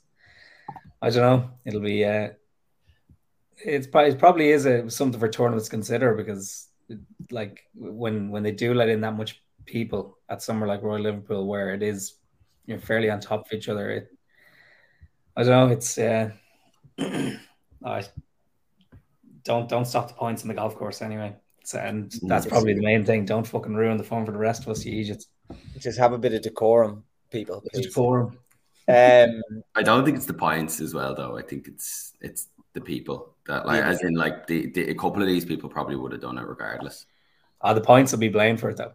I 1.00 1.10
don't 1.10 1.22
know. 1.22 1.50
It'll 1.64 1.80
be 1.80 2.04
uh, 2.04 2.30
it's 3.58 3.86
probably 3.86 4.10
it 4.10 4.18
probably 4.18 4.50
is 4.50 4.66
a 4.66 4.90
something 4.90 5.20
for 5.20 5.28
tournaments 5.28 5.66
to 5.66 5.70
consider 5.70 6.14
because 6.14 6.68
like 7.30 7.62
when 7.74 8.30
when 8.30 8.42
they 8.42 8.52
do 8.52 8.74
let 8.74 8.88
in 8.88 9.02
that 9.02 9.16
much 9.16 9.42
people 9.70 10.18
at 10.28 10.42
somewhere 10.42 10.68
like 10.68 10.82
Royal 10.82 11.02
Liverpool 11.02 11.46
where 11.46 11.72
it 11.74 11.82
is 11.82 12.14
you're 12.66 12.78
fairly 12.78 13.10
on 13.10 13.20
top 13.20 13.46
of 13.46 13.52
each 13.52 13.68
other. 13.68 13.90
It, 13.90 14.08
I 15.36 15.42
don't 15.42 15.68
know. 15.68 15.74
It's 15.74 15.98
uh, 15.98 16.30
I 16.98 18.04
don't 19.44 19.68
don't 19.68 19.86
stop 19.86 20.08
the 20.08 20.14
points 20.14 20.42
in 20.42 20.48
the 20.48 20.54
golf 20.54 20.76
course 20.76 21.02
anyway. 21.02 21.34
So, 21.64 21.78
and 21.78 22.12
that's 22.22 22.46
probably 22.46 22.74
the 22.74 22.82
main 22.82 23.04
thing. 23.04 23.24
Don't 23.24 23.46
fucking 23.46 23.74
ruin 23.74 23.96
the 23.96 24.04
fun 24.04 24.24
for 24.24 24.32
the 24.32 24.38
rest 24.38 24.62
of 24.62 24.68
us, 24.68 24.84
you 24.84 24.92
Egypt. 24.92 25.26
Just 25.78 25.98
have 25.98 26.12
a 26.12 26.18
bit 26.18 26.32
of 26.32 26.42
decorum, 26.42 27.04
people. 27.30 27.62
Decorum. 27.72 28.38
Um, 28.88 29.42
I 29.74 29.82
don't 29.82 30.04
think 30.04 30.16
it's 30.16 30.26
the 30.26 30.34
points 30.34 30.80
as 30.80 30.94
well, 30.94 31.14
though. 31.14 31.36
I 31.36 31.42
think 31.42 31.68
it's 31.68 32.14
it's 32.20 32.48
the 32.72 32.80
people 32.80 33.34
that 33.46 33.66
like, 33.66 33.80
yeah. 33.80 33.88
as 33.88 34.02
in 34.02 34.14
like 34.14 34.46
the, 34.46 34.70
the 34.70 34.90
a 34.90 34.94
couple 34.94 35.22
of 35.22 35.28
these 35.28 35.44
people 35.44 35.68
probably 35.68 35.96
would 35.96 36.12
have 36.12 36.20
done 36.20 36.38
it 36.38 36.46
regardless. 36.46 37.06
Uh, 37.60 37.74
the 37.74 37.80
points 37.80 38.12
will 38.12 38.18
be 38.18 38.28
blamed 38.28 38.58
for 38.60 38.70
it 38.70 38.76
though, 38.76 38.92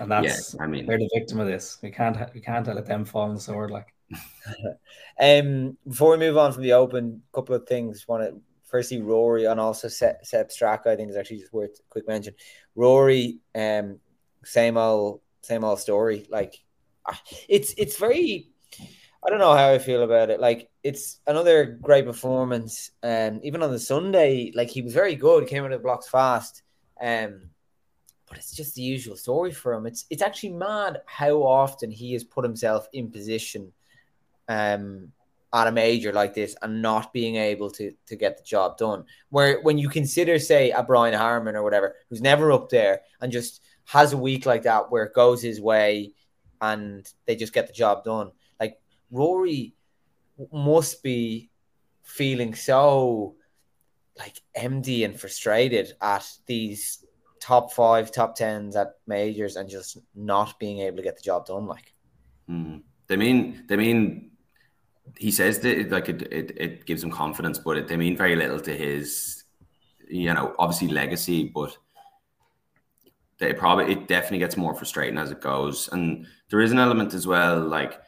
and 0.00 0.10
that's 0.10 0.54
yeah, 0.54 0.64
I 0.64 0.66
mean 0.66 0.86
they're 0.86 0.98
the 0.98 1.10
victim 1.14 1.38
of 1.38 1.46
this. 1.46 1.78
We 1.82 1.90
can't 1.90 2.16
we 2.34 2.40
can't 2.40 2.66
let 2.66 2.86
them 2.86 3.04
fall 3.04 3.28
on 3.28 3.34
the 3.34 3.40
sword 3.40 3.70
like. 3.70 3.94
um, 5.20 5.76
before 5.86 6.12
we 6.12 6.16
move 6.16 6.36
on 6.36 6.52
from 6.52 6.62
the 6.62 6.72
open, 6.72 7.22
a 7.32 7.36
couple 7.36 7.54
of 7.54 7.66
things. 7.68 8.08
Want 8.08 8.24
to 8.24 8.40
firstly 8.64 9.00
Rory 9.00 9.44
and 9.44 9.60
also 9.60 9.88
Sepp 9.88 10.24
Straka, 10.24 10.86
I 10.86 10.96
think 10.96 11.10
is 11.10 11.16
actually 11.16 11.38
just 11.38 11.52
worth 11.52 11.78
a 11.78 11.82
quick 11.90 12.08
mention. 12.08 12.34
Rory, 12.74 13.38
um, 13.54 14.00
same 14.42 14.76
old 14.76 15.20
same 15.42 15.64
old 15.64 15.78
story. 15.78 16.26
Like 16.30 16.58
ah, 17.06 17.20
it's 17.48 17.74
it's 17.76 17.98
very 17.98 18.48
I 19.22 19.28
don't 19.28 19.38
know 19.38 19.54
how 19.54 19.70
I 19.70 19.78
feel 19.78 20.02
about 20.02 20.30
it. 20.30 20.40
Like 20.40 20.70
it's 20.82 21.20
another 21.26 21.66
great 21.66 22.06
performance. 22.06 22.90
Um, 23.02 23.40
even 23.42 23.62
on 23.62 23.70
the 23.70 23.78
Sunday, 23.78 24.50
like 24.54 24.70
he 24.70 24.80
was 24.80 24.94
very 24.94 25.14
good, 25.14 25.46
came 25.46 25.62
out 25.62 25.72
of 25.72 25.78
the 25.78 25.82
blocks 25.82 26.08
fast. 26.08 26.62
Um, 27.00 27.50
but 28.30 28.38
it's 28.38 28.54
just 28.54 28.76
the 28.76 28.82
usual 28.82 29.16
story 29.16 29.50
for 29.50 29.74
him. 29.74 29.84
It's 29.86 30.06
it's 30.08 30.22
actually 30.22 30.50
mad 30.50 31.02
how 31.04 31.42
often 31.42 31.90
he 31.90 32.14
has 32.14 32.24
put 32.24 32.44
himself 32.44 32.88
in 32.94 33.10
position 33.10 33.72
um 34.48 35.12
at 35.52 35.66
a 35.66 35.72
major 35.72 36.12
like 36.12 36.32
this 36.32 36.54
and 36.62 36.80
not 36.80 37.12
being 37.12 37.34
able 37.34 37.68
to 37.72 37.92
to 38.06 38.14
get 38.16 38.38
the 38.38 38.44
job 38.44 38.78
done. 38.78 39.04
Where 39.30 39.60
when 39.62 39.78
you 39.78 39.88
consider, 39.88 40.38
say, 40.38 40.70
a 40.70 40.82
Brian 40.82 41.12
Harman 41.12 41.56
or 41.56 41.64
whatever, 41.64 41.96
who's 42.08 42.22
never 42.22 42.52
up 42.52 42.70
there 42.70 43.00
and 43.20 43.32
just 43.32 43.62
has 43.86 44.12
a 44.12 44.16
week 44.16 44.46
like 44.46 44.62
that 44.62 44.92
where 44.92 45.02
it 45.04 45.14
goes 45.14 45.42
his 45.42 45.60
way 45.60 46.12
and 46.60 47.12
they 47.26 47.34
just 47.34 47.52
get 47.52 47.66
the 47.66 47.72
job 47.72 48.04
done. 48.04 48.30
Like 48.60 48.80
Rory 49.10 49.74
must 50.52 51.02
be 51.02 51.50
feeling 52.04 52.54
so 52.54 53.34
like 54.16 54.40
empty 54.54 55.02
and 55.02 55.18
frustrated 55.18 55.94
at 56.00 56.28
these 56.46 57.04
top 57.40 57.72
five, 57.72 58.12
top 58.12 58.34
tens 58.36 58.76
at 58.76 58.94
majors 59.06 59.56
and 59.56 59.68
just 59.68 59.98
not 60.14 60.58
being 60.58 60.80
able 60.80 60.98
to 60.98 61.02
get 61.02 61.16
the 61.16 61.22
job 61.22 61.46
done. 61.46 61.66
Like, 61.66 61.92
mm. 62.48 62.82
they 63.08 63.16
mean 63.16 63.64
they 63.68 63.76
mean 63.76 64.30
he 65.16 65.30
says 65.30 65.58
that 65.60 65.90
like 65.90 66.08
it, 66.08 66.22
it, 66.32 66.56
it 66.56 66.86
gives 66.86 67.02
him 67.02 67.10
confidence, 67.10 67.58
but 67.58 67.76
it, 67.76 67.88
they 67.88 67.96
mean 67.96 68.16
very 68.16 68.36
little 68.36 68.60
to 68.60 68.76
his, 68.76 69.44
you 70.08 70.32
know, 70.32 70.54
obviously 70.58 70.88
legacy. 70.88 71.44
But 71.44 71.76
it 73.40 73.58
probably 73.58 73.92
it 73.92 74.06
definitely 74.06 74.38
gets 74.38 74.56
more 74.56 74.74
frustrating 74.74 75.18
as 75.18 75.30
it 75.30 75.40
goes. 75.40 75.88
And 75.92 76.26
there 76.50 76.60
is 76.60 76.72
an 76.72 76.78
element 76.78 77.14
as 77.14 77.26
well, 77.26 77.58
like 77.60 78.00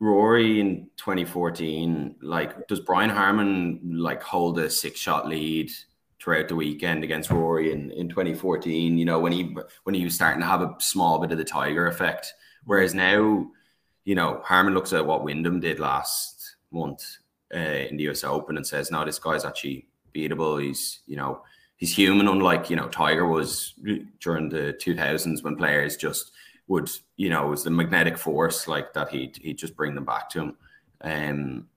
Rory 0.00 0.60
in 0.60 0.88
2014. 0.96 2.16
Like, 2.22 2.68
does 2.68 2.80
Brian 2.80 3.10
Harman 3.10 3.80
like 3.98 4.22
hold 4.22 4.58
a 4.58 4.70
six 4.70 5.00
shot 5.00 5.28
lead 5.28 5.70
throughout 6.20 6.48
the 6.48 6.56
weekend 6.56 7.04
against 7.04 7.30
Rory 7.30 7.72
in, 7.72 7.90
in 7.92 8.08
2014? 8.08 8.98
You 8.98 9.04
know, 9.04 9.18
when 9.18 9.32
he 9.32 9.56
when 9.84 9.94
he 9.94 10.04
was 10.04 10.14
starting 10.14 10.40
to 10.40 10.46
have 10.46 10.62
a 10.62 10.74
small 10.78 11.18
bit 11.18 11.32
of 11.32 11.38
the 11.38 11.44
Tiger 11.44 11.86
effect 11.86 12.34
Whereas 12.68 12.92
now, 12.92 13.50
you 14.04 14.14
know, 14.14 14.42
Harman 14.44 14.74
looks 14.74 14.92
at 14.92 15.06
what 15.06 15.24
Wyndham 15.24 15.58
did 15.58 15.80
last 15.80 16.56
month 16.70 17.02
uh, 17.54 17.58
in 17.58 17.96
the 17.96 18.10
US 18.10 18.24
Open 18.24 18.58
and 18.58 18.66
says, 18.66 18.90
no, 18.90 19.06
this 19.06 19.18
guy's 19.18 19.46
actually 19.46 19.88
beatable. 20.14 20.62
He's, 20.62 21.00
you 21.06 21.16
know, 21.16 21.40
he's 21.78 21.96
human, 21.96 22.28
unlike, 22.28 22.68
you 22.68 22.76
know, 22.76 22.88
Tiger 22.88 23.26
was 23.26 23.72
during 24.20 24.50
the 24.50 24.76
2000s 24.78 25.42
when 25.42 25.56
players 25.56 25.96
just 25.96 26.32
would, 26.66 26.90
you 27.16 27.30
know, 27.30 27.46
it 27.46 27.50
was 27.50 27.64
the 27.64 27.70
magnetic 27.70 28.18
force 28.18 28.68
like 28.68 28.92
that 28.92 29.08
he'd, 29.08 29.38
he'd 29.38 29.56
just 29.56 29.74
bring 29.74 29.94
them 29.94 30.04
back 30.04 30.28
to 30.28 30.40
him. 30.40 30.56
Um, 31.00 31.68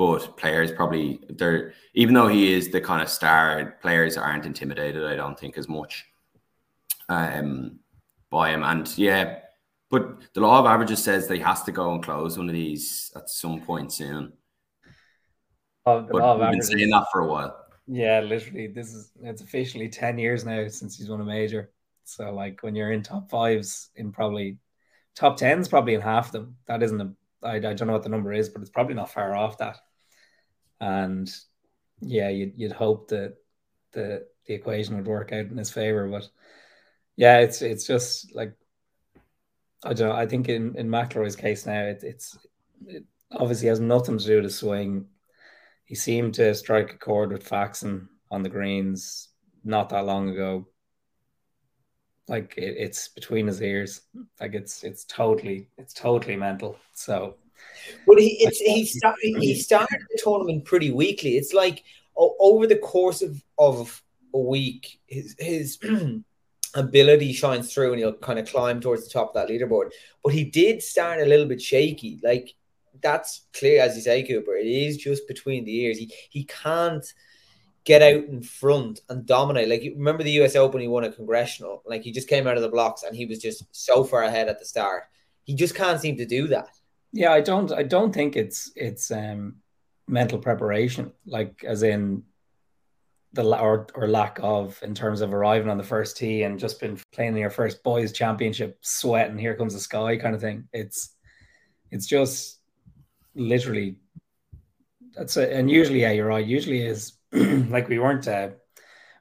but 0.00 0.38
players 0.38 0.72
probably 0.72 1.20
they're 1.28 1.74
even 1.92 2.14
though 2.14 2.26
he 2.26 2.54
is 2.54 2.70
the 2.70 2.80
kind 2.80 3.02
of 3.02 3.10
star, 3.10 3.76
players 3.82 4.16
aren't 4.16 4.46
intimidated. 4.46 5.04
I 5.04 5.14
don't 5.14 5.38
think 5.38 5.58
as 5.58 5.68
much 5.68 6.06
um, 7.10 7.80
by 8.30 8.48
him. 8.48 8.62
And 8.62 8.90
yeah, 8.96 9.40
but 9.90 10.32
the 10.32 10.40
law 10.40 10.58
of 10.58 10.64
averages 10.64 11.04
says 11.04 11.28
that 11.28 11.34
he 11.34 11.42
has 11.42 11.64
to 11.64 11.72
go 11.72 11.92
and 11.92 12.02
close 12.02 12.38
one 12.38 12.48
of 12.48 12.54
these 12.54 13.12
at 13.14 13.28
some 13.28 13.60
point 13.60 13.92
soon. 13.92 14.32
Oh, 15.84 16.00
the 16.00 16.16
law 16.16 16.32
of 16.32 16.40
we've 16.40 16.52
been 16.52 16.62
saying 16.62 16.88
that 16.88 17.04
for 17.12 17.20
a 17.20 17.26
while. 17.26 17.62
Yeah, 17.86 18.20
literally, 18.20 18.68
this 18.68 18.94
is 18.94 19.12
it's 19.22 19.42
officially 19.42 19.90
ten 19.90 20.16
years 20.16 20.46
now 20.46 20.66
since 20.68 20.96
he's 20.96 21.10
won 21.10 21.20
a 21.20 21.26
major. 21.26 21.72
So 22.04 22.32
like 22.32 22.62
when 22.62 22.74
you're 22.74 22.92
in 22.92 23.02
top 23.02 23.28
fives 23.28 23.90
in 23.96 24.12
probably 24.12 24.56
top 25.14 25.36
tens, 25.36 25.68
probably 25.68 25.92
in 25.92 26.00
half 26.00 26.28
of 26.28 26.32
them. 26.32 26.56
That 26.68 26.82
isn't 26.82 27.02
a 27.02 27.12
I, 27.42 27.56
I 27.56 27.58
don't 27.58 27.86
know 27.86 27.92
what 27.92 28.02
the 28.02 28.08
number 28.08 28.32
is, 28.32 28.48
but 28.48 28.62
it's 28.62 28.70
probably 28.70 28.94
not 28.94 29.12
far 29.12 29.36
off 29.36 29.58
that. 29.58 29.78
And 30.80 31.30
yeah, 32.00 32.28
you'd 32.28 32.52
you'd 32.56 32.72
hope 32.72 33.08
that 33.08 33.36
the 33.92 34.26
the 34.46 34.54
equation 34.54 34.96
would 34.96 35.06
work 35.06 35.32
out 35.32 35.46
in 35.46 35.56
his 35.56 35.70
favor, 35.70 36.08
but 36.08 36.28
yeah, 37.16 37.38
it's 37.38 37.62
it's 37.62 37.86
just 37.86 38.34
like 38.34 38.54
I 39.84 39.92
don't 39.92 40.08
know. 40.08 40.14
I 40.14 40.26
think 40.26 40.48
in 40.48 40.76
in 40.76 40.88
McIlroy's 40.88 41.36
case 41.36 41.66
now, 41.66 41.82
it, 41.82 42.02
it's 42.02 42.38
it 42.86 43.04
obviously 43.32 43.68
has 43.68 43.80
nothing 43.80 44.18
to 44.18 44.24
do 44.26 44.36
with 44.36 44.44
the 44.44 44.50
swing. 44.50 45.06
He 45.84 45.94
seemed 45.94 46.34
to 46.34 46.54
strike 46.54 46.92
a 46.94 46.98
chord 46.98 47.32
with 47.32 47.46
Faxon 47.46 48.08
on 48.30 48.42
the 48.42 48.48
greens 48.48 49.28
not 49.64 49.88
that 49.90 50.06
long 50.06 50.30
ago. 50.30 50.66
Like 52.28 52.54
it, 52.56 52.76
it's 52.78 53.08
between 53.08 53.46
his 53.46 53.60
ears. 53.60 54.02
Like 54.40 54.54
it's 54.54 54.84
it's 54.84 55.04
totally 55.04 55.68
it's 55.78 55.92
totally 55.92 56.36
mental. 56.36 56.76
So 56.94 57.36
But 58.06 58.18
he 58.18 58.36
it's 58.40 58.58
he 58.58 58.84
started 58.84 59.36
he 59.38 59.54
started 59.54 60.00
the 60.10 60.20
tournament 60.22 60.64
pretty 60.64 60.90
weakly. 60.90 61.36
It's 61.36 61.52
like 61.52 61.84
over 62.16 62.66
the 62.66 62.78
course 62.78 63.22
of 63.22 63.42
of 63.58 64.02
a 64.34 64.38
week, 64.38 65.00
his 65.06 65.36
his 65.38 65.78
ability 66.74 67.32
shines 67.32 67.72
through 67.72 67.92
and 67.92 67.98
he'll 67.98 68.14
kind 68.14 68.38
of 68.38 68.48
climb 68.48 68.80
towards 68.80 69.04
the 69.04 69.10
top 69.10 69.28
of 69.28 69.34
that 69.34 69.48
leaderboard. 69.48 69.90
But 70.22 70.32
he 70.32 70.44
did 70.44 70.82
start 70.82 71.20
a 71.20 71.26
little 71.26 71.46
bit 71.46 71.60
shaky. 71.60 72.20
Like 72.22 72.54
that's 73.00 73.46
clear, 73.52 73.82
as 73.82 73.96
you 73.96 74.02
say, 74.02 74.22
Cooper. 74.22 74.56
It 74.56 74.66
is 74.66 74.96
just 74.96 75.26
between 75.28 75.64
the 75.64 75.76
ears. 75.80 75.98
He 75.98 76.12
he 76.30 76.44
can't 76.44 77.04
get 77.84 78.02
out 78.02 78.24
in 78.24 78.42
front 78.42 79.00
and 79.08 79.26
dominate. 79.26 79.68
Like 79.68 79.82
you 79.82 79.94
remember 79.94 80.22
the 80.22 80.42
US 80.42 80.56
Open, 80.56 80.80
he 80.80 80.88
won 80.88 81.04
a 81.04 81.12
congressional. 81.12 81.82
Like 81.86 82.02
he 82.02 82.12
just 82.12 82.28
came 82.28 82.46
out 82.46 82.56
of 82.56 82.62
the 82.62 82.68
blocks 82.68 83.02
and 83.02 83.16
he 83.16 83.26
was 83.26 83.38
just 83.38 83.64
so 83.72 84.04
far 84.04 84.22
ahead 84.22 84.48
at 84.48 84.58
the 84.58 84.64
start. 84.64 85.04
He 85.44 85.54
just 85.54 85.74
can't 85.74 86.00
seem 86.00 86.16
to 86.18 86.26
do 86.26 86.46
that. 86.48 86.68
Yeah, 87.12 87.32
I 87.32 87.40
don't 87.40 87.72
I 87.72 87.82
don't 87.82 88.12
think 88.12 88.36
it's 88.36 88.70
it's 88.76 89.10
um 89.10 89.56
mental 90.06 90.38
preparation, 90.38 91.12
like 91.26 91.64
as 91.64 91.82
in 91.82 92.24
the 93.32 93.42
or, 93.58 93.86
or 93.94 94.08
lack 94.08 94.38
of 94.42 94.80
in 94.82 94.94
terms 94.94 95.20
of 95.20 95.32
arriving 95.32 95.70
on 95.70 95.78
the 95.78 95.84
first 95.84 96.16
tee 96.16 96.42
and 96.42 96.58
just 96.58 96.80
been 96.80 96.98
playing 97.12 97.32
in 97.32 97.38
your 97.38 97.50
first 97.50 97.82
boys 97.84 98.12
championship 98.12 98.78
sweat 98.80 99.30
and 99.30 99.38
here 99.38 99.54
comes 99.54 99.72
the 99.72 99.80
sky 99.80 100.16
kind 100.16 100.34
of 100.34 100.40
thing. 100.40 100.68
It's 100.72 101.14
it's 101.90 102.06
just 102.06 102.60
literally 103.34 103.96
that's 105.14 105.36
a, 105.36 105.52
and 105.52 105.70
usually 105.70 106.02
yeah 106.02 106.12
you're 106.12 106.26
right. 106.26 106.46
Usually 106.46 106.82
is 106.82 107.14
like 107.32 107.88
we 107.88 107.98
weren't 107.98 108.26
uh, 108.28 108.50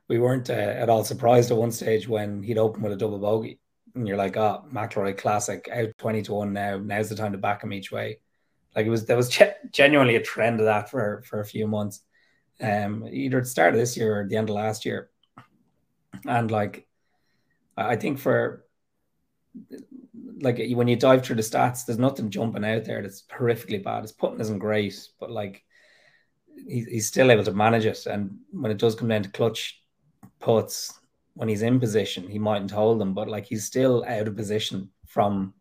we 0.07 0.19
weren't 0.19 0.49
uh, 0.49 0.53
at 0.53 0.89
all 0.89 1.03
surprised 1.03 1.51
at 1.51 1.57
one 1.57 1.71
stage 1.71 2.07
when 2.07 2.43
he'd 2.43 2.57
open 2.57 2.83
with 2.83 2.93
a 2.93 2.97
double 2.97 3.19
bogey 3.19 3.58
and 3.99 4.07
you're 4.07 4.17
like 4.17 4.37
oh 4.37 4.65
McIlroy 4.73 5.17
classic 5.17 5.69
out 5.71 5.89
20 5.97 6.21
to 6.23 6.33
1 6.33 6.53
now 6.53 6.77
now's 6.77 7.09
the 7.09 7.15
time 7.15 7.33
to 7.33 7.37
back 7.37 7.63
him 7.63 7.73
each 7.73 7.91
way 7.91 8.19
like 8.75 8.85
it 8.85 8.89
was 8.89 9.05
there 9.05 9.17
was 9.17 9.29
ge- 9.37 9.71
genuinely 9.71 10.15
a 10.15 10.21
trend 10.21 10.59
of 10.59 10.65
that 10.65 10.89
for 10.89 11.23
for 11.25 11.39
a 11.39 11.45
few 11.45 11.67
months 11.67 12.01
um, 12.61 13.07
either 13.09 13.37
at 13.37 13.43
the 13.43 13.49
start 13.49 13.73
of 13.73 13.79
this 13.79 13.95
year 13.95 14.21
or 14.21 14.27
the 14.27 14.35
end 14.35 14.49
of 14.49 14.55
last 14.55 14.85
year. 14.85 15.09
And 16.25 16.51
like, 16.51 16.87
I 17.77 17.95
think 17.95 18.19
for 18.19 18.65
like 20.41 20.61
when 20.71 20.87
you 20.87 20.95
dive 20.95 21.23
through 21.23 21.37
the 21.37 21.41
stats, 21.41 21.85
there's 21.85 21.99
nothing 21.99 22.29
jumping 22.29 22.65
out 22.65 22.85
there 22.85 23.01
that's 23.01 23.23
horrifically 23.23 23.83
bad. 23.83 24.03
His 24.03 24.11
putting 24.11 24.41
isn't 24.41 24.59
great, 24.59 25.07
but 25.19 25.31
like 25.31 25.63
he, 26.55 26.83
he's 26.83 27.07
still 27.07 27.31
able 27.31 27.43
to 27.45 27.53
manage 27.53 27.85
it. 27.85 28.05
And 28.05 28.39
when 28.51 28.71
it 28.71 28.77
does 28.77 28.95
come 28.95 29.07
down 29.07 29.23
to 29.23 29.29
clutch 29.29 29.81
puts, 30.39 30.98
when 31.39 31.47
he's 31.47 31.61
in 31.61 31.79
position, 31.79 32.27
he 32.27 32.37
mightn't 32.37 32.69
hold 32.69 32.99
them, 32.99 33.13
but 33.13 33.29
like 33.29 33.45
he's 33.45 33.63
still 33.63 34.03
out 34.05 34.27
of 34.27 34.35
position 34.35 34.89
from 35.07 35.53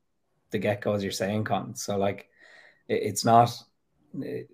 the 0.50 0.58
get 0.58 0.80
go, 0.80 0.92
as 0.92 1.04
you're 1.04 1.12
saying, 1.12 1.44
Con. 1.44 1.76
So 1.76 1.96
like, 1.96 2.28
it, 2.88 3.00
it's 3.04 3.24
not. 3.24 3.56
It, 4.20 4.50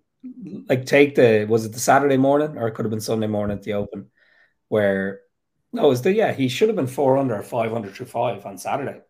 like 0.68 0.84
take 0.84 1.14
the 1.14 1.46
was 1.48 1.64
it 1.64 1.72
the 1.72 1.80
Saturday 1.80 2.18
morning 2.18 2.58
or 2.58 2.68
it 2.68 2.72
could 2.72 2.84
have 2.84 2.90
been 2.90 3.00
Sunday 3.00 3.26
morning 3.26 3.56
at 3.56 3.62
the 3.62 3.72
Open, 3.72 4.10
where 4.68 5.20
no, 5.72 5.88
was 5.88 6.02
the 6.02 6.12
yeah 6.12 6.34
he 6.34 6.46
should 6.46 6.68
have 6.68 6.76
been 6.76 6.86
four 6.86 7.16
under 7.16 7.34
or 7.34 7.42
five 7.42 7.72
under 7.72 7.88
through 7.88 8.06
five 8.06 8.44
on 8.44 8.58
Saturday. 8.58 9.00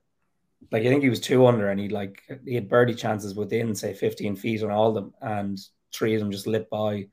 Like 0.71 0.83
I 0.83 0.87
think 0.87 1.03
he 1.03 1.11
was 1.11 1.21
two 1.21 1.47
under 1.47 1.69
and 1.69 1.81
he 1.81 1.89
like 1.89 2.23
he 2.47 2.55
had 2.55 2.69
birdie 2.69 2.95
chances 2.95 3.35
within 3.35 3.75
say 3.75 3.93
fifteen 3.93 4.37
feet 4.37 4.63
on 4.63 4.71
all 4.71 4.89
of 4.91 4.95
them 4.95 5.15
and 5.21 5.59
three 5.93 6.15
of 6.15 6.21
them 6.21 6.31
just 6.31 6.47
lit 6.47 6.71
by, 6.71 7.09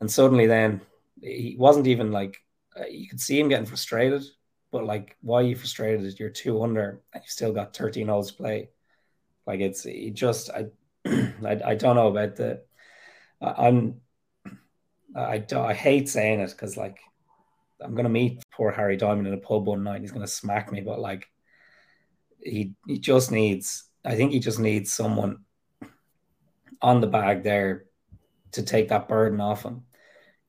and 0.00 0.08
suddenly 0.08 0.46
then 0.46 0.82
he 1.20 1.56
wasn't 1.58 1.88
even 1.88 2.12
like 2.12 2.40
Uh, 2.78 2.86
you 2.86 3.08
could 3.08 3.20
see 3.20 3.38
him 3.38 3.48
getting 3.48 3.66
frustrated, 3.66 4.22
but 4.70 4.84
like 4.84 5.16
why 5.20 5.40
are 5.40 5.46
you 5.46 5.56
frustrated? 5.56 6.18
You're 6.18 6.30
two 6.30 6.62
under 6.62 7.00
and 7.12 7.22
you've 7.22 7.30
still 7.30 7.52
got 7.52 7.76
thirteen 7.76 8.08
holes 8.08 8.30
to 8.30 8.36
play. 8.36 8.70
Like 9.46 9.60
it's 9.60 9.86
just 10.12 10.50
I 10.50 10.66
I, 11.06 11.60
I 11.64 11.74
don't 11.74 11.96
know 11.96 12.08
about 12.08 12.36
the 12.36 12.62
I'm 13.40 14.00
I 15.16 15.38
do, 15.38 15.58
I 15.58 15.74
hate 15.74 16.08
saying 16.08 16.40
it 16.40 16.50
because 16.50 16.76
like 16.76 16.98
I'm 17.80 17.94
gonna 17.94 18.08
meet 18.08 18.42
poor 18.52 18.70
Harry 18.70 18.96
Diamond 18.96 19.26
in 19.26 19.34
a 19.34 19.38
pub 19.38 19.66
one 19.66 19.82
night. 19.82 19.96
and 19.96 20.04
He's 20.04 20.12
gonna 20.12 20.26
smack 20.26 20.70
me, 20.70 20.80
but 20.80 21.00
like 21.00 21.26
he 22.42 22.74
he 22.86 22.98
just 22.98 23.30
needs. 23.30 23.84
I 24.04 24.14
think 24.16 24.32
he 24.32 24.40
just 24.40 24.58
needs 24.58 24.92
someone 24.92 25.44
on 26.80 27.00
the 27.00 27.06
bag 27.06 27.42
there 27.42 27.84
to 28.52 28.62
take 28.62 28.88
that 28.88 29.08
burden 29.08 29.40
off 29.40 29.64
him. 29.64 29.82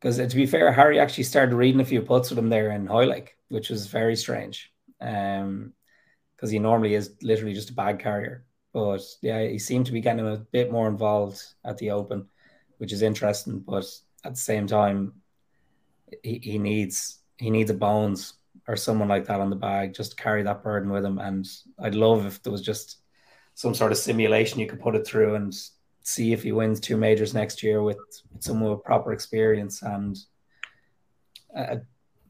Because 0.02 0.18
to 0.18 0.36
be 0.36 0.48
fair, 0.48 0.72
Harry 0.72 1.00
actually 1.00 1.26
started 1.26 1.56
reading 1.56 1.80
a 1.80 1.86
few 1.86 2.02
putts 2.02 2.32
with 2.32 2.40
him 2.40 2.50
there 2.50 2.72
in 2.72 2.88
Hoylake, 2.88 3.36
which 3.50 3.70
was 3.70 3.88
very 3.88 4.16
strange. 4.16 4.72
Um, 5.00 5.74
because 6.36 6.50
he 6.50 6.58
normally 6.58 6.96
is 6.96 7.14
literally 7.22 7.54
just 7.54 7.70
a 7.70 7.74
bag 7.74 8.00
carrier. 8.00 8.46
But 8.74 9.02
yeah, 9.22 9.46
he 9.46 9.60
seemed 9.60 9.86
to 9.86 9.92
be 9.92 10.02
getting 10.02 10.28
a 10.28 10.38
bit 10.38 10.72
more 10.72 10.88
involved 10.88 11.40
at 11.64 11.78
the 11.78 11.92
Open 11.92 12.28
which 12.82 12.92
is 12.92 13.04
interesting. 13.04 13.60
But 13.60 13.86
at 14.26 14.34
the 14.34 14.40
same 14.40 14.66
time, 14.66 15.14
he, 16.24 16.40
he 16.42 16.58
needs 16.58 17.20
he 17.38 17.52
needs 17.52 17.70
a 17.70 17.76
bones 17.76 18.34
or 18.68 18.76
someone 18.76 19.08
like 19.08 19.26
that 19.28 19.40
on 19.40 19.52
the 19.52 19.56
bag 19.56 19.94
just 19.94 20.18
to 20.18 20.24
carry 20.24 20.42
that 20.44 20.64
burden 20.64 20.90
with 20.90 21.06
him. 21.06 21.20
And 21.20 21.48
I'd 21.80 21.94
love 21.94 22.26
if 22.26 22.42
there 22.42 22.52
was 22.52 22.64
just 22.64 22.98
some 23.54 23.76
sort 23.76 23.92
of 23.92 24.00
simulation 24.00 24.60
you 24.60 24.66
could 24.66 24.80
put 24.82 24.96
it 24.96 25.06
through 25.06 25.36
and 25.36 25.54
see 26.04 26.34
if 26.34 26.44
he 26.44 26.52
wins 26.52 26.80
two 26.80 26.98
majors 26.98 27.34
next 27.34 27.62
year 27.64 27.84
with, 27.84 27.98
with 28.32 28.44
someone 28.44 28.72
with 28.72 28.84
proper 28.84 29.14
experience 29.14 29.82
and 29.82 30.18
uh, 31.56 31.78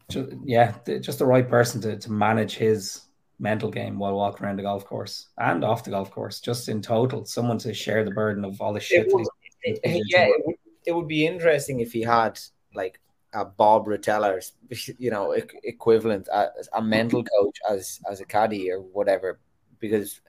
just, 0.10 0.29
yeah, 0.43 0.75
just 0.99 1.19
the 1.19 1.25
right 1.25 1.47
person 1.47 1.81
to, 1.81 1.97
to 1.97 2.12
manage 2.12 2.55
his 2.55 3.01
mental 3.39 3.71
game 3.71 3.97
while 3.97 4.15
walking 4.15 4.45
around 4.45 4.57
the 4.57 4.63
golf 4.63 4.86
course 4.86 5.29
and 5.38 5.63
off 5.63 5.84
the 5.84 5.89
golf 5.89 6.12
course, 6.12 6.39
just 6.39 6.69
in 6.69 6.81
total, 6.81 7.25
someone 7.25 7.57
to 7.57 7.73
share 7.73 8.03
the 8.03 8.12
burden 8.12 8.45
of 8.45 8.60
all 8.62 8.73
the 8.73 8.79
shit. 8.79 9.07
It 9.07 9.13
would, 9.13 9.27
it, 9.63 10.03
yeah, 10.07 10.25
it 10.25 10.41
would, 10.45 10.55
it 10.86 10.91
would 10.91 11.07
be 11.07 11.25
interesting 11.25 11.79
if 11.79 11.91
he 11.93 12.01
had 12.01 12.39
like 12.73 12.99
a 13.34 13.45
Bob 13.45 13.88
Rotella, 13.88 14.41
you 14.97 15.12
know, 15.12 15.36
equivalent, 15.63 16.27
a, 16.27 16.49
a 16.73 16.81
mental 16.81 17.23
coach 17.23 17.57
as 17.69 17.99
as 18.10 18.21
a 18.21 18.25
caddy 18.25 18.71
or 18.71 18.79
whatever, 18.79 19.39
because 19.79 20.21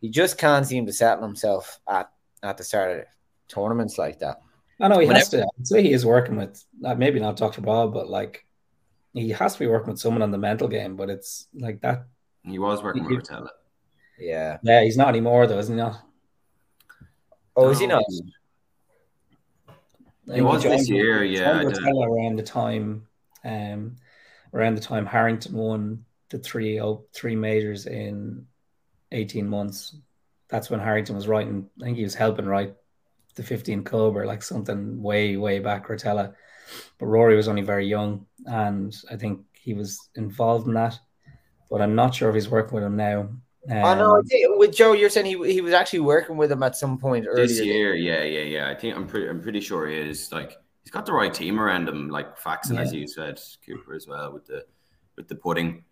he 0.00 0.08
just 0.08 0.38
can't 0.38 0.66
seem 0.66 0.86
to 0.86 0.92
settle 0.92 1.24
himself 1.24 1.80
at 1.88 2.10
at 2.42 2.56
the 2.56 2.64
start 2.64 3.00
of 3.00 3.04
tournaments 3.48 3.98
like 3.98 4.20
that. 4.20 4.40
I 4.80 4.88
know 4.88 4.98
he 4.98 5.06
Whenever, 5.06 5.18
has 5.18 5.28
to. 5.30 5.42
I'd 5.42 5.66
say 5.66 5.82
he 5.82 5.92
is 5.92 6.06
working 6.06 6.36
with 6.36 6.64
maybe 6.80 7.20
not 7.20 7.36
Dr. 7.36 7.60
Bob, 7.60 7.92
but 7.92 8.08
like 8.08 8.46
he 9.12 9.30
has 9.30 9.54
to 9.54 9.58
be 9.58 9.66
working 9.66 9.90
with 9.90 10.00
someone 10.00 10.22
on 10.22 10.30
the 10.30 10.38
mental 10.38 10.68
game. 10.68 10.96
But 10.96 11.10
it's 11.10 11.46
like 11.54 11.80
that. 11.82 12.06
He 12.44 12.58
was 12.58 12.82
working 12.82 13.04
he, 13.04 13.16
with 13.16 13.28
Rotella. 13.28 13.48
Yeah. 14.18 14.58
Yeah, 14.62 14.82
he's 14.82 14.96
not 14.96 15.08
anymore 15.08 15.46
though, 15.46 15.58
isn't 15.58 15.74
he 15.74 15.82
not? 15.82 16.02
Oh, 17.56 17.70
is 17.70 17.80
he 17.80 17.86
not? 17.86 18.04
He 20.32 20.40
was 20.40 20.62
this 20.62 20.88
year, 20.88 21.24
yeah. 21.24 21.62
Around 21.62 22.36
the 22.36 22.42
time, 22.42 23.06
um, 23.44 23.96
around 24.54 24.76
the 24.76 24.80
time 24.80 25.04
Harrington 25.04 25.54
won 25.54 26.04
the 26.30 26.38
three 26.38 26.80
oh, 26.80 27.04
three 27.12 27.36
majors 27.36 27.86
in 27.86 28.46
18 29.12 29.46
months. 29.46 29.96
That's 30.50 30.70
when 30.70 30.80
Harrington 30.80 31.16
was 31.16 31.28
writing, 31.28 31.68
I 31.80 31.84
think 31.84 31.96
he 31.96 32.02
was 32.02 32.14
helping 32.14 32.46
write 32.46 32.74
the 33.36 33.42
15 33.42 33.84
Club 33.84 34.16
or 34.16 34.26
like 34.26 34.42
something 34.42 35.02
way, 35.02 35.36
way 35.36 35.60
back, 35.60 35.86
Rotella. 35.88 36.34
But 36.98 37.06
Rory 37.06 37.36
was 37.36 37.48
only 37.48 37.62
very 37.62 37.86
young, 37.86 38.26
and 38.46 38.94
I 39.10 39.16
think 39.16 39.40
he 39.52 39.74
was 39.74 40.08
involved 40.14 40.66
in 40.66 40.74
that. 40.74 40.98
But 41.70 41.82
I'm 41.82 41.94
not 41.94 42.14
sure 42.14 42.28
if 42.28 42.34
he's 42.34 42.48
working 42.48 42.74
with 42.74 42.84
him 42.84 42.96
now. 42.96 43.30
Um, 43.68 43.84
I 43.84 43.94
know. 43.94 44.22
With 44.56 44.74
Joe, 44.74 44.92
you're 44.92 45.10
saying 45.10 45.26
he, 45.26 45.52
he 45.52 45.60
was 45.60 45.72
actually 45.72 46.00
working 46.00 46.36
with 46.36 46.50
him 46.50 46.62
at 46.62 46.76
some 46.76 46.98
point 46.98 47.26
earlier 47.28 47.46
this 47.46 47.60
year. 47.60 47.94
Yeah, 47.94 48.22
yeah, 48.22 48.42
yeah. 48.42 48.70
I 48.70 48.74
think 48.74 48.96
I'm 48.96 49.06
pretty 49.06 49.28
I'm 49.28 49.42
pretty 49.42 49.60
sure 49.60 49.86
he 49.88 49.96
is. 49.96 50.32
Like 50.32 50.56
he's 50.82 50.90
got 50.90 51.06
the 51.06 51.12
right 51.12 51.32
team 51.32 51.60
around 51.60 51.88
him, 51.88 52.08
like 52.08 52.38
Faxon, 52.38 52.76
yeah. 52.76 52.82
as 52.82 52.92
you 52.92 53.06
said, 53.06 53.40
Cooper 53.66 53.94
as 53.94 54.06
well 54.08 54.32
with 54.32 54.46
the 54.46 54.64
with 55.16 55.28
the 55.28 55.36
pudding. 55.36 55.84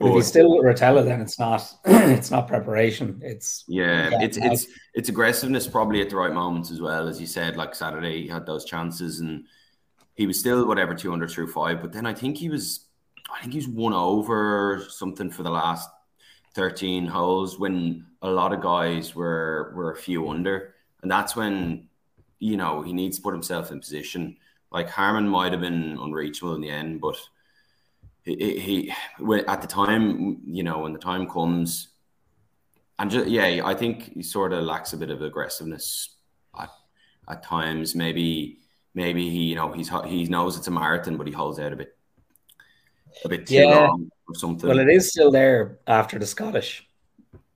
But 0.00 0.08
if 0.08 0.14
he's 0.14 0.26
still 0.28 0.56
with 0.56 0.64
Rotella, 0.64 1.04
then 1.04 1.20
it's 1.20 1.38
not 1.38 1.70
it's 1.84 2.30
not 2.30 2.48
preparation. 2.48 3.20
It's 3.22 3.64
yeah, 3.68 4.08
it's 4.14 4.38
it's 4.38 4.66
it's 4.94 5.08
aggressiveness 5.10 5.68
probably 5.68 6.00
at 6.00 6.08
the 6.08 6.16
right 6.16 6.32
moments 6.32 6.70
as 6.70 6.80
well. 6.80 7.06
As 7.06 7.20
you 7.20 7.26
said, 7.26 7.58
like 7.58 7.74
Saturday 7.74 8.22
he 8.22 8.28
had 8.28 8.46
those 8.46 8.64
chances 8.64 9.20
and 9.20 9.44
he 10.14 10.26
was 10.26 10.40
still 10.40 10.66
whatever 10.66 10.94
200 10.94 11.30
through 11.30 11.48
five, 11.48 11.82
but 11.82 11.92
then 11.92 12.06
I 12.06 12.14
think 12.14 12.38
he 12.38 12.48
was 12.48 12.86
I 13.30 13.42
think 13.42 13.52
he's 13.52 13.68
won 13.68 13.92
over 13.92 14.86
something 14.88 15.30
for 15.30 15.42
the 15.42 15.50
last 15.50 15.88
13 16.54 17.06
holes 17.06 17.58
when 17.58 18.06
a 18.22 18.30
lot 18.30 18.54
of 18.54 18.62
guys 18.62 19.14
were 19.14 19.72
were 19.76 19.92
a 19.92 19.96
few 19.96 20.30
under. 20.30 20.74
And 21.02 21.10
that's 21.10 21.36
when, 21.36 21.88
you 22.38 22.56
know, 22.56 22.80
he 22.80 22.94
needs 22.94 23.18
to 23.18 23.22
put 23.22 23.34
himself 23.34 23.70
in 23.70 23.80
position. 23.80 24.38
Like 24.72 24.88
Harman 24.88 25.28
might 25.28 25.52
have 25.52 25.60
been 25.60 25.98
unreachable 26.00 26.54
in 26.54 26.62
the 26.62 26.70
end, 26.70 27.02
but 27.02 27.16
he, 28.24 28.60
he 28.60 28.92
at 29.46 29.62
the 29.62 29.66
time, 29.66 30.38
you 30.44 30.62
know, 30.62 30.80
when 30.80 30.92
the 30.92 30.98
time 30.98 31.28
comes, 31.28 31.88
and 32.98 33.10
just, 33.10 33.28
yeah, 33.28 33.62
I 33.64 33.74
think 33.74 34.12
he 34.14 34.22
sort 34.22 34.52
of 34.52 34.64
lacks 34.64 34.92
a 34.92 34.96
bit 34.96 35.10
of 35.10 35.22
aggressiveness 35.22 36.16
at, 36.58 36.70
at 37.28 37.42
times. 37.42 37.94
Maybe, 37.94 38.58
maybe 38.94 39.30
he, 39.30 39.44
you 39.44 39.54
know, 39.54 39.72
he's 39.72 39.90
he 40.06 40.24
knows 40.24 40.56
it's 40.56 40.68
a 40.68 40.70
marathon, 40.70 41.16
but 41.16 41.26
he 41.26 41.32
holds 41.32 41.58
out 41.58 41.72
a 41.72 41.76
bit, 41.76 41.96
a 43.24 43.28
bit 43.28 43.46
too 43.46 43.54
yeah. 43.54 43.88
long 43.88 44.10
or 44.28 44.34
something. 44.34 44.68
Well, 44.68 44.78
it 44.78 44.88
is 44.88 45.10
still 45.10 45.30
there 45.30 45.78
after 45.86 46.18
the 46.18 46.26
Scottish, 46.26 46.86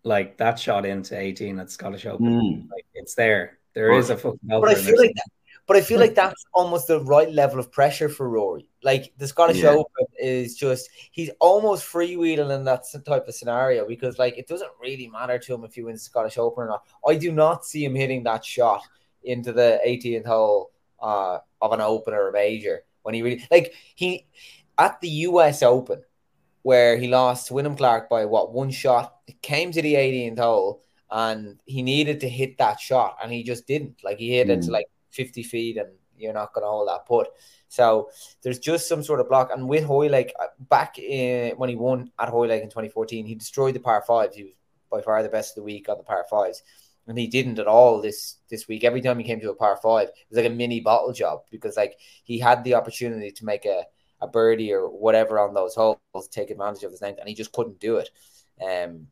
like 0.02 0.38
that 0.38 0.58
shot 0.58 0.86
into 0.86 1.18
eighteen 1.18 1.58
at 1.60 1.70
Scottish 1.70 2.06
Open. 2.06 2.26
Mm. 2.26 2.70
Like 2.70 2.86
it's 2.94 3.14
there. 3.14 3.58
There 3.74 3.90
but, 3.90 3.98
is 3.98 4.10
a 4.10 4.16
fucking. 4.16 4.38
But 4.44 4.68
I 4.68 4.74
feel 4.74 4.98
like 4.98 5.14
that, 5.14 5.28
but 5.66 5.76
I 5.76 5.80
feel 5.80 5.98
like 5.98 6.14
that's 6.14 6.44
almost 6.52 6.88
the 6.88 7.00
right 7.00 7.30
level 7.32 7.58
of 7.58 7.72
pressure 7.72 8.08
for 8.08 8.28
Rory. 8.28 8.68
Like 8.82 9.12
the 9.18 9.26
Scottish 9.26 9.58
yeah. 9.58 9.70
Open 9.70 10.06
is 10.18 10.56
just 10.56 10.88
he's 11.10 11.30
almost 11.40 11.90
freewheeling 11.90 12.54
in 12.54 12.64
that 12.64 12.84
type 13.06 13.28
of 13.28 13.34
scenario 13.34 13.86
because 13.86 14.18
like 14.18 14.36
it 14.38 14.46
doesn't 14.46 14.70
really 14.80 15.08
matter 15.08 15.38
to 15.38 15.54
him 15.54 15.64
if 15.64 15.74
he 15.74 15.82
wins 15.82 16.00
the 16.00 16.10
Scottish 16.10 16.38
Open 16.38 16.64
or 16.64 16.68
not. 16.68 16.84
I 17.06 17.16
do 17.16 17.32
not 17.32 17.64
see 17.64 17.84
him 17.84 17.94
hitting 17.94 18.22
that 18.24 18.44
shot 18.44 18.82
into 19.22 19.52
the 19.52 19.80
18th 19.86 20.26
hole 20.26 20.70
uh, 21.00 21.38
of 21.60 21.72
an 21.72 21.80
Open 21.80 22.14
or 22.14 22.28
a 22.28 22.32
major 22.32 22.82
when 23.02 23.14
he 23.14 23.22
really 23.22 23.46
like 23.50 23.74
he 23.94 24.26
at 24.78 25.00
the 25.00 25.08
US 25.08 25.62
Open 25.62 26.02
where 26.62 26.96
he 26.96 27.08
lost 27.08 27.48
to 27.48 27.54
Wyndham 27.54 27.76
Clark 27.76 28.08
by 28.08 28.24
what 28.24 28.52
one 28.52 28.70
shot. 28.70 29.16
It 29.26 29.40
came 29.42 29.70
to 29.72 29.82
the 29.82 29.94
18th 29.94 30.38
hole 30.38 30.82
and 31.10 31.58
he 31.66 31.82
needed 31.82 32.20
to 32.20 32.28
hit 32.28 32.56
that 32.58 32.80
shot 32.80 33.18
and 33.22 33.30
he 33.30 33.42
just 33.42 33.66
didn't. 33.66 34.02
Like 34.02 34.18
he 34.18 34.36
hit 34.36 34.48
mm. 34.48 34.52
it 34.52 34.62
to 34.62 34.70
like 34.70 34.86
50 35.14 35.42
feet 35.42 35.76
and 35.76 35.90
you're 36.16 36.32
not 36.32 36.52
going 36.52 36.64
to 36.64 36.68
hold 36.68 36.88
that 36.88 37.06
put. 37.06 37.28
So 37.68 38.10
there's 38.42 38.58
just 38.58 38.88
some 38.88 39.02
sort 39.02 39.20
of 39.20 39.28
block. 39.28 39.50
And 39.52 39.68
with 39.68 39.84
Hoylake, 39.84 40.32
uh, 40.40 40.46
back 40.58 40.98
in, 40.98 41.56
when 41.56 41.68
he 41.68 41.76
won 41.76 42.10
at 42.18 42.28
Hoylake 42.28 42.62
in 42.62 42.68
2014, 42.68 43.26
he 43.26 43.34
destroyed 43.34 43.74
the 43.74 43.80
par 43.80 44.02
fives. 44.06 44.36
He 44.36 44.44
was 44.44 44.52
by 44.90 45.00
far 45.00 45.22
the 45.22 45.28
best 45.28 45.52
of 45.52 45.56
the 45.56 45.62
week 45.62 45.88
on 45.88 45.98
the 45.98 46.04
par 46.04 46.24
fives. 46.30 46.62
And 47.06 47.18
he 47.18 47.26
didn't 47.26 47.58
at 47.58 47.66
all 47.66 48.00
this 48.00 48.36
this 48.48 48.66
week. 48.66 48.82
Every 48.82 49.02
time 49.02 49.18
he 49.18 49.24
came 49.24 49.40
to 49.40 49.50
a 49.50 49.54
par 49.54 49.78
five, 49.82 50.08
it 50.08 50.14
was 50.30 50.38
like 50.38 50.50
a 50.50 50.54
mini 50.54 50.80
bottle 50.80 51.12
job 51.12 51.40
because 51.50 51.76
like 51.76 51.98
he 52.22 52.38
had 52.38 52.64
the 52.64 52.74
opportunity 52.74 53.30
to 53.30 53.44
make 53.44 53.66
a, 53.66 53.84
a 54.22 54.26
birdie 54.26 54.72
or 54.72 54.88
whatever 54.88 55.38
on 55.38 55.52
those 55.52 55.74
holes, 55.74 55.98
take 56.30 56.48
advantage 56.48 56.82
of 56.82 56.92
his 56.92 57.02
length, 57.02 57.18
and 57.18 57.28
he 57.28 57.34
just 57.34 57.52
couldn't 57.52 57.78
do 57.78 57.98
it. 57.98 58.08
Um, 58.64 59.08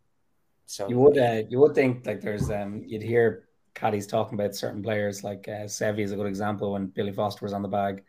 so 0.65 0.89
you 0.89 0.99
would 1.01 1.19
uh, 1.19 1.43
you 1.51 1.59
would 1.59 1.75
think 1.75 2.07
like 2.07 2.23
there's 2.23 2.51
um 2.51 2.83
you'd 2.87 3.03
hear 3.03 3.45
caddies 3.75 4.07
talking 4.07 4.39
about 4.39 4.55
certain 4.55 4.83
players 4.83 5.25
like 5.25 5.49
uh, 5.49 5.65
Seve 5.65 6.01
is 6.01 6.13
a 6.13 6.17
good 6.17 6.27
example 6.27 6.73
when 6.73 6.87
Billy 6.87 7.13
Foster 7.13 7.45
was 7.45 7.53
on 7.53 7.63
the 7.63 7.69
bag, 7.69 8.03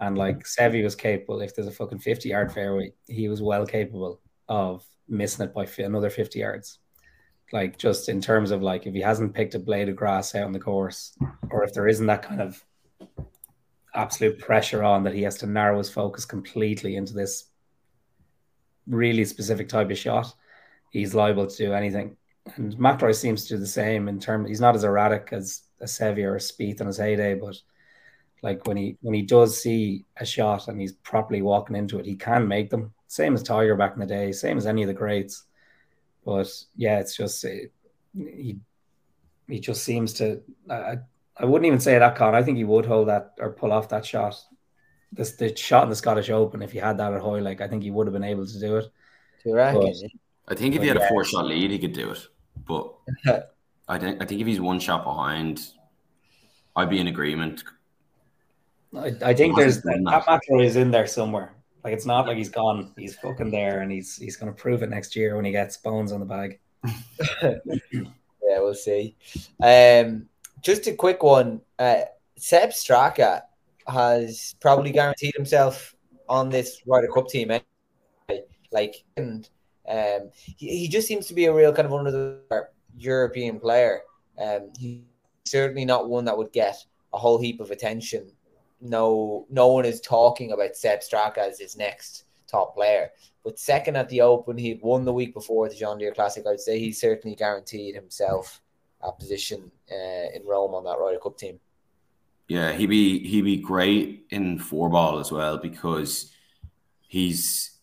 and 0.00 0.16
like 0.16 0.44
Seve 0.44 0.82
was 0.82 0.94
capable. 0.94 1.40
If 1.40 1.54
there's 1.54 1.68
a 1.68 1.72
fucking 1.72 1.98
fifty 2.00 2.30
yard 2.30 2.52
fairway, 2.52 2.92
he 3.06 3.28
was 3.28 3.42
well 3.42 3.66
capable 3.66 4.20
of 4.48 4.84
missing 5.08 5.44
it 5.46 5.54
by 5.54 5.66
another 5.78 6.10
fifty 6.10 6.40
yards. 6.40 6.78
Like 7.52 7.78
just 7.78 8.08
in 8.08 8.20
terms 8.20 8.50
of 8.50 8.62
like 8.62 8.86
if 8.86 8.94
he 8.94 9.00
hasn't 9.00 9.34
picked 9.34 9.54
a 9.54 9.58
blade 9.58 9.88
of 9.88 9.96
grass 9.96 10.34
out 10.34 10.44
on 10.44 10.52
the 10.52 10.58
course, 10.58 11.16
or 11.50 11.64
if 11.64 11.72
there 11.72 11.88
isn't 11.88 12.06
that 12.06 12.22
kind 12.22 12.40
of 12.40 12.62
absolute 13.94 14.38
pressure 14.38 14.84
on 14.84 15.02
that 15.04 15.14
he 15.14 15.22
has 15.22 15.38
to 15.38 15.46
narrow 15.46 15.78
his 15.78 15.90
focus 15.90 16.24
completely 16.24 16.96
into 16.96 17.14
this 17.14 17.46
really 18.86 19.24
specific 19.24 19.68
type 19.68 19.90
of 19.90 19.98
shot, 19.98 20.32
he's 20.90 21.14
liable 21.14 21.46
to 21.46 21.56
do 21.56 21.72
anything. 21.72 22.16
And 22.56 22.76
McIlroy 22.76 23.14
seems 23.14 23.44
to 23.44 23.54
do 23.54 23.58
the 23.58 23.66
same 23.66 24.08
in 24.08 24.20
terms. 24.20 24.48
He's 24.48 24.60
not 24.60 24.74
as 24.74 24.84
erratic 24.84 25.28
as 25.32 25.62
a 25.80 25.84
Seve 25.84 26.24
or 26.24 26.36
a 26.36 26.38
Spieth 26.38 26.80
in 26.80 26.86
his 26.86 26.96
heyday, 26.96 27.34
but 27.34 27.56
like 28.42 28.66
when 28.66 28.76
he 28.76 28.96
when 29.00 29.14
he 29.14 29.22
does 29.22 29.60
see 29.60 30.04
a 30.16 30.24
shot 30.24 30.68
and 30.68 30.80
he's 30.80 30.92
properly 30.92 31.42
walking 31.42 31.76
into 31.76 31.98
it, 31.98 32.06
he 32.06 32.14
can 32.14 32.46
make 32.46 32.70
them. 32.70 32.92
Same 33.08 33.34
as 33.34 33.42
Tiger 33.42 33.74
back 33.74 33.94
in 33.94 34.00
the 34.00 34.06
day, 34.06 34.32
same 34.32 34.58
as 34.58 34.66
any 34.66 34.82
of 34.82 34.88
the 34.88 34.94
greats. 34.94 35.44
But 36.24 36.48
yeah, 36.76 36.98
it's 36.98 37.16
just 37.16 37.42
it, 37.44 37.72
he 38.14 38.58
he 39.48 39.60
just 39.60 39.82
seems 39.82 40.12
to. 40.14 40.42
I, 40.70 40.98
I 41.36 41.44
wouldn't 41.44 41.66
even 41.66 41.80
say 41.80 41.98
that, 41.98 42.16
Con. 42.16 42.34
I 42.34 42.42
think 42.42 42.58
he 42.58 42.64
would 42.64 42.84
hold 42.84 43.08
that 43.08 43.34
or 43.38 43.50
pull 43.52 43.72
off 43.72 43.88
that 43.90 44.04
shot. 44.04 44.36
This 45.12 45.32
the 45.32 45.56
shot 45.56 45.84
in 45.84 45.90
the 45.90 45.96
Scottish 45.96 46.30
Open. 46.30 46.62
If 46.62 46.72
he 46.72 46.78
had 46.78 46.98
that 46.98 47.14
at 47.14 47.20
Hoylake, 47.20 47.60
I 47.60 47.68
think 47.68 47.82
he 47.82 47.90
would 47.90 48.06
have 48.06 48.14
been 48.14 48.24
able 48.24 48.46
to 48.46 48.60
do 48.60 48.76
it. 48.76 48.84
Do 49.42 49.50
you 49.50 49.56
reckon? 49.56 49.80
But, 49.80 50.52
I 50.52 50.54
think 50.54 50.74
if 50.74 50.82
he 50.82 50.88
had 50.88 50.98
yeah. 50.98 51.06
a 51.06 51.08
four 51.08 51.24
shot 51.24 51.46
lead, 51.46 51.70
he 51.70 51.78
could 51.78 51.92
do 51.92 52.10
it. 52.10 52.26
But 52.66 52.92
I 53.88 53.98
think 53.98 54.22
I 54.22 54.26
think 54.26 54.40
if 54.40 54.46
he's 54.46 54.60
one 54.60 54.80
shot 54.80 55.04
behind, 55.04 55.66
I'd 56.76 56.90
be 56.90 57.00
in 57.00 57.08
agreement. 57.08 57.64
I, 58.96 59.12
I 59.22 59.34
think 59.34 59.56
there's 59.56 59.82
that 59.82 59.98
McIlroy 60.00 60.64
is 60.64 60.76
in 60.76 60.90
there 60.90 61.06
somewhere. 61.06 61.54
Like 61.84 61.92
it's 61.92 62.06
not 62.06 62.26
like 62.26 62.36
he's 62.36 62.48
gone. 62.48 62.92
He's 62.96 63.16
fucking 63.16 63.50
there, 63.50 63.80
and 63.80 63.90
he's 63.90 64.16
he's 64.16 64.36
going 64.36 64.52
to 64.52 64.60
prove 64.60 64.82
it 64.82 64.90
next 64.90 65.14
year 65.14 65.36
when 65.36 65.44
he 65.44 65.52
gets 65.52 65.76
bones 65.76 66.12
on 66.12 66.20
the 66.20 66.26
bag. 66.26 66.58
yeah, 67.42 68.60
we'll 68.60 68.74
see. 68.74 69.16
Um, 69.62 70.28
just 70.62 70.86
a 70.86 70.92
quick 70.92 71.22
one. 71.22 71.60
Uh, 71.78 72.02
Sepp 72.36 72.70
Straka 72.70 73.42
has 73.86 74.54
probably 74.60 74.90
guaranteed 74.92 75.34
himself 75.34 75.94
on 76.28 76.48
this 76.48 76.82
Ryder 76.86 77.08
Cup 77.08 77.28
team. 77.28 77.50
Anyway. 77.50 78.44
Like, 78.70 79.04
and 79.16 79.48
um, 79.88 80.30
he, 80.34 80.78
he 80.78 80.88
just 80.88 81.08
seems 81.08 81.26
to 81.26 81.34
be 81.34 81.46
a 81.46 81.52
real 81.52 81.72
kind 81.72 81.86
of 81.86 81.94
under 81.94 82.10
the 82.10 82.68
European 82.96 83.58
player. 83.58 84.02
Um, 84.40 84.70
he's 84.78 85.00
certainly 85.44 85.84
not 85.84 86.08
one 86.08 86.24
that 86.26 86.36
would 86.36 86.52
get 86.52 86.76
a 87.12 87.18
whole 87.18 87.40
heap 87.40 87.60
of 87.60 87.70
attention. 87.70 88.30
No, 88.80 89.46
no 89.50 89.68
one 89.68 89.84
is 89.84 90.00
talking 90.00 90.52
about 90.52 90.76
Sepp 90.76 91.02
Straka 91.02 91.38
as 91.38 91.58
his 91.58 91.76
next 91.76 92.24
top 92.46 92.74
player. 92.74 93.10
But 93.44 93.58
second 93.58 93.96
at 93.96 94.08
the 94.08 94.20
Open, 94.20 94.58
he'd 94.58 94.82
won 94.82 95.04
the 95.04 95.12
week 95.12 95.34
before 95.34 95.68
the 95.68 95.74
John 95.74 95.98
Deere 95.98 96.12
Classic. 96.12 96.44
I'd 96.46 96.60
say 96.60 96.78
he 96.78 96.92
certainly 96.92 97.34
guaranteed 97.34 97.94
himself 97.94 98.60
a 99.00 99.12
position 99.12 99.70
uh, 99.90 100.34
in 100.34 100.44
Rome 100.44 100.74
on 100.74 100.84
that 100.84 100.98
Ryder 100.98 101.18
Cup 101.18 101.38
team. 101.38 101.58
Yeah, 102.48 102.72
he'd 102.72 102.86
be 102.86 103.26
he'd 103.26 103.42
be 103.42 103.58
great 103.58 104.26
in 104.30 104.58
four 104.58 104.88
ball 104.88 105.18
as 105.18 105.30
well 105.30 105.58
because 105.58 106.32
he's 107.06 107.77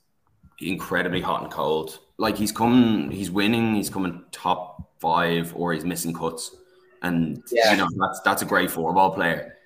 incredibly 0.59 1.21
hot 1.21 1.43
and 1.43 1.51
cold. 1.51 1.99
Like 2.17 2.37
he's 2.37 2.51
coming, 2.51 3.11
he's 3.11 3.29
winning, 3.29 3.75
he's 3.75 3.89
coming 3.89 4.23
top 4.31 4.91
five, 4.99 5.53
or 5.55 5.73
he's 5.73 5.85
missing 5.85 6.13
cuts, 6.13 6.55
and 7.01 7.43
yeah. 7.51 7.71
you 7.71 7.77
know 7.77 7.89
that's 7.97 8.21
that's 8.21 8.41
a 8.41 8.45
great 8.45 8.71
four 8.71 8.93
ball 8.93 9.11
player. 9.11 9.57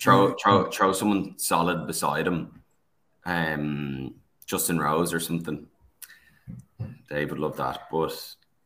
Throw 0.00 0.28
mm-hmm. 0.28 0.38
throw 0.42 0.70
throw 0.70 0.92
someone 0.92 1.38
solid 1.38 1.86
beside 1.86 2.26
him, 2.26 2.62
um, 3.24 4.14
Justin 4.46 4.78
Rose 4.78 5.12
or 5.12 5.20
something. 5.20 5.66
Dave 7.08 7.30
would 7.30 7.38
love 7.38 7.56
that, 7.58 7.82
but 7.90 8.12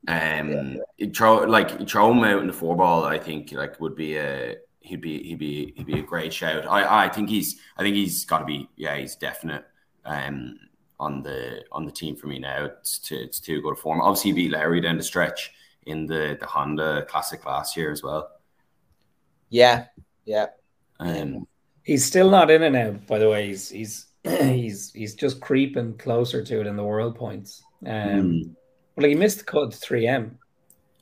um, 0.08 0.78
yeah. 0.98 1.08
throw 1.14 1.38
like 1.44 1.88
throw 1.88 2.12
him 2.12 2.24
out 2.24 2.40
in 2.40 2.46
the 2.46 2.52
four 2.52 2.76
ball. 2.76 3.04
I 3.04 3.18
think 3.18 3.52
like 3.52 3.80
would 3.80 3.96
be 3.96 4.16
a 4.16 4.56
he'd 4.80 5.00
be 5.00 5.22
he'd 5.22 5.38
be 5.38 5.74
he'd 5.76 5.86
be 5.86 5.98
a 5.98 6.02
great 6.02 6.32
shout. 6.32 6.66
I 6.66 7.06
I 7.06 7.08
think 7.08 7.28
he's 7.28 7.60
I 7.76 7.82
think 7.82 7.96
he's 7.96 8.24
got 8.24 8.38
to 8.38 8.44
be 8.44 8.68
yeah 8.76 8.96
he's 8.96 9.16
definite. 9.16 9.64
Um, 10.04 10.58
on 11.00 11.22
the 11.22 11.64
on 11.72 11.84
the 11.84 11.90
team 11.90 12.14
for 12.14 12.28
me 12.28 12.38
now. 12.38 12.66
It's 12.66 12.98
too, 12.98 13.16
it's 13.16 13.40
too 13.40 13.60
good 13.62 13.78
form. 13.78 14.00
Obviously, 14.00 14.30
he 14.30 14.34
beat 14.34 14.52
Lowry 14.52 14.80
down 14.80 14.98
the 14.98 15.02
stretch 15.02 15.52
in 15.86 16.06
the 16.06 16.36
the 16.38 16.46
Honda 16.46 17.06
Classic 17.08 17.44
last 17.44 17.76
year 17.76 17.90
as 17.90 18.02
well. 18.02 18.30
Yeah, 19.48 19.86
yeah. 20.26 20.46
Um, 21.00 21.48
he's 21.82 22.04
still 22.04 22.30
not 22.30 22.50
in 22.50 22.62
it 22.62 22.70
now. 22.70 22.92
By 22.92 23.18
the 23.18 23.30
way, 23.30 23.48
he's 23.48 23.70
he's 23.70 24.06
he's 24.24 24.92
he's 24.92 25.14
just 25.14 25.40
creeping 25.40 25.96
closer 25.96 26.44
to 26.44 26.60
it 26.60 26.66
in 26.66 26.76
the 26.76 26.84
world 26.84 27.16
points. 27.16 27.64
Um, 27.84 27.92
mm. 27.92 28.44
Well, 28.94 29.04
like 29.04 29.08
he 29.08 29.14
missed 29.14 29.38
the 29.38 29.44
cut 29.44 29.74
three 29.74 30.06
M. 30.06 30.38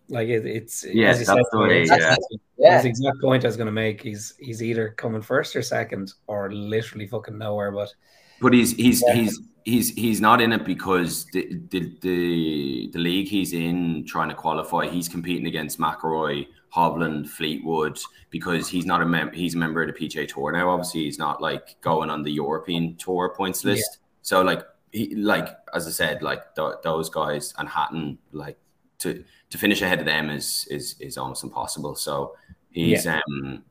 Like 0.09 0.29
it, 0.29 0.47
it's 0.47 0.87
yeah, 0.87 1.13
that's 1.13 1.27
said, 1.27 1.37
the 1.53 1.59
way. 1.59 1.85
Yeah. 1.85 2.17
That's 2.59 2.83
the 2.85 2.89
exact 2.89 3.21
point 3.21 3.45
I 3.45 3.49
was 3.49 3.57
going 3.57 3.67
to 3.67 3.73
make. 3.73 4.01
He's 4.01 4.35
he's 4.39 4.63
either 4.63 4.91
coming 4.91 5.21
first 5.21 5.55
or 5.55 5.63
second, 5.63 6.15
or 6.29 6.51
literally 6.51 7.07
fucking 7.07 7.37
nowhere. 7.37 7.73
But 7.73 7.93
but 8.41 8.53
he's 8.53 8.73
he's 8.73 9.03
yeah. 9.07 9.15
he's 9.15 9.41
he's 9.65 9.91
he's 9.95 10.21
not 10.21 10.41
in 10.41 10.53
it 10.53 10.65
because 10.65 11.27
the, 11.27 11.61
the 11.71 11.93
the 12.01 12.91
the 12.93 12.99
league 12.99 13.29
he's 13.29 13.53
in 13.53 14.05
trying 14.07 14.29
to 14.29 14.35
qualify. 14.35 14.87
He's 14.89 15.09
competing 15.09 15.47
against 15.47 15.79
McIlroy, 15.79 16.47
Hovland, 16.75 17.29
Fleetwood 17.29 17.99
because 18.31 18.69
he's 18.69 18.87
not 18.87 19.03
a 19.03 19.07
mem- 19.07 19.33
he's 19.33 19.55
a 19.55 19.59
member 19.59 19.83
of 19.83 19.95
the 19.95 20.07
PGA 20.09 20.27
Tour 20.29 20.53
now. 20.53 20.71
Obviously, 20.71 21.05
he's 21.05 21.19
not 21.19 21.41
like 21.41 21.81
going 21.81 22.11
on 22.11 22.23
the 22.23 22.33
European 22.33 22.97
Tour 22.97 23.35
points 23.37 23.65
list. 23.65 23.89
Yeah. 23.93 24.07
So 24.23 24.43
like 24.43 24.63
he 24.93 25.15
like 25.15 25.49
as 25.75 25.87
I 25.87 25.91
said, 25.91 26.23
like 26.23 26.55
th- 26.55 26.77
those 26.83 27.11
guys 27.11 27.55
and 27.59 27.69
Hatton 27.69 28.19
like 28.33 28.59
to 29.01 29.25
to 29.51 29.59
finish 29.59 29.83
ahead 29.83 30.01
of 30.01 30.07
them 30.07 30.31
is 30.31 30.67
is 30.71 30.97
is 31.01 31.19
almost 31.19 31.45
impossible. 31.45 31.95
So 31.95 32.35
he's 32.71 33.05
yeah. 33.05 33.21
um 33.27 33.65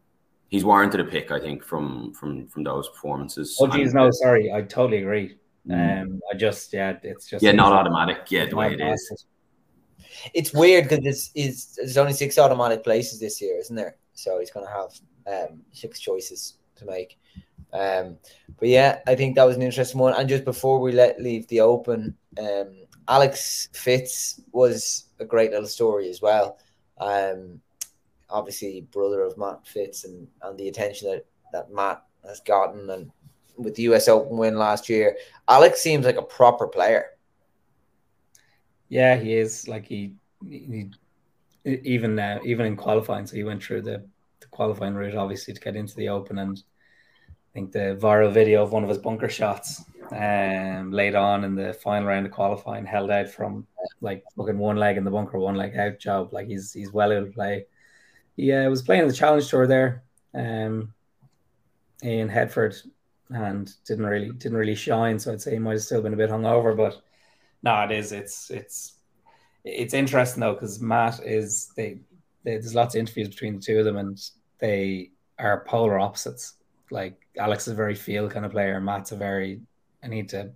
he's 0.50 0.66
warranted 0.66 1.00
a 1.00 1.06
pick, 1.06 1.32
I 1.32 1.40
think, 1.40 1.64
from 1.64 2.14
from 2.14 2.48
from 2.48 2.64
those 2.64 2.90
performances. 2.90 3.58
Oh 3.60 3.68
geez, 3.68 3.94
no, 3.94 4.10
sorry, 4.12 4.52
I 4.52 4.62
totally 4.62 5.00
agree. 5.00 5.38
Mm. 5.68 6.02
Um, 6.02 6.20
I 6.32 6.36
just 6.36 6.74
yeah, 6.74 6.98
it's 7.04 7.28
just 7.28 7.44
yeah, 7.44 7.52
not 7.52 7.74
automatic. 7.74 8.30
Yeah, 8.30 8.46
the 8.46 8.56
way 8.56 8.74
it 8.74 8.82
is. 8.82 9.26
It's 10.34 10.54
weird 10.54 10.86
because 10.86 11.04
this 11.04 11.32
is 11.36 11.76
there's 11.76 11.98
only 11.98 12.14
six 12.14 12.38
automatic 12.38 12.84
places 12.84 13.20
this 13.20 13.42
year, 13.42 13.58
isn't 13.58 13.76
there? 13.76 13.98
So 14.14 14.40
he's 14.40 14.52
going 14.52 14.66
to 14.66 14.72
have 14.72 15.50
um, 15.50 15.62
six 15.72 16.00
choices 16.00 16.58
to 16.78 16.86
make. 16.86 17.20
Um, 17.74 18.18
but 18.60 18.70
yeah, 18.70 19.00
I 19.06 19.16
think 19.16 19.36
that 19.36 19.44
was 19.44 19.58
an 19.58 19.62
interesting 19.62 20.00
one. 20.00 20.14
And 20.14 20.28
just 20.28 20.46
before 20.46 20.80
we 20.80 20.92
let 20.92 21.22
leave 21.22 21.48
the 21.48 21.62
open, 21.62 22.16
um, 22.40 22.88
Alex 23.08 23.70
Fitz 23.74 24.42
was 24.52 25.06
a 25.20 25.26
great 25.26 25.52
little 25.52 25.68
story 25.68 26.10
as 26.10 26.22
well. 26.22 26.58
Um, 26.98 27.62
obviously, 28.30 28.82
brother 28.92 29.22
of 29.24 29.38
Matt 29.38 29.66
Fitz, 29.66 30.06
and, 30.06 30.28
and 30.42 30.58
the 30.58 30.68
attention 30.68 31.10
that, 31.10 31.26
that 31.54 31.72
Matt 31.74 32.04
has 32.26 32.40
gotten, 32.42 32.90
and 32.90 33.12
with 33.58 33.76
the 33.76 33.84
US 33.84 34.08
Open 34.08 34.38
win 34.38 34.58
last 34.58 34.90
year, 34.90 35.18
Alex 35.48 35.82
seems 35.82 36.06
like 36.06 36.18
a 36.18 36.22
proper 36.22 36.68
player. 36.68 37.08
Yeah, 38.90 39.16
he 39.16 39.34
is. 39.34 39.68
Like 39.68 39.86
he, 39.88 40.14
he 40.46 40.92
even 41.66 42.16
now, 42.16 42.40
even 42.46 42.66
in 42.66 42.76
qualifying, 42.76 43.28
so 43.28 43.36
he 43.36 43.44
went 43.44 43.64
through 43.64 43.82
the, 43.82 44.06
the 44.40 44.48
qualifying 44.48 44.96
route, 44.96 45.16
obviously, 45.16 45.54
to 45.54 45.60
get 45.60 45.76
into 45.76 45.96
the 45.96 46.10
Open, 46.10 46.38
and 46.38 46.62
I 47.30 47.34
think 47.54 47.72
the 47.72 47.98
viral 48.00 48.32
video 48.32 48.64
of 48.64 48.72
one 48.72 48.84
of 48.84 48.90
his 48.90 48.98
bunker 48.98 49.30
shots 49.30 49.84
um, 50.12 50.92
late 50.92 51.16
on 51.16 51.44
in 51.44 51.56
the 51.56 51.74
final 51.74 52.08
round 52.08 52.26
of 52.26 52.32
qualifying, 52.32 52.86
held 52.86 53.12
out 53.12 53.30
from 53.30 53.66
like 54.02 54.24
fucking 54.36 54.58
one 54.58 54.78
leg 54.78 54.98
in 54.98 55.04
the 55.04 55.12
bunker, 55.12 55.38
one 55.40 55.56
leg 55.56 55.76
out 55.76 56.00
job. 56.00 56.34
Like 56.34 56.48
he's 56.48 56.72
he's 56.74 56.92
well 56.92 57.12
able 57.12 57.28
to 57.28 57.32
play. 57.32 57.66
Yeah, 58.38 58.62
I 58.62 58.68
was 58.68 58.84
playing 58.84 59.08
the 59.08 59.14
challenge 59.14 59.50
tour 59.50 59.66
there, 59.68 60.04
um, 60.34 60.94
in 62.04 62.30
Headford, 62.30 62.76
and 63.30 63.72
didn't 63.86 64.06
really 64.06 64.32
didn't 64.32 64.58
really 64.58 64.76
shine. 64.76 65.20
So 65.20 65.34
I'd 65.34 65.42
say 65.42 65.54
he 65.54 65.60
might 65.60 65.74
have 65.74 65.82
still 65.82 66.02
been 66.02 66.14
a 66.14 66.18
bit 66.18 66.30
hungover, 66.30 66.78
but 66.78 67.02
no, 67.64 67.82
it 67.82 67.92
is. 67.92 68.12
It's 68.12 68.50
it's 68.52 68.94
it's 69.66 69.94
interesting 69.94 70.42
though 70.42 70.54
because 70.54 70.80
Matt 70.80 71.20
is 71.26 71.72
they, 71.76 72.00
they 72.44 72.52
there's 72.52 72.76
lots 72.76 72.96
of 72.96 73.00
interviews 73.00 73.30
between 73.30 73.56
the 73.56 73.62
two 73.62 73.80
of 73.80 73.86
them, 73.86 73.98
and 73.98 74.22
they 74.60 75.12
are 75.40 75.66
polar 75.66 76.00
opposites. 76.00 76.54
Like 76.92 77.20
Alex 77.38 77.68
is 77.68 77.74
a 77.74 77.76
very 77.76 77.96
feel 77.96 78.30
kind 78.30 78.46
of 78.46 78.52
player, 78.52 78.80
Matt's 78.80 79.12
a 79.12 79.18
very 79.18 79.62
I 80.04 80.08
need 80.08 80.30
to 80.30 80.52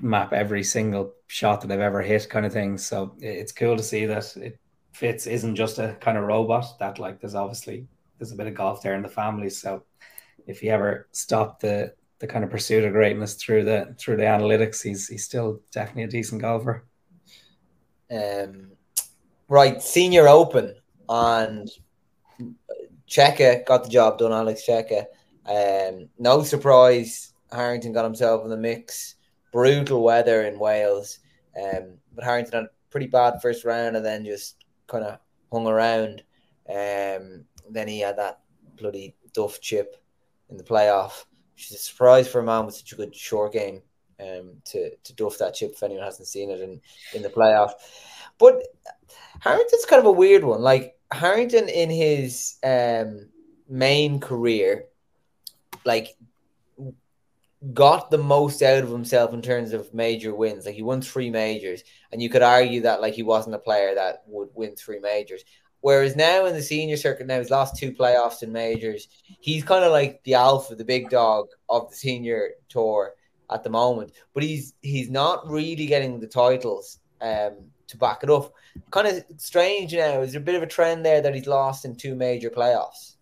map 0.00 0.34
every 0.34 0.62
single 0.62 1.14
shot 1.26 1.62
that 1.62 1.72
I've 1.72 1.80
ever 1.80 2.02
hit, 2.02 2.28
kind 2.28 2.44
of 2.44 2.52
thing. 2.52 2.76
So 2.76 3.14
it's 3.20 3.52
cool 3.52 3.76
to 3.76 3.82
see 3.82 4.04
that 4.04 4.36
it 4.36 4.58
Fitz 4.96 5.26
isn't 5.26 5.56
just 5.56 5.78
a 5.78 5.94
kind 6.00 6.16
of 6.16 6.24
robot. 6.24 6.78
That 6.78 6.98
like 6.98 7.20
there's 7.20 7.34
obviously 7.34 7.86
there's 8.18 8.32
a 8.32 8.34
bit 8.34 8.46
of 8.46 8.54
golf 8.54 8.80
there 8.80 8.94
in 8.94 9.02
the 9.02 9.10
family. 9.10 9.50
So 9.50 9.82
if 10.46 10.60
he 10.60 10.70
ever 10.70 11.06
stopped 11.12 11.60
the 11.60 11.92
the 12.18 12.26
kind 12.26 12.42
of 12.42 12.50
pursuit 12.50 12.82
of 12.82 12.94
greatness 12.94 13.34
through 13.34 13.64
the 13.64 13.94
through 13.98 14.16
the 14.16 14.22
analytics, 14.22 14.82
he's 14.82 15.06
he's 15.06 15.22
still 15.22 15.60
definitely 15.70 16.04
a 16.04 16.08
decent 16.08 16.40
golfer. 16.40 16.86
Um, 18.10 18.72
right, 19.48 19.82
senior 19.82 20.28
open 20.28 20.74
and 21.10 21.68
Cejka 23.06 23.66
got 23.66 23.84
the 23.84 23.90
job 23.90 24.16
done. 24.16 24.32
Alex 24.32 24.62
Cejka. 24.66 25.04
Um, 25.44 26.08
no 26.18 26.42
surprise 26.42 27.34
Harrington 27.52 27.92
got 27.92 28.04
himself 28.04 28.44
in 28.44 28.50
the 28.50 28.56
mix. 28.56 29.16
Brutal 29.52 30.02
weather 30.02 30.46
in 30.46 30.58
Wales, 30.58 31.18
um, 31.62 31.98
but 32.14 32.24
Harrington 32.24 32.54
had 32.54 32.64
a 32.64 32.70
pretty 32.88 33.08
bad 33.08 33.42
first 33.42 33.66
round 33.66 33.94
and 33.94 34.04
then 34.04 34.24
just 34.24 34.56
kind 34.86 35.04
of 35.04 35.18
hung 35.52 35.66
around. 35.66 36.22
Um, 36.68 37.44
then 37.70 37.88
he 37.88 38.00
had 38.00 38.16
that 38.18 38.40
bloody 38.76 39.14
duff 39.32 39.60
chip 39.60 40.02
in 40.50 40.56
the 40.56 40.64
playoff, 40.64 41.24
which 41.54 41.70
is 41.70 41.76
a 41.76 41.78
surprise 41.78 42.28
for 42.28 42.40
a 42.40 42.44
man 42.44 42.66
with 42.66 42.74
such 42.74 42.92
a 42.92 42.96
good 42.96 43.14
short 43.14 43.52
game 43.52 43.82
um, 44.20 44.54
to 44.64 44.94
to 44.96 45.14
duff 45.14 45.38
that 45.38 45.54
chip 45.54 45.72
if 45.72 45.82
anyone 45.82 46.04
hasn't 46.04 46.28
seen 46.28 46.50
it 46.50 46.60
in 46.60 46.80
in 47.14 47.22
the 47.22 47.28
playoff. 47.28 47.72
But 48.38 48.62
Harrington's 49.40 49.86
kind 49.86 50.00
of 50.00 50.06
a 50.06 50.12
weird 50.12 50.44
one. 50.44 50.62
Like 50.62 50.98
Harrington 51.12 51.68
in 51.68 51.90
his 51.90 52.56
um, 52.62 53.28
main 53.68 54.20
career, 54.20 54.86
like 55.84 56.16
got 57.72 58.10
the 58.10 58.18
most 58.18 58.62
out 58.62 58.82
of 58.82 58.90
himself 58.90 59.32
in 59.32 59.42
terms 59.42 59.72
of 59.72 59.92
major 59.94 60.34
wins. 60.34 60.66
Like 60.66 60.74
he 60.74 60.82
won 60.82 61.00
three 61.00 61.30
majors, 61.30 61.82
and 62.12 62.22
you 62.22 62.28
could 62.28 62.42
argue 62.42 62.82
that 62.82 63.00
like 63.00 63.14
he 63.14 63.22
wasn't 63.22 63.56
a 63.56 63.60
player 63.60 63.94
that 63.94 64.22
would 64.26 64.50
win 64.54 64.76
three 64.76 65.00
majors. 65.00 65.44
Whereas 65.80 66.16
now 66.16 66.46
in 66.46 66.54
the 66.54 66.62
senior 66.62 66.96
circuit, 66.96 67.26
now 67.26 67.38
he's 67.38 67.50
lost 67.50 67.76
two 67.76 67.92
playoffs 67.92 68.42
in 68.42 68.52
majors. 68.52 69.08
He's 69.22 69.62
kind 69.62 69.84
of 69.84 69.92
like 69.92 70.22
the 70.24 70.34
alpha, 70.34 70.74
the 70.74 70.84
big 70.84 71.10
dog 71.10 71.46
of 71.68 71.90
the 71.90 71.96
senior 71.96 72.50
tour 72.68 73.14
at 73.50 73.62
the 73.62 73.70
moment. 73.70 74.12
But 74.34 74.42
he's 74.42 74.74
he's 74.82 75.10
not 75.10 75.48
really 75.48 75.86
getting 75.86 76.18
the 76.18 76.26
titles 76.26 76.98
um, 77.20 77.52
to 77.88 77.96
back 77.96 78.22
it 78.22 78.30
up. 78.30 78.52
Kind 78.90 79.06
of 79.06 79.24
strange 79.36 79.94
now. 79.94 80.20
Is 80.22 80.34
a 80.34 80.40
bit 80.40 80.54
of 80.54 80.62
a 80.62 80.66
trend 80.66 81.04
there 81.04 81.20
that 81.20 81.34
he's 81.34 81.46
lost 81.46 81.84
in 81.84 81.94
two 81.94 82.14
major 82.14 82.50
playoffs? 82.50 83.16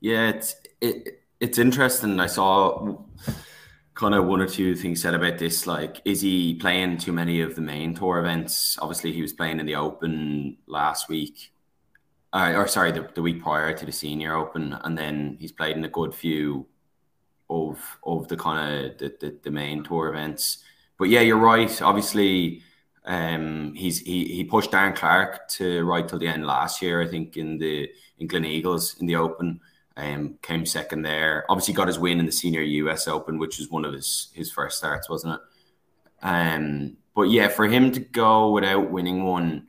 Yeah, 0.00 0.30
it's 0.30 0.56
it, 0.80 1.22
it's 1.40 1.58
interesting. 1.58 2.20
I 2.20 2.26
saw 2.26 2.98
kind 4.00 4.14
of 4.14 4.24
one 4.24 4.40
or 4.40 4.46
two 4.46 4.74
things 4.74 5.02
said 5.02 5.12
about 5.12 5.36
this. 5.36 5.66
Like, 5.66 6.00
is 6.06 6.22
he 6.22 6.54
playing 6.54 6.96
too 6.96 7.12
many 7.12 7.42
of 7.42 7.54
the 7.54 7.60
main 7.60 7.94
tour 7.94 8.18
events? 8.18 8.78
Obviously, 8.80 9.12
he 9.12 9.20
was 9.20 9.34
playing 9.34 9.60
in 9.60 9.66
the 9.66 9.74
Open 9.74 10.56
last 10.66 11.10
week, 11.10 11.52
uh, 12.32 12.54
or 12.56 12.66
sorry, 12.66 12.92
the, 12.92 13.06
the 13.14 13.20
week 13.20 13.42
prior 13.42 13.76
to 13.76 13.84
the 13.84 13.92
Senior 13.92 14.34
Open, 14.34 14.72
and 14.72 14.96
then 14.96 15.36
he's 15.38 15.52
played 15.52 15.76
in 15.76 15.84
a 15.84 15.88
good 15.88 16.14
few 16.14 16.66
of 17.50 17.78
of 18.04 18.26
the 18.28 18.38
kind 18.38 18.86
of 18.86 18.98
the, 18.98 19.14
the, 19.20 19.38
the 19.42 19.50
main 19.50 19.84
tour 19.84 20.08
events. 20.08 20.64
But 20.98 21.10
yeah, 21.10 21.20
you're 21.20 21.36
right. 21.36 21.82
Obviously, 21.82 22.62
um, 23.04 23.74
he's 23.74 24.00
he 24.00 24.24
he 24.24 24.44
pushed 24.44 24.70
Darren 24.70 24.96
Clarke 24.96 25.46
to 25.58 25.84
right 25.84 26.08
till 26.08 26.18
the 26.18 26.28
end 26.28 26.46
last 26.46 26.80
year. 26.80 27.02
I 27.02 27.06
think 27.06 27.36
in 27.36 27.58
the 27.58 27.86
in 28.18 28.28
Gleneagles 28.28 28.98
in 28.98 29.06
the 29.06 29.16
Open. 29.16 29.60
Um, 29.96 30.38
came 30.42 30.64
second 30.64 31.02
there. 31.02 31.44
Obviously, 31.48 31.74
got 31.74 31.88
his 31.88 31.98
win 31.98 32.20
in 32.20 32.26
the 32.26 32.32
Senior 32.32 32.62
US 32.62 33.08
Open, 33.08 33.38
which 33.38 33.58
was 33.58 33.70
one 33.70 33.84
of 33.84 33.92
his 33.92 34.30
his 34.34 34.50
first 34.50 34.78
starts, 34.78 35.08
wasn't 35.08 35.34
it? 35.34 35.40
Um, 36.22 36.96
but 37.14 37.24
yeah, 37.24 37.48
for 37.48 37.66
him 37.66 37.92
to 37.92 38.00
go 38.00 38.50
without 38.50 38.90
winning 38.90 39.24
one, 39.24 39.66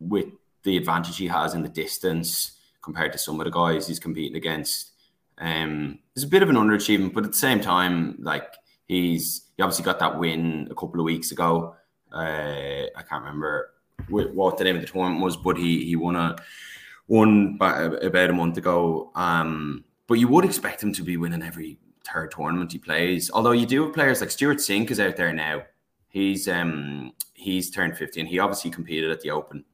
with 0.00 0.26
the 0.62 0.76
advantage 0.76 1.16
he 1.16 1.26
has 1.26 1.54
in 1.54 1.62
the 1.62 1.68
distance 1.68 2.52
compared 2.82 3.12
to 3.12 3.18
some 3.18 3.38
of 3.40 3.44
the 3.44 3.50
guys 3.50 3.86
he's 3.86 3.98
competing 3.98 4.36
against, 4.36 4.92
um, 5.38 5.98
a 6.20 6.26
bit 6.26 6.42
of 6.42 6.50
an 6.50 6.56
underachievement. 6.56 7.14
But 7.14 7.24
at 7.24 7.32
the 7.32 7.38
same 7.38 7.60
time, 7.60 8.16
like 8.20 8.54
he's 8.88 9.42
he 9.56 9.62
obviously 9.62 9.84
got 9.84 9.98
that 10.00 10.18
win 10.18 10.68
a 10.70 10.74
couple 10.74 11.00
of 11.00 11.04
weeks 11.04 11.32
ago. 11.32 11.76
Uh, 12.12 12.86
I 12.96 13.02
can't 13.08 13.22
remember 13.22 13.72
what 14.08 14.56
the 14.56 14.64
name 14.64 14.76
of 14.76 14.82
the 14.82 14.88
tournament 14.88 15.22
was, 15.22 15.36
but 15.36 15.56
he 15.56 15.84
he 15.84 15.96
won 15.96 16.16
a 16.16 16.36
won 17.10 17.56
about 17.56 18.30
a 18.30 18.32
month 18.32 18.56
ago. 18.56 19.10
Um, 19.16 19.84
but 20.06 20.14
you 20.14 20.28
would 20.28 20.44
expect 20.44 20.82
him 20.82 20.92
to 20.92 21.02
be 21.02 21.16
winning 21.16 21.42
every 21.42 21.76
third 22.04 22.30
tournament 22.30 22.72
he 22.72 22.78
plays. 22.78 23.30
Although 23.32 23.50
you 23.50 23.66
do 23.66 23.84
have 23.84 23.94
players 23.94 24.20
like 24.20 24.30
Stewart 24.30 24.58
Cink 24.58 24.90
is 24.92 25.00
out 25.00 25.16
there 25.16 25.32
now. 25.32 25.64
He's 26.08 26.48
um 26.48 27.12
he's 27.34 27.70
turned 27.70 27.96
50 27.96 28.20
and 28.20 28.28
he 28.28 28.38
obviously 28.38 28.70
competed 28.70 29.10
at 29.10 29.20
the 29.20 29.32
Open. 29.32 29.64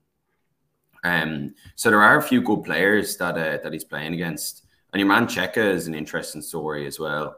Um, 1.04 1.54
so 1.74 1.90
there 1.90 2.02
are 2.02 2.18
a 2.18 2.22
few 2.22 2.40
good 2.40 2.64
players 2.64 3.16
that 3.18 3.36
uh, 3.36 3.62
that 3.62 3.72
he's 3.72 3.84
playing 3.84 4.14
against. 4.14 4.64
And 4.92 5.00
your 5.00 5.08
man 5.08 5.26
Cejka 5.26 5.58
is 5.58 5.86
an 5.86 5.94
interesting 5.94 6.40
story 6.40 6.86
as 6.86 6.98
well. 6.98 7.36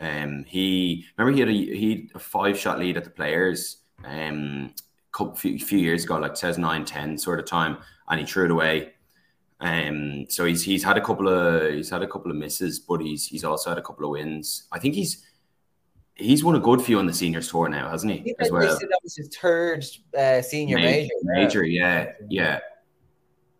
Um, 0.00 0.44
he 0.48 1.04
remember 1.16 1.34
he 1.34 1.40
had 1.40 1.48
a 1.48 1.52
he 1.52 1.90
had 1.90 2.16
a 2.16 2.18
five 2.18 2.58
shot 2.58 2.80
lead 2.80 2.96
at 2.96 3.04
the 3.04 3.10
players 3.10 3.78
um 4.04 4.74
couple 5.12 5.34
few, 5.36 5.58
few 5.58 5.78
years 5.78 6.04
ago, 6.04 6.16
like 6.16 6.34
2009, 6.34 6.86
10 6.86 7.18
sort 7.18 7.38
of 7.38 7.44
time, 7.44 7.76
and 8.08 8.18
he 8.18 8.26
threw 8.26 8.46
it 8.46 8.50
away 8.50 8.94
um, 9.62 10.26
so 10.28 10.44
he's 10.44 10.64
he's 10.64 10.82
had 10.82 10.98
a 10.98 11.00
couple 11.00 11.28
of 11.28 11.72
he's 11.72 11.88
had 11.88 12.02
a 12.02 12.08
couple 12.08 12.32
of 12.32 12.36
misses, 12.36 12.80
but 12.80 13.00
he's 13.00 13.26
he's 13.28 13.44
also 13.44 13.70
had 13.70 13.78
a 13.78 13.82
couple 13.82 14.04
of 14.04 14.10
wins. 14.10 14.66
I 14.72 14.80
think 14.80 14.96
he's 14.96 15.24
he's 16.16 16.42
won 16.42 16.56
a 16.56 16.60
good 16.60 16.82
few 16.82 16.98
on 16.98 17.06
the 17.06 17.12
seniors 17.12 17.48
tour 17.48 17.68
now, 17.68 17.88
hasn't 17.88 18.12
he? 18.12 18.34
As 18.40 18.50
well. 18.50 18.76
that 18.76 19.00
was 19.04 19.14
his 19.14 19.28
third 19.28 19.86
uh, 20.18 20.42
senior 20.42 20.78
major. 20.78 21.12
Major, 21.22 21.64
yeah, 21.64 22.12
yeah. 22.28 22.58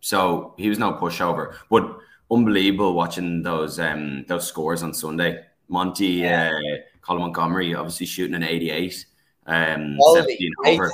So 0.00 0.54
he 0.58 0.68
was 0.68 0.80
no 0.80 0.94
pushover, 0.94 1.54
but 1.70 1.98
unbelievable 2.32 2.94
watching 2.94 3.44
those 3.44 3.78
um 3.78 4.24
those 4.26 4.48
scores 4.48 4.82
on 4.82 4.92
Sunday. 4.92 5.44
Monty, 5.68 6.06
yeah. 6.06 6.50
uh, 6.52 6.76
Colin 7.00 7.22
Montgomerie, 7.22 7.76
obviously 7.76 8.06
shooting 8.06 8.34
an 8.34 8.42
eighty-eight. 8.42 9.06
Um, 9.46 9.96
Quality, 9.98 10.50
over. 10.66 10.90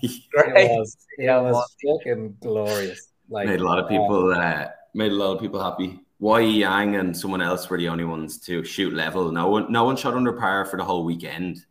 Great. 0.00 0.12
It 0.34 0.70
was, 0.70 0.96
it 1.16 1.26
was 1.26 1.74
fucking 1.84 2.36
glorious. 2.40 3.11
Like 3.32 3.46
made 3.46 3.60
a 3.60 3.64
lot 3.64 3.78
of 3.78 3.88
people 3.88 4.32
uh, 4.32 4.68
made 4.92 5.10
a 5.10 5.14
lot 5.14 5.34
of 5.34 5.40
people 5.40 5.62
happy. 5.62 6.00
Wai 6.20 6.40
Yang 6.40 6.96
and 6.96 7.16
someone 7.16 7.40
else 7.40 7.68
were 7.68 7.78
the 7.78 7.88
only 7.88 8.04
ones 8.04 8.38
to 8.40 8.62
shoot 8.62 8.92
level. 8.92 9.32
No 9.32 9.48
one, 9.48 9.72
no 9.72 9.84
one 9.84 9.96
shot 9.96 10.14
under 10.14 10.34
par 10.34 10.66
for 10.66 10.76
the 10.76 10.84
whole 10.84 11.04
weekend. 11.04 11.64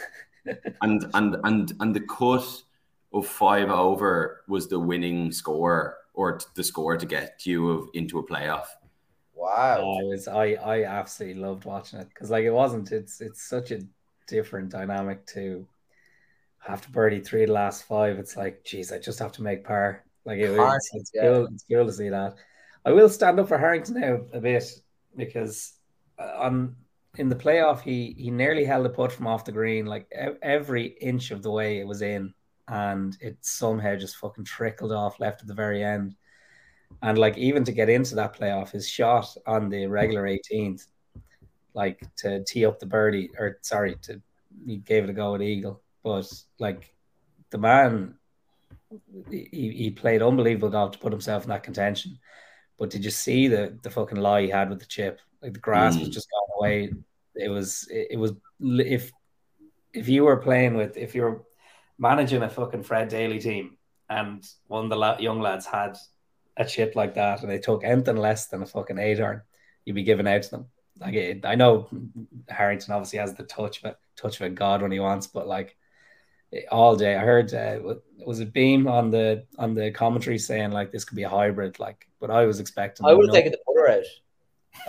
and 0.82 1.08
and 1.12 1.36
and 1.44 1.72
and 1.80 1.94
the 1.94 2.00
cut 2.00 2.46
of 3.12 3.26
five 3.26 3.70
over 3.70 4.42
was 4.48 4.68
the 4.68 4.80
winning 4.80 5.30
score 5.30 5.98
or 6.14 6.40
the 6.54 6.64
score 6.64 6.96
to 6.96 7.04
get 7.04 7.44
you 7.44 7.68
of, 7.68 7.88
into 7.92 8.18
a 8.18 8.26
playoff. 8.26 8.66
Wow! 9.34 9.80
Oh, 9.80 10.00
I 10.00 10.02
was 10.04 10.28
I 10.28 10.44
I 10.54 10.84
absolutely 10.84 11.42
loved 11.42 11.66
watching 11.66 12.00
it 12.00 12.08
because 12.08 12.30
like 12.30 12.44
it 12.44 12.52
wasn't. 12.52 12.90
It's 12.90 13.20
it's 13.20 13.42
such 13.42 13.70
a 13.70 13.80
different 14.26 14.70
dynamic 14.70 15.26
to 15.26 15.66
have 16.60 16.80
to 16.82 16.90
birdie 16.90 17.20
three 17.20 17.42
of 17.42 17.48
the 17.48 17.52
last 17.52 17.84
five. 17.84 18.18
It's 18.18 18.36
like, 18.36 18.64
geez, 18.64 18.92
I 18.92 18.98
just 18.98 19.18
have 19.18 19.32
to 19.32 19.42
make 19.42 19.62
par. 19.64 20.05
Like 20.26 20.38
it, 20.38 20.50
it's, 20.50 20.90
it's 20.92 21.10
yeah. 21.14 21.22
cool. 21.22 21.46
It's 21.46 21.64
cool 21.70 21.86
to 21.86 21.92
see 21.92 22.08
that. 22.10 22.34
I 22.84 22.92
will 22.92 23.08
stand 23.08 23.40
up 23.40 23.48
for 23.48 23.56
Harrington 23.56 24.00
now 24.00 24.20
a 24.32 24.40
bit 24.40 24.64
because 25.16 25.72
uh, 26.18 26.32
on 26.36 26.76
in 27.16 27.28
the 27.28 27.34
playoff 27.34 27.80
he 27.80 28.14
he 28.18 28.30
nearly 28.30 28.64
held 28.64 28.84
a 28.84 28.90
putt 28.90 29.12
from 29.12 29.26
off 29.26 29.44
the 29.44 29.52
green 29.52 29.86
like 29.86 30.06
every 30.42 30.86
inch 31.00 31.30
of 31.30 31.42
the 31.42 31.50
way 31.50 31.78
it 31.78 31.86
was 31.86 32.02
in 32.02 32.34
and 32.68 33.16
it 33.20 33.38
somehow 33.40 33.96
just 33.96 34.16
fucking 34.16 34.44
trickled 34.44 34.92
off 34.92 35.18
left 35.18 35.40
at 35.40 35.46
the 35.46 35.54
very 35.54 35.82
end 35.82 36.14
and 37.02 37.16
like 37.16 37.38
even 37.38 37.64
to 37.64 37.72
get 37.72 37.88
into 37.88 38.14
that 38.14 38.36
playoff 38.36 38.70
his 38.70 38.88
shot 38.88 39.34
on 39.46 39.70
the 39.70 39.86
regular 39.86 40.24
18th 40.24 40.86
like 41.74 42.02
to 42.16 42.44
tee 42.44 42.66
up 42.66 42.78
the 42.78 42.86
birdie 42.86 43.30
or 43.38 43.58
sorry 43.62 43.96
to 44.02 44.20
he 44.66 44.76
gave 44.76 45.04
it 45.04 45.10
a 45.10 45.14
go 45.14 45.34
at 45.34 45.40
eagle 45.42 45.80
but 46.02 46.30
like 46.58 46.94
the 47.50 47.58
man 47.58 48.14
he, 49.30 49.48
he 49.50 49.90
played 49.90 50.22
unbelievable 50.22 50.70
golf 50.70 50.92
to 50.92 50.98
put 50.98 51.12
himself 51.12 51.42
in 51.42 51.50
that 51.50 51.62
contention 51.62 52.18
but 52.78 52.90
did 52.90 53.04
you 53.04 53.10
see 53.10 53.48
the 53.48 53.78
the 53.82 53.90
fucking 53.90 54.18
lie 54.18 54.42
he 54.42 54.48
had 54.48 54.70
with 54.70 54.80
the 54.80 54.86
chip? 54.86 55.20
Like 55.42 55.54
the 55.54 55.60
grass 55.60 55.96
mm. 55.96 56.00
was 56.00 56.08
just 56.10 56.28
gone 56.30 56.58
away. 56.58 56.92
It 57.34 57.48
was 57.48 57.88
it, 57.90 58.08
it 58.12 58.16
was 58.16 58.32
if 58.60 59.12
if 59.92 60.08
you 60.08 60.24
were 60.24 60.36
playing 60.36 60.74
with 60.74 60.96
if 60.96 61.14
you're 61.14 61.42
managing 61.98 62.42
a 62.42 62.50
fucking 62.50 62.82
Fred 62.82 63.08
Daly 63.08 63.38
team 63.38 63.78
and 64.10 64.46
one 64.66 64.84
of 64.84 64.90
the 64.90 64.96
la- 64.96 65.18
young 65.18 65.40
lads 65.40 65.66
had 65.66 65.96
a 66.56 66.64
chip 66.64 66.94
like 66.94 67.14
that 67.14 67.40
and 67.40 67.50
they 67.50 67.58
took 67.58 67.82
anything 67.84 68.16
less 68.16 68.46
than 68.46 68.62
a 68.62 68.66
fucking 68.66 68.98
eight 68.98 69.20
iron, 69.20 69.42
you'd 69.84 69.94
be 69.94 70.02
giving 70.02 70.28
out 70.28 70.42
to 70.42 70.50
them. 70.50 70.66
Like 71.00 71.14
it, 71.14 71.44
I 71.44 71.54
know 71.54 71.88
Harrington 72.48 72.94
obviously 72.94 73.18
has 73.18 73.34
the 73.34 73.44
touch 73.44 73.82
of 73.82 73.94
touch 74.16 74.40
of 74.40 74.46
a 74.46 74.50
god 74.50 74.82
when 74.82 74.92
he 74.92 75.00
wants, 75.00 75.26
but 75.26 75.46
like 75.46 75.76
all 76.70 76.96
day. 76.96 77.16
I 77.16 77.20
heard 77.20 77.52
uh, 77.52 77.78
was 78.24 78.40
it 78.40 78.52
Beam 78.52 78.88
on 78.88 79.10
the 79.10 79.44
on 79.58 79.74
the 79.74 79.90
commentary 79.90 80.38
saying 80.38 80.72
like 80.72 80.92
this 80.92 81.04
could 81.04 81.16
be 81.16 81.24
a 81.24 81.28
hybrid, 81.28 81.78
like, 81.78 82.08
but 82.20 82.30
I 82.30 82.44
was 82.46 82.60
expecting. 82.60 83.06
I 83.06 83.12
would 83.12 83.26
have 83.26 83.34
taken 83.34 83.52
the 83.52 83.58
putter 83.66 83.90
out. 83.90 84.04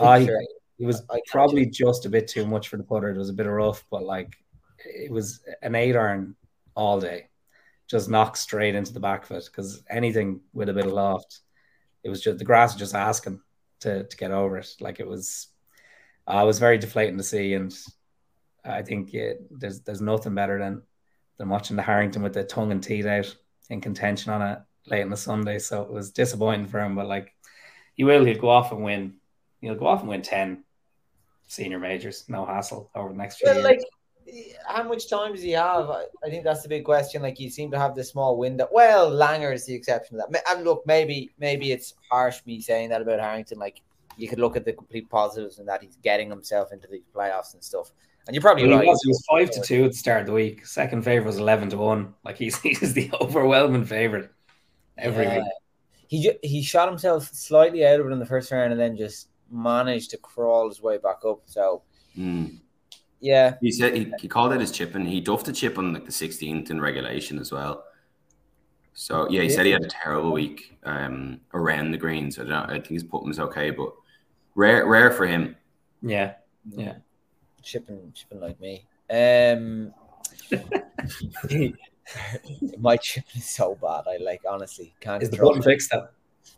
I 0.06 0.24
sure. 0.24 0.40
it 0.78 0.86
was 0.86 1.02
I 1.10 1.20
probably 1.26 1.66
just 1.66 2.06
a 2.06 2.10
bit 2.10 2.28
too 2.28 2.46
much 2.46 2.68
for 2.68 2.76
the 2.76 2.84
putter. 2.84 3.10
It 3.10 3.18
was 3.18 3.30
a 3.30 3.34
bit 3.34 3.46
of 3.46 3.52
rough, 3.52 3.84
but 3.90 4.02
like 4.02 4.36
it 4.84 5.10
was 5.10 5.40
an 5.62 5.74
eight 5.74 5.96
iron 5.96 6.36
all 6.74 7.00
day, 7.00 7.28
just 7.88 8.08
knocked 8.08 8.38
straight 8.38 8.74
into 8.74 8.92
the 8.92 9.00
back 9.00 9.24
of 9.24 9.32
it 9.32 9.44
because 9.46 9.82
anything 9.90 10.40
with 10.52 10.68
a 10.68 10.74
bit 10.74 10.86
of 10.86 10.92
loft, 10.92 11.40
it 12.04 12.08
was 12.08 12.22
just 12.22 12.38
the 12.38 12.44
grass 12.44 12.74
was 12.74 12.80
just 12.80 12.94
asking 12.94 13.40
to 13.80 14.04
to 14.04 14.16
get 14.16 14.30
over 14.30 14.58
it. 14.58 14.68
Like 14.80 15.00
it 15.00 15.06
was, 15.06 15.48
uh, 16.26 16.42
was 16.46 16.58
very 16.58 16.78
deflating 16.78 17.18
to 17.18 17.24
see, 17.24 17.54
and 17.54 17.76
I 18.64 18.82
think 18.82 19.14
it, 19.14 19.46
there's 19.50 19.80
there's 19.80 20.00
nothing 20.00 20.34
better 20.34 20.58
than 20.58 20.82
than 21.38 21.48
watching 21.48 21.76
the 21.76 21.82
Harrington 21.82 22.22
with 22.22 22.34
the 22.34 22.44
tongue 22.44 22.72
and 22.72 22.82
teeth 22.82 23.06
out 23.06 23.34
in 23.70 23.80
contention 23.80 24.32
on 24.32 24.42
it 24.42 24.58
late 24.86 25.00
in 25.00 25.10
the 25.10 25.16
Sunday. 25.16 25.58
So 25.58 25.82
it 25.82 25.90
was 25.90 26.10
disappointing 26.10 26.66
for 26.66 26.80
him, 26.80 26.94
but 26.94 27.06
like 27.06 27.34
he 27.94 28.04
will, 28.04 28.24
he'll 28.24 28.40
go 28.40 28.50
off 28.50 28.72
and 28.72 28.82
win. 28.82 29.14
He'll 29.60 29.74
go 29.74 29.86
off 29.86 30.00
and 30.00 30.08
win 30.08 30.22
10 30.22 30.64
senior 31.46 31.78
majors, 31.78 32.24
no 32.28 32.44
hassle 32.44 32.90
over 32.94 33.08
the 33.08 33.16
next 33.16 33.38
few 33.38 33.46
well, 33.46 33.56
years. 33.56 33.64
Like, 33.64 33.80
how 34.66 34.82
much 34.82 35.08
time 35.08 35.32
does 35.32 35.42
he 35.42 35.52
have? 35.52 35.90
I, 35.90 36.04
I, 36.24 36.28
think 36.28 36.44
that's 36.44 36.62
the 36.62 36.68
big 36.68 36.84
question. 36.84 37.22
Like, 37.22 37.40
you 37.40 37.50
seem 37.50 37.70
to 37.70 37.78
have 37.78 37.94
this 37.94 38.10
small 38.10 38.36
window. 38.36 38.68
Well, 38.70 39.10
Langer 39.10 39.52
is 39.52 39.64
the 39.64 39.74
exception 39.74 40.18
to 40.18 40.24
that. 40.30 40.42
And 40.48 40.64
look, 40.64 40.86
maybe 40.86 41.30
maybe 41.38 41.72
it's 41.72 41.94
harsh 42.10 42.40
me 42.46 42.60
saying 42.60 42.90
that 42.90 43.02
about 43.02 43.20
Harrington. 43.20 43.58
Like, 43.58 43.80
you 44.16 44.28
could 44.28 44.38
look 44.38 44.56
at 44.56 44.64
the 44.64 44.72
complete 44.72 45.08
positives 45.08 45.58
and 45.58 45.68
that 45.68 45.82
he's 45.82 45.96
getting 46.02 46.28
himself 46.28 46.72
into 46.72 46.88
these 46.88 47.06
playoffs 47.14 47.54
and 47.54 47.64
stuff. 47.64 47.92
And 48.28 48.34
you're 48.34 48.42
probably 48.42 48.68
well, 48.68 48.76
right. 48.76 48.84
He 48.84 48.90
was, 48.90 49.02
he 49.02 49.08
was 49.08 49.24
five 49.26 49.50
to 49.52 49.62
two 49.62 49.84
at 49.84 49.92
the 49.92 49.96
start 49.96 50.20
of 50.20 50.26
the 50.26 50.34
week. 50.34 50.66
Second 50.66 51.02
favorite 51.02 51.26
was 51.26 51.38
eleven 51.38 51.70
to 51.70 51.78
one. 51.78 52.12
Like 52.26 52.36
he's 52.36 52.58
he's 52.60 52.92
the 52.92 53.10
overwhelming 53.22 53.86
favorite 53.86 54.30
every 54.98 55.24
yeah. 55.24 55.38
week. 55.38 55.46
He 56.08 56.32
he 56.42 56.62
shot 56.62 56.90
himself 56.90 57.30
slightly 57.32 57.86
out 57.86 58.00
of 58.00 58.06
it 58.06 58.10
in 58.10 58.18
the 58.18 58.26
first 58.26 58.52
round, 58.52 58.70
and 58.70 58.78
then 58.78 58.98
just 58.98 59.28
managed 59.50 60.10
to 60.10 60.18
crawl 60.18 60.68
his 60.68 60.82
way 60.82 60.98
back 60.98 61.24
up. 61.26 61.40
So, 61.46 61.84
mm. 62.18 62.58
yeah, 63.18 63.54
he 63.62 63.72
said 63.72 63.96
he, 63.96 64.12
he 64.20 64.28
called 64.28 64.52
it 64.52 64.60
his 64.60 64.72
chip, 64.72 64.94
and 64.94 65.08
he 65.08 65.22
duffed 65.22 65.48
a 65.48 65.52
chip 65.52 65.78
on 65.78 65.94
like 65.94 66.04
the 66.04 66.12
16th 66.12 66.68
in 66.68 66.82
regulation 66.82 67.38
as 67.38 67.50
well. 67.50 67.84
So 68.92 69.26
yeah, 69.30 69.40
he 69.40 69.48
yeah. 69.48 69.54
said 69.54 69.64
he 69.64 69.72
had 69.72 69.84
a 69.84 69.88
terrible 69.88 70.32
week 70.32 70.76
um, 70.84 71.40
around 71.54 71.92
the 71.92 71.98
greens. 71.98 72.38
I 72.38 72.42
don't 72.42 72.50
know. 72.50 72.64
I 72.64 72.72
think 72.72 72.88
his 72.88 73.04
putting 73.04 73.28
was 73.28 73.40
okay, 73.40 73.70
but 73.70 73.94
rare 74.54 74.86
rare 74.86 75.12
for 75.12 75.26
him. 75.26 75.56
Yeah, 76.02 76.34
yeah 76.76 76.96
chipping 77.62 78.12
chipping 78.14 78.40
like 78.40 78.60
me. 78.60 78.86
Um, 79.10 79.94
my 82.78 82.96
chipping 82.96 83.40
is 83.40 83.48
so 83.48 83.76
bad. 83.80 84.04
I 84.08 84.16
like 84.22 84.42
honestly 84.48 84.94
can't. 85.00 85.22
Is 85.22 85.30
the 85.30 85.38
button 85.38 85.62
fixed 85.62 85.90
though? 85.90 86.08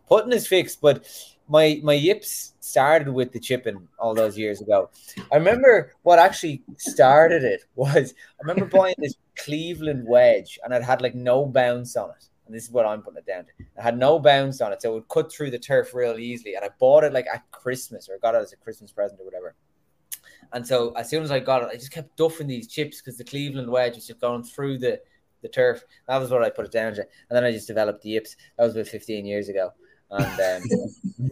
Putting 0.08 0.32
is 0.32 0.46
fixed, 0.46 0.80
but 0.80 1.06
my 1.48 1.80
my 1.82 1.94
yips 1.94 2.54
started 2.60 3.08
with 3.08 3.32
the 3.32 3.40
chipping 3.40 3.88
all 3.98 4.14
those 4.14 4.38
years 4.38 4.60
ago. 4.60 4.90
I 5.32 5.36
remember 5.36 5.94
what 6.02 6.18
actually 6.18 6.62
started 6.78 7.42
it 7.42 7.62
was 7.74 8.14
I 8.40 8.46
remember 8.46 8.66
buying 8.78 8.94
this 8.98 9.14
Cleveland 9.36 10.06
wedge 10.06 10.58
and 10.64 10.72
it 10.72 10.82
had 10.82 11.02
like 11.02 11.14
no 11.14 11.46
bounce 11.46 11.96
on 11.96 12.10
it. 12.10 12.26
And 12.46 12.54
this 12.56 12.64
is 12.64 12.70
what 12.72 12.84
I'm 12.84 13.02
putting 13.02 13.18
it 13.18 13.26
down 13.26 13.44
to. 13.44 13.50
It 13.58 13.80
had 13.80 13.96
no 13.96 14.18
bounce 14.18 14.60
on 14.60 14.72
it, 14.72 14.82
so 14.82 14.90
it 14.90 14.94
would 14.94 15.08
cut 15.08 15.30
through 15.30 15.52
the 15.52 15.58
turf 15.58 15.94
real 15.94 16.18
easily. 16.18 16.56
And 16.56 16.64
I 16.64 16.70
bought 16.80 17.04
it 17.04 17.12
like 17.12 17.28
at 17.32 17.48
Christmas 17.52 18.08
or 18.08 18.18
got 18.18 18.34
it 18.34 18.38
as 18.38 18.52
a 18.52 18.56
Christmas 18.56 18.90
present 18.90 19.20
or 19.20 19.24
whatever. 19.24 19.54
And 20.52 20.66
so 20.66 20.92
as 20.92 21.08
soon 21.08 21.22
as 21.22 21.30
I 21.30 21.38
got 21.38 21.62
it, 21.62 21.68
I 21.70 21.74
just 21.74 21.92
kept 21.92 22.16
duffing 22.16 22.48
these 22.48 22.66
chips 22.66 23.00
because 23.00 23.16
the 23.16 23.24
Cleveland 23.24 23.70
wedge 23.70 23.94
was 23.94 24.06
just 24.06 24.20
going 24.20 24.42
through 24.42 24.78
the, 24.78 25.00
the 25.42 25.48
turf. 25.48 25.84
That 26.08 26.18
was 26.18 26.30
what 26.30 26.42
I 26.42 26.50
put 26.50 26.66
it 26.66 26.72
down 26.72 26.94
to. 26.94 27.02
And 27.02 27.36
then 27.36 27.44
I 27.44 27.52
just 27.52 27.68
developed 27.68 28.02
the 28.02 28.10
yips. 28.10 28.36
That 28.58 28.64
was 28.64 28.74
about 28.74 28.88
15 28.88 29.24
years 29.24 29.48
ago. 29.48 29.72
And 30.10 30.62
um, 30.62 31.30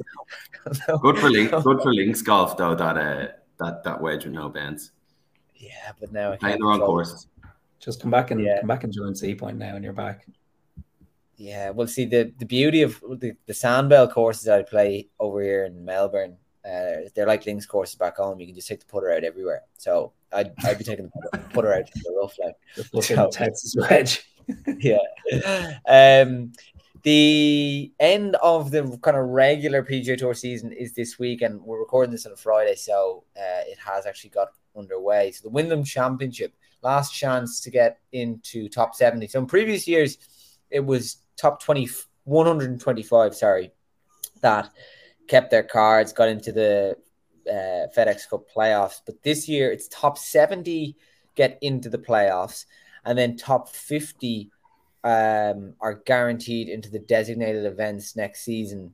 good 1.02 1.18
for 1.18 1.30
link, 1.30 1.50
good 1.50 1.82
for 1.82 1.92
links 1.92 2.22
golf 2.22 2.56
though 2.56 2.76
that 2.76 2.96
uh, 2.96 3.26
that 3.58 3.82
that 3.82 4.00
wedge 4.00 4.24
with 4.24 4.34
no 4.34 4.48
bends. 4.48 4.92
Yeah, 5.56 5.92
but 5.98 6.12
now 6.12 6.32
I 6.32 6.36
playing 6.36 6.60
the 6.60 6.66
wrong 6.66 6.78
courses. 6.78 7.26
Just 7.80 8.00
come 8.00 8.12
back 8.12 8.30
and 8.30 8.40
yeah. 8.40 8.60
come 8.60 8.68
back 8.68 8.84
and 8.84 8.92
join 8.92 9.14
Seapoint 9.14 9.56
now, 9.56 9.74
and 9.74 9.82
you're 9.82 9.92
back. 9.92 10.26
Yeah, 11.36 11.70
well, 11.70 11.88
see 11.88 12.04
the 12.04 12.32
the 12.38 12.46
beauty 12.46 12.82
of 12.82 13.00
the 13.00 13.32
the 13.46 13.52
Sandbelt 13.52 14.12
courses 14.12 14.48
I 14.48 14.62
play 14.62 15.08
over 15.18 15.42
here 15.42 15.64
in 15.64 15.84
Melbourne 15.84 16.36
uh, 16.64 17.08
they're 17.14 17.26
like 17.26 17.46
links 17.46 17.66
courses 17.66 17.94
back 17.94 18.16
home. 18.16 18.40
You 18.40 18.46
can 18.46 18.54
just 18.54 18.68
take 18.68 18.80
the 18.80 18.86
putter 18.86 19.12
out 19.12 19.24
everywhere. 19.24 19.62
So 19.76 20.12
I'd, 20.32 20.52
I'd 20.64 20.78
be 20.78 20.84
taking 20.84 21.10
the 21.32 21.38
putter, 21.52 21.72
out 21.72 21.86
to 21.86 21.92
the 21.94 22.18
rough 22.20 22.36
like 22.92 23.04
so, 23.04 23.28
Texas 23.30 23.74
wedge. 23.78 24.28
yeah. 24.78 24.98
Um, 25.86 26.52
the 27.02 27.92
end 28.00 28.36
of 28.42 28.70
the 28.70 28.98
kind 29.02 29.16
of 29.16 29.26
regular 29.28 29.82
PGA 29.84 30.18
Tour 30.18 30.34
season 30.34 30.72
is 30.72 30.94
this 30.94 31.18
week, 31.18 31.42
and 31.42 31.60
we're 31.62 31.78
recording 31.78 32.10
this 32.10 32.26
on 32.26 32.32
a 32.32 32.36
Friday, 32.36 32.74
so 32.74 33.24
uh, 33.36 33.62
it 33.66 33.78
has 33.78 34.04
actually 34.04 34.30
got 34.30 34.48
underway. 34.76 35.30
So 35.32 35.42
the 35.44 35.50
Wyndham 35.50 35.84
Championship, 35.84 36.54
last 36.82 37.14
chance 37.14 37.60
to 37.60 37.70
get 37.70 38.00
into 38.12 38.68
top 38.68 38.94
70. 38.94 39.28
So 39.28 39.38
in 39.38 39.46
previous 39.46 39.86
years, 39.86 40.18
it 40.70 40.84
was 40.84 41.18
top 41.36 41.62
20, 41.62 41.88
125, 42.24 43.34
sorry, 43.34 43.72
that 44.42 44.70
kept 45.28 45.50
their 45.50 45.62
cards, 45.62 46.12
got 46.12 46.28
into 46.28 46.52
the 46.52 46.96
uh, 47.48 47.86
FedEx 47.96 48.28
Cup 48.28 48.46
playoffs. 48.54 49.00
But 49.04 49.22
this 49.22 49.48
year, 49.48 49.70
it's 49.70 49.88
top 49.88 50.18
70 50.18 50.96
get 51.34 51.58
into 51.62 51.88
the 51.88 51.98
playoffs, 51.98 52.66
and 53.04 53.16
then 53.16 53.36
top 53.36 53.68
50 53.68 54.50
um, 55.04 55.74
are 55.80 56.02
guaranteed 56.04 56.68
into 56.68 56.90
the 56.90 56.98
designated 56.98 57.64
events 57.64 58.16
next 58.16 58.42
season. 58.42 58.92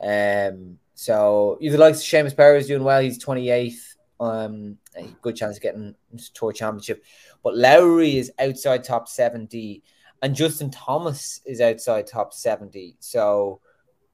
Um, 0.00 0.78
so 0.94 1.56
you 1.60 1.74
like 1.76 1.94
Seamus 1.94 2.36
Power 2.36 2.56
is 2.56 2.66
doing 2.66 2.84
well. 2.84 3.00
He's 3.00 3.24
28th. 3.24 3.94
Um, 4.18 4.78
a 4.96 5.04
good 5.20 5.36
chance 5.36 5.56
of 5.56 5.62
getting 5.62 5.94
tour 6.34 6.52
championship. 6.52 7.04
But 7.42 7.56
Lowry 7.56 8.16
is 8.16 8.32
outside 8.38 8.84
top 8.84 9.08
70 9.08 9.82
and 10.22 10.34
Justin 10.34 10.70
Thomas 10.70 11.40
is 11.44 11.60
outside 11.60 12.06
top 12.06 12.32
70. 12.32 12.96
So 12.98 13.60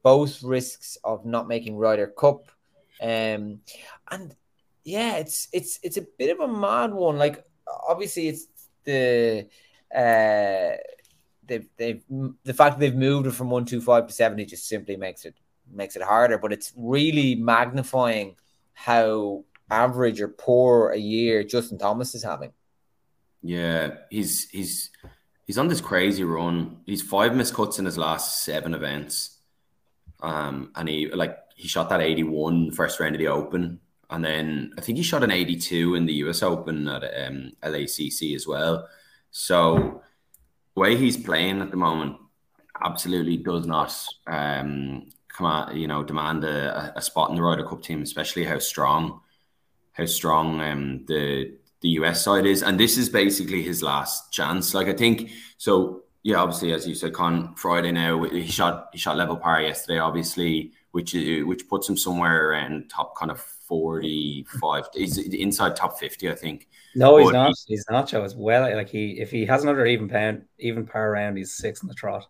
both 0.03 0.43
risks 0.43 0.99
of 1.05 1.25
not 1.25 1.49
making 1.49 1.77
Ryder 1.77 2.09
Cup. 2.09 2.51
Um, 3.01 3.61
and 4.11 4.35
yeah, 4.85 5.17
it's 5.17 5.49
it's 5.53 5.79
it's 5.83 5.97
a 5.97 6.07
bit 6.19 6.31
of 6.31 6.41
a 6.41 6.53
mad 6.53 6.93
one. 6.93 7.19
Like 7.19 7.45
obviously 7.89 8.29
it's 8.29 8.47
the 8.85 9.47
uh 9.95 10.77
they've 11.47 11.69
they've 11.77 12.03
the 12.45 12.55
fact 12.55 12.79
they've 12.79 12.95
moved 12.95 13.27
it 13.27 13.33
from 13.33 13.51
125 13.51 14.09
to 14.09 14.13
70 14.13 14.45
just 14.47 14.67
simply 14.69 14.97
makes 14.97 15.25
it 15.25 15.35
makes 15.71 15.97
it 15.97 16.03
harder, 16.03 16.39
but 16.39 16.53
it's 16.53 16.73
really 16.77 17.35
magnifying 17.35 18.37
how 18.75 19.45
average 19.71 20.21
or 20.21 20.29
poor 20.29 20.91
a 20.91 20.99
year 20.99 21.45
Justin 21.45 21.79
Thomas 21.79 22.15
is 22.15 22.23
having. 22.23 22.53
Yeah, 23.43 23.97
he's 24.11 24.49
he's 24.51 24.91
he's 25.47 25.59
on 25.59 25.69
this 25.69 25.81
crazy 25.81 26.25
run. 26.25 26.79
He's 26.87 27.03
five 27.03 27.35
missed 27.35 27.55
cuts 27.55 27.79
in 27.79 27.85
his 27.85 27.99
last 27.99 28.45
seven 28.45 28.75
events. 28.75 29.32
Um, 30.23 30.71
and 30.77 30.89
he 30.89 31.11
like 31.11 31.37
he 31.57 31.69
shot 31.69 31.91
that 31.91 32.01
81 32.01 32.71
first 32.71 33.01
round 33.01 33.15
of 33.15 33.19
the 33.19 33.29
Open, 33.29 33.81
and 34.11 34.25
then 34.25 34.73
I 34.79 34.81
think 34.81 34.99
he 34.99 35.05
shot 35.05 35.25
an 35.25 35.31
82 35.31 35.95
in 35.95 36.07
the 36.07 36.15
US 36.15 36.43
Open 36.43 36.89
at 36.89 37.03
um, 37.27 37.53
LACC 37.63 38.35
as 38.35 38.47
well. 38.47 38.89
So 39.31 40.03
the 40.75 40.81
way 40.81 40.97
he's 40.97 41.17
playing 41.17 41.61
at 41.61 41.71
the 41.71 41.77
moment 41.77 42.17
absolutely 42.85 43.37
does 43.37 43.67
not 43.67 43.95
um, 44.27 45.09
come 45.29 45.47
out, 45.47 45.75
you 45.75 45.87
know, 45.87 46.03
demand 46.03 46.45
a, 46.45 46.93
a 46.97 47.03
spot 47.03 47.31
in 47.31 47.37
the 47.37 47.43
Ryder 47.43 47.65
Cup 47.65 47.83
team, 47.83 48.03
especially 48.03 48.45
how 48.45 48.59
strong 48.59 49.21
how 49.93 50.07
strong 50.07 50.61
um, 50.61 51.05
the 51.07 51.59
the 51.81 51.91
US 51.91 52.23
side 52.23 52.47
is, 52.47 52.63
and 52.63 52.79
this 52.79 52.97
is 52.97 53.09
basically 53.09 53.63
his 53.63 53.83
last 53.83 54.33
chance. 54.33 54.73
Like 54.75 54.89
I 54.89 54.93
think 54.93 55.31
so. 55.59 56.02
Yeah, 56.25 56.37
obviously, 56.37 56.73
as 56.73 56.87
you 56.87 56.95
said, 56.95 57.13
Con 57.13 57.55
Friday 57.57 57.91
now 57.91 58.23
he 58.23 58.47
shot 58.47 58.91
he 58.93 58.99
shot 58.99 59.17
level 59.17 59.37
par 59.37 59.61
yesterday, 59.61 59.99
obviously, 59.99 60.73
which 60.93 61.17
uh, 61.17 61.45
which 61.45 61.69
puts 61.69 61.89
him 61.89 61.97
somewhere 61.97 62.51
around 62.51 62.91
top 62.91 63.17
kind 63.17 63.31
of 63.31 63.41
forty 63.41 64.47
five. 64.61 64.85
He's 64.95 65.19
inside 65.19 65.75
top 65.75 65.99
fifty, 65.99 66.31
I 66.31 66.35
think. 66.35 66.69
No, 66.95 67.17
he's 67.17 67.33
not. 67.33 67.55
He, 67.67 67.75
he's 67.75 67.85
not. 67.91 68.07
Joe 68.07 68.23
as 68.23 68.37
well. 68.37 68.73
Like 68.75 68.89
he, 68.89 69.21
if 69.21 69.33
he 69.33 69.47
has 69.47 69.65
another 69.65 69.85
even 69.87 70.09
pound, 70.09 70.43
even 70.59 70.87
par 70.87 71.11
round, 71.11 71.39
he's 71.39 71.55
six 71.55 71.83
in 71.83 71.89
the 71.89 71.95
trot. 71.95 72.29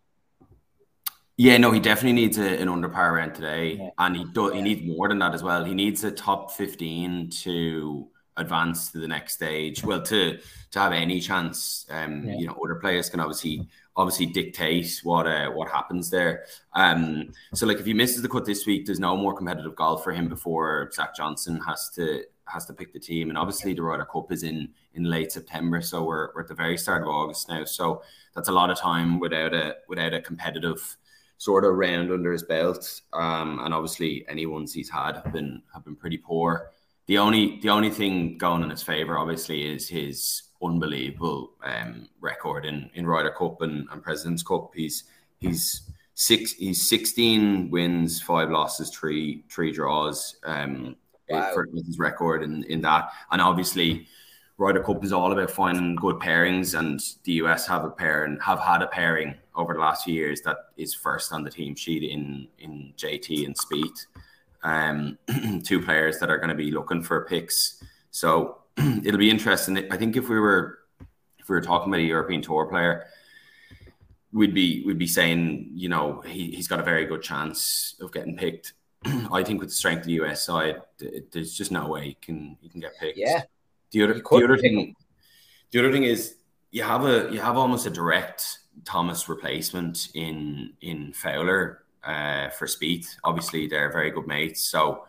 Yeah, 1.36 1.56
no, 1.58 1.70
he 1.70 1.80
definitely 1.80 2.12
needs 2.12 2.38
a, 2.38 2.60
an 2.60 2.68
under 2.68 2.88
par 2.88 3.14
round 3.14 3.34
today, 3.34 3.76
yeah. 3.78 3.90
and 3.98 4.16
he 4.16 4.24
do, 4.24 4.52
he 4.52 4.62
needs 4.62 4.86
more 4.86 5.08
than 5.08 5.18
that 5.18 5.34
as 5.34 5.42
well. 5.42 5.64
He 5.64 5.74
needs 5.74 6.04
a 6.04 6.10
top 6.10 6.52
fifteen 6.52 7.28
to 7.42 8.08
advance 8.36 8.90
to 8.92 8.98
the 8.98 9.08
next 9.08 9.34
stage. 9.34 9.84
Well, 9.84 10.02
to 10.02 10.38
to 10.70 10.78
have 10.78 10.92
any 10.92 11.20
chance, 11.20 11.86
um, 11.90 12.28
yeah. 12.28 12.36
you 12.36 12.46
know, 12.46 12.58
other 12.64 12.76
players 12.76 13.10
can 13.10 13.20
obviously 13.20 13.68
obviously 13.96 14.26
dictate 14.26 15.00
what 15.02 15.26
uh, 15.26 15.50
what 15.50 15.70
happens 15.70 16.10
there. 16.10 16.44
Um, 16.74 17.32
so 17.54 17.66
like 17.66 17.78
if 17.78 17.86
he 17.86 17.94
misses 17.94 18.22
the 18.22 18.28
cut 18.28 18.44
this 18.44 18.66
week, 18.66 18.86
there's 18.86 19.00
no 19.00 19.16
more 19.16 19.34
competitive 19.34 19.76
golf 19.76 20.02
for 20.02 20.12
him 20.12 20.28
before 20.28 20.90
Zach 20.92 21.14
Johnson 21.14 21.60
has 21.66 21.90
to 21.96 22.24
has 22.46 22.66
to 22.66 22.72
pick 22.72 22.92
the 22.92 22.98
team, 23.00 23.28
and 23.28 23.38
obviously 23.38 23.74
the 23.74 23.82
Ryder 23.82 24.04
Cup 24.06 24.32
is 24.32 24.42
in 24.42 24.68
in 24.94 25.04
late 25.04 25.32
September, 25.32 25.80
so 25.80 26.04
we're, 26.04 26.28
we're 26.34 26.42
at 26.42 26.48
the 26.48 26.54
very 26.54 26.76
start 26.76 27.02
of 27.02 27.08
August 27.08 27.48
now. 27.48 27.64
So 27.64 28.02
that's 28.34 28.48
a 28.48 28.52
lot 28.52 28.70
of 28.70 28.78
time 28.78 29.18
without 29.20 29.54
a 29.54 29.76
without 29.88 30.14
a 30.14 30.20
competitive 30.20 30.96
sort 31.38 31.64
of 31.64 31.74
round 31.74 32.12
under 32.12 32.30
his 32.30 32.44
belt. 32.44 33.00
Um, 33.12 33.58
and 33.64 33.74
obviously 33.74 34.24
any 34.28 34.46
ones 34.46 34.72
he's 34.72 34.90
had 34.90 35.16
have 35.16 35.32
been 35.32 35.62
have 35.74 35.84
been 35.84 35.96
pretty 35.96 36.18
poor. 36.18 36.70
The 37.12 37.18
only 37.18 37.58
the 37.60 37.68
only 37.68 37.90
thing 37.90 38.38
going 38.38 38.62
in 38.62 38.70
his 38.70 38.82
favor, 38.82 39.18
obviously, 39.18 39.70
is 39.70 39.86
his 39.86 40.44
unbelievable 40.62 41.52
um, 41.62 42.08
record 42.22 42.64
in 42.64 42.88
in 42.94 43.06
Ryder 43.06 43.32
Cup 43.32 43.60
and, 43.60 43.86
and 43.92 44.02
Presidents 44.02 44.42
Cup. 44.42 44.70
He's 44.74 45.04
he's 45.36 45.82
six 46.14 46.52
he's 46.52 46.88
16 46.88 47.68
wins, 47.70 48.22
five 48.22 48.48
losses, 48.48 48.88
three 48.88 49.44
three 49.50 49.72
draws. 49.72 50.36
Um, 50.44 50.96
wow. 51.28 51.50
for 51.52 51.68
his 51.74 51.98
record 51.98 52.42
in 52.42 52.64
in 52.64 52.80
that, 52.80 53.10
and 53.30 53.42
obviously. 53.42 54.06
Ryder 54.58 54.82
Cup 54.82 55.02
is 55.02 55.12
all 55.12 55.32
about 55.32 55.50
finding 55.50 55.96
good 55.96 56.16
pairings, 56.16 56.78
and 56.78 57.00
the 57.24 57.32
US 57.44 57.66
have 57.66 57.84
a 57.84 57.90
pair 57.90 58.24
and 58.24 58.40
have 58.42 58.60
had 58.60 58.80
a 58.80 58.86
pairing 58.86 59.34
over 59.56 59.74
the 59.74 59.80
last 59.80 60.04
few 60.04 60.14
years 60.14 60.40
that 60.42 60.56
is 60.76 60.94
first 60.94 61.32
on 61.32 61.42
the 61.42 61.50
team 61.50 61.74
sheet 61.74 62.04
in 62.04 62.48
in 62.58 62.92
JT 62.96 63.44
and 63.44 63.56
Spieth 63.56 64.06
um, 64.62 65.18
two 65.64 65.80
players 65.80 66.18
that 66.18 66.30
are 66.30 66.38
going 66.38 66.48
to 66.48 66.54
be 66.54 66.70
looking 66.70 67.02
for 67.02 67.24
picks. 67.24 67.82
So 68.10 68.58
it'll 68.76 69.18
be 69.18 69.30
interesting. 69.30 69.90
I 69.90 69.96
think 69.96 70.16
if 70.16 70.28
we 70.28 70.38
were 70.38 70.78
if 71.38 71.48
we 71.48 71.56
were 71.56 71.60
talking 71.60 71.88
about 71.88 72.00
a 72.00 72.04
European 72.04 72.42
Tour 72.42 72.66
player, 72.66 73.06
we'd 74.32 74.54
be 74.54 74.82
we'd 74.84 74.98
be 74.98 75.06
saying 75.06 75.70
you 75.74 75.88
know 75.88 76.20
he, 76.26 76.52
he's 76.52 76.68
got 76.68 76.80
a 76.80 76.84
very 76.84 77.06
good 77.06 77.22
chance 77.22 77.96
of 78.00 78.12
getting 78.12 78.36
picked. 78.36 78.74
I 79.32 79.42
think 79.42 79.60
with 79.60 79.70
the 79.70 79.74
strength 79.74 80.00
of 80.00 80.06
the 80.06 80.22
US 80.22 80.44
side, 80.44 80.82
there's 81.32 81.54
just 81.54 81.72
no 81.72 81.88
way 81.88 82.08
he 82.08 82.14
can 82.14 82.56
he 82.60 82.68
can 82.68 82.80
get 82.80 82.98
picked. 82.98 83.18
Yeah. 83.18 83.42
The 83.90 84.04
other 84.04 84.14
the 84.14 84.44
other 84.44 84.56
thing, 84.56 84.94
the 85.70 85.78
other 85.80 85.92
thing 85.92 86.04
is 86.04 86.36
you 86.70 86.82
have 86.82 87.04
a 87.04 87.30
you 87.32 87.40
have 87.40 87.56
almost 87.56 87.86
a 87.86 87.90
direct 87.90 88.58
Thomas 88.84 89.28
replacement 89.28 90.08
in 90.14 90.72
in 90.80 91.12
Fowler 91.12 91.81
uh, 92.04 92.48
for 92.50 92.66
Spieth. 92.66 93.16
Obviously, 93.24 93.66
they're 93.66 93.92
very 93.92 94.10
good 94.10 94.26
mates. 94.26 94.62
So 94.62 95.06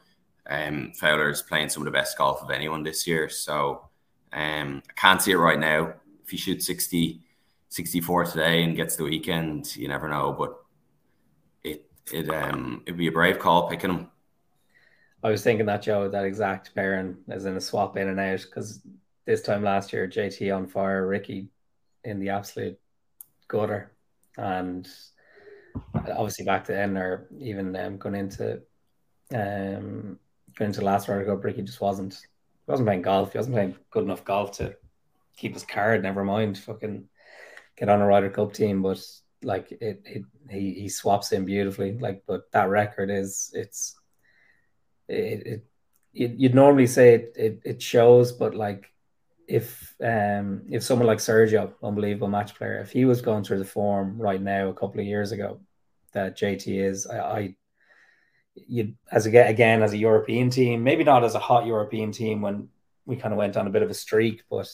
um, 0.50 0.92
Fowler's 0.96 1.42
playing 1.42 1.70
some 1.70 1.82
of 1.82 1.86
the 1.86 1.98
best 1.98 2.18
golf 2.18 2.42
of 2.42 2.52
anyone 2.52 2.84
this 2.84 3.08
year. 3.08 3.30
So 3.30 3.90
um, 4.32 4.82
I 4.90 4.94
can't 4.96 5.22
see 5.22 5.32
it 5.32 5.38
right 5.38 5.60
now. 5.60 5.94
If 6.24 6.30
he 6.30 6.38
shoots 6.38 6.66
60, 6.66 7.22
64 7.70 8.26
today 8.26 8.64
and 8.64 8.76
gets 8.76 8.96
the 8.96 9.04
weekend, 9.04 9.76
you 9.76 9.88
never 9.88 10.08
know. 10.08 10.36
But 10.38 10.56
it 11.64 11.86
it 12.12 12.30
um 12.30 12.84
it'd 12.86 12.98
be 12.98 13.08
a 13.08 13.12
brave 13.12 13.40
call 13.40 13.70
picking 13.70 13.90
him. 13.90 14.08
I 15.24 15.30
was 15.30 15.44
thinking 15.44 15.66
that 15.68 15.82
Joe, 15.82 16.10
that 16.10 16.26
exact 16.26 16.76
pairing 16.76 17.18
as 17.30 17.46
in 17.46 17.56
a 17.56 17.62
swap 17.62 17.98
in 17.98 18.10
and 18.10 18.20
out 18.20 18.42
because 18.42 18.82
this 19.26 19.42
time 19.42 19.64
last 19.64 19.94
year, 19.94 20.08
JT 20.08 20.56
on 20.56 20.68
fire, 20.68 21.08
Rickie 21.08 21.48
in 22.04 22.20
the 22.20 22.30
absolute 22.30 22.78
gutter, 23.48 23.94
and 24.38 24.88
obviously 25.96 26.46
back 26.46 26.66
then 26.66 26.98
or 26.98 27.28
even 27.40 27.76
um, 27.76 27.98
going 27.98 28.16
into 28.16 28.62
um 29.34 30.20
going 30.56 30.70
into 30.70 30.82
last 30.82 31.08
Ryder 31.08 31.26
Cup, 31.26 31.44
Rickie 31.44 31.62
just 31.64 31.82
wasn't 31.82 32.14
he 32.14 32.72
wasn't 32.72 32.88
playing 32.88 33.02
golf. 33.02 33.32
He 33.32 33.38
wasn't 33.38 33.56
playing 33.56 33.76
good 33.90 34.04
enough 34.04 34.24
golf 34.24 34.54
to 34.54 34.76
keep 35.36 35.54
his 35.54 35.66
card. 35.66 36.04
Never 36.04 36.24
mind, 36.24 36.58
fucking 36.58 37.10
get 37.76 37.90
on 37.90 38.02
a 38.02 38.06
Ryder 38.06 38.30
Cup 38.30 38.54
team. 38.54 38.82
But 38.82 39.04
like 39.42 39.72
it, 39.72 40.02
it 40.06 40.24
he 40.50 40.74
he 40.74 40.90
swaps 40.90 41.32
in 41.32 41.46
beautifully. 41.46 41.98
Like, 41.98 42.24
but 42.28 42.52
that 42.52 42.70
record 42.70 43.10
is 43.10 43.52
it's 43.54 43.96
it, 45.08 45.48
it 45.48 45.66
you'd 46.14 46.56
normally 46.56 46.88
say 46.88 47.16
it, 47.16 47.34
it 47.36 47.62
it 47.66 47.82
shows, 47.82 48.32
but 48.32 48.56
like 48.56 48.93
if 49.48 49.96
um 50.04 50.64
if 50.70 50.84
someone 50.84 51.08
like 51.08 51.20
Sergio, 51.20 51.74
unbelievable 51.84 52.28
match 52.28 52.56
player, 52.56 52.80
if 52.80 52.92
he 52.92 53.06
was 53.06 53.22
going 53.22 53.44
through 53.44 53.60
the 53.60 53.66
form 53.66 54.18
right 54.18 54.42
now 54.42 54.70
a 54.70 54.74
couple 54.74 55.00
of 55.00 55.06
years 55.06 55.32
ago 55.32 55.60
that 56.14 56.38
JT 56.38 56.82
is, 56.82 57.08
I, 57.08 57.20
I 57.20 57.56
you 58.56 58.94
as 59.12 59.26
again 59.26 59.48
again 59.48 59.84
as 59.84 59.94
a 59.94 59.98
European 59.98 60.50
team, 60.50 60.84
maybe 60.84 61.04
not 61.04 61.24
as 61.24 61.36
a 61.36 61.40
hot 61.40 61.66
European 61.66 62.12
team 62.12 62.42
when 62.42 62.70
we 63.06 63.16
kind 63.16 63.34
of 63.34 63.38
went 63.38 63.58
on 63.58 63.68
a 63.68 63.72
bit 63.72 63.82
of 63.82 63.90
a 63.90 63.94
streak, 63.94 64.44
but 64.50 64.72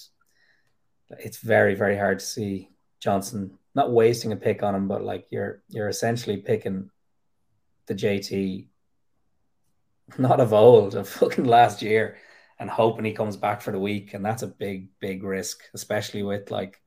it's 1.09 1.38
very 1.38 1.76
very 1.76 1.97
hard 1.97 2.20
to 2.20 2.26
see 2.26 2.70
Johnson 2.99 3.57
not 3.76 3.91
wasting 3.91 4.32
a 4.32 4.36
pick 4.36 4.61
on 4.63 4.76
him, 4.76 4.88
but 4.88 5.03
like 5.03 5.28
you're 5.32 5.61
you're 5.70 5.89
essentially 5.89 6.38
picking 6.38 6.89
the 7.88 7.95
JT 7.95 8.67
not 10.17 10.39
of 10.39 10.53
old 10.53 10.95
of 10.95 11.07
fucking 11.09 11.45
last 11.45 11.82
year 11.82 12.17
and 12.60 12.70
hoping 12.70 13.05
he 13.05 13.14
comes 13.14 13.38
back 13.38 13.62
for 13.62 13.72
the 13.72 13.80
week. 13.80 14.14
And 14.14 14.26
that's 14.26 14.43
a 14.43 14.47
big, 14.47 14.89
big 14.99 15.24
risk, 15.24 15.64
especially 15.74 16.24
with 16.24 16.51
like 16.51 16.82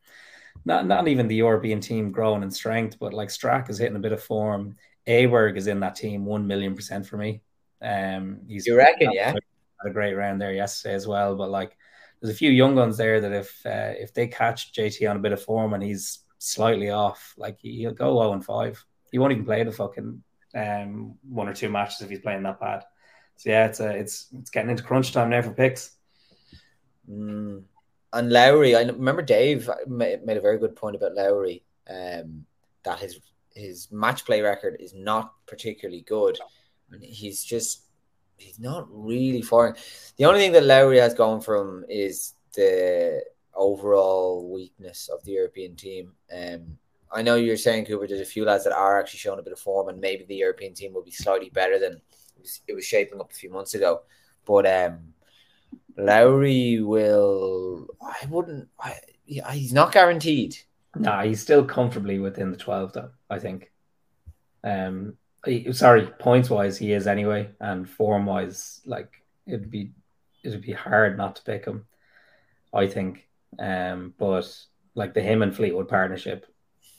not 0.64 0.86
not 0.86 1.08
even 1.08 1.28
the 1.28 1.36
European 1.36 1.80
team 1.80 2.12
growing 2.12 2.42
in 2.42 2.50
strength, 2.50 2.98
but 2.98 3.14
like 3.14 3.28
Straka 3.28 3.70
is 3.70 3.78
hitting 3.78 3.96
a 3.96 4.00
bit 4.00 4.12
of 4.12 4.22
form. 4.22 4.76
Aberg 5.06 5.56
is 5.56 5.66
in 5.66 5.80
that 5.80 5.96
team 5.96 6.24
one 6.24 6.46
million 6.46 6.74
percent 6.74 7.06
for 7.06 7.16
me. 7.16 7.42
Um, 7.80 8.40
he's 8.46 8.66
you 8.66 8.76
reckon, 8.76 9.12
yeah, 9.12 9.32
had 9.32 9.40
a 9.84 9.90
great 9.90 10.14
round 10.14 10.40
there 10.40 10.52
yesterday 10.52 10.94
as 10.94 11.06
well. 11.06 11.34
But 11.34 11.50
like, 11.50 11.76
there's 12.20 12.34
a 12.34 12.38
few 12.38 12.50
young 12.50 12.76
guns 12.76 12.96
there 12.96 13.20
that 13.20 13.32
if 13.32 13.66
uh, 13.66 13.94
if 13.98 14.14
they 14.14 14.28
catch 14.28 14.72
JT 14.72 15.08
on 15.10 15.16
a 15.16 15.20
bit 15.20 15.32
of 15.32 15.42
form 15.42 15.74
and 15.74 15.82
he's 15.82 16.20
slightly 16.38 16.90
off, 16.90 17.34
like 17.36 17.58
he'll 17.60 17.92
go 17.92 18.20
zero 18.20 18.32
and 18.32 18.44
five. 18.44 18.84
He 19.10 19.18
won't 19.18 19.32
even 19.32 19.44
play 19.44 19.64
the 19.64 19.72
fucking 19.72 20.22
um 20.54 21.14
one 21.28 21.48
or 21.48 21.54
two 21.54 21.70
matches 21.70 22.02
if 22.02 22.10
he's 22.10 22.20
playing 22.20 22.42
that 22.44 22.60
bad. 22.60 22.84
So 23.42 23.50
yeah, 23.50 23.66
it's 23.66 23.80
a, 23.80 23.90
it's 23.90 24.28
it's 24.38 24.50
getting 24.50 24.70
into 24.70 24.84
crunch 24.84 25.10
time 25.10 25.30
now 25.30 25.42
for 25.42 25.50
picks. 25.50 25.96
Mm. 27.10 27.64
And 28.12 28.30
Lowry, 28.30 28.76
I 28.76 28.82
remember 28.82 29.20
Dave 29.22 29.68
made, 29.88 30.20
a 30.28 30.40
very 30.40 30.58
good 30.58 30.76
point 30.76 30.94
about 30.94 31.16
Lowry. 31.16 31.64
Um, 31.90 32.46
that 32.84 33.00
his 33.00 33.18
his 33.52 33.90
match 33.90 34.24
play 34.24 34.42
record 34.42 34.76
is 34.78 34.94
not 34.94 35.32
particularly 35.48 36.02
good, 36.02 36.38
and 36.92 37.02
he's 37.02 37.42
just 37.42 37.86
he's 38.36 38.60
not 38.60 38.86
really 38.88 39.42
firing. 39.42 39.74
The 40.18 40.26
only 40.26 40.38
thing 40.38 40.52
that 40.52 40.62
Lowry 40.62 40.98
has 40.98 41.12
gone 41.12 41.40
from 41.40 41.84
is 41.88 42.34
the 42.54 43.24
overall 43.56 44.48
weakness 44.52 45.08
of 45.12 45.24
the 45.24 45.32
European 45.32 45.74
team. 45.74 46.12
Um, 46.32 46.78
I 47.10 47.22
know 47.22 47.34
you're 47.34 47.56
saying 47.56 47.86
Cooper. 47.86 48.06
There's 48.06 48.20
a 48.20 48.24
few 48.24 48.44
lads 48.44 48.62
that 48.62 48.72
are 48.72 49.00
actually 49.00 49.18
showing 49.18 49.40
a 49.40 49.42
bit 49.42 49.52
of 49.52 49.58
form, 49.58 49.88
and 49.88 50.00
maybe 50.00 50.26
the 50.26 50.36
European 50.36 50.74
team 50.74 50.94
will 50.94 51.02
be 51.02 51.10
slightly 51.10 51.50
better 51.50 51.80
than 51.80 52.00
it 52.66 52.74
was 52.74 52.84
shaping 52.84 53.20
up 53.20 53.30
a 53.30 53.34
few 53.34 53.50
months 53.50 53.74
ago. 53.74 54.02
But 54.44 54.66
um, 54.66 55.14
Lowry 55.96 56.80
will. 56.80 57.88
I 58.00 58.26
wouldn't. 58.26 58.68
I, 58.78 58.98
he's 59.24 59.72
not 59.72 59.92
guaranteed. 59.92 60.56
No, 60.96 61.20
he's 61.20 61.40
still 61.40 61.64
comfortably 61.64 62.18
within 62.18 62.50
the 62.50 62.56
twelve, 62.56 62.92
though. 62.92 63.10
I 63.30 63.38
think. 63.38 63.70
Um, 64.64 65.16
he, 65.44 65.72
sorry, 65.72 66.06
points 66.06 66.50
wise, 66.50 66.78
he 66.78 66.92
is 66.92 67.06
anyway, 67.06 67.50
and 67.60 67.88
form 67.88 68.26
wise, 68.26 68.80
like 68.84 69.22
it'd 69.46 69.70
be 69.70 69.92
it'd 70.44 70.62
be 70.62 70.72
hard 70.72 71.16
not 71.16 71.36
to 71.36 71.42
pick 71.42 71.64
him. 71.64 71.86
I 72.72 72.86
think. 72.86 73.28
Um, 73.58 74.14
but 74.18 74.54
like 74.94 75.14
the 75.14 75.20
him 75.20 75.42
and 75.42 75.54
Fleetwood 75.54 75.88
partnership, 75.88 76.46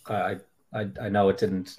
I 0.07 0.37
I 0.73 0.87
I 1.01 1.09
know 1.09 1.29
it 1.29 1.37
didn't 1.37 1.77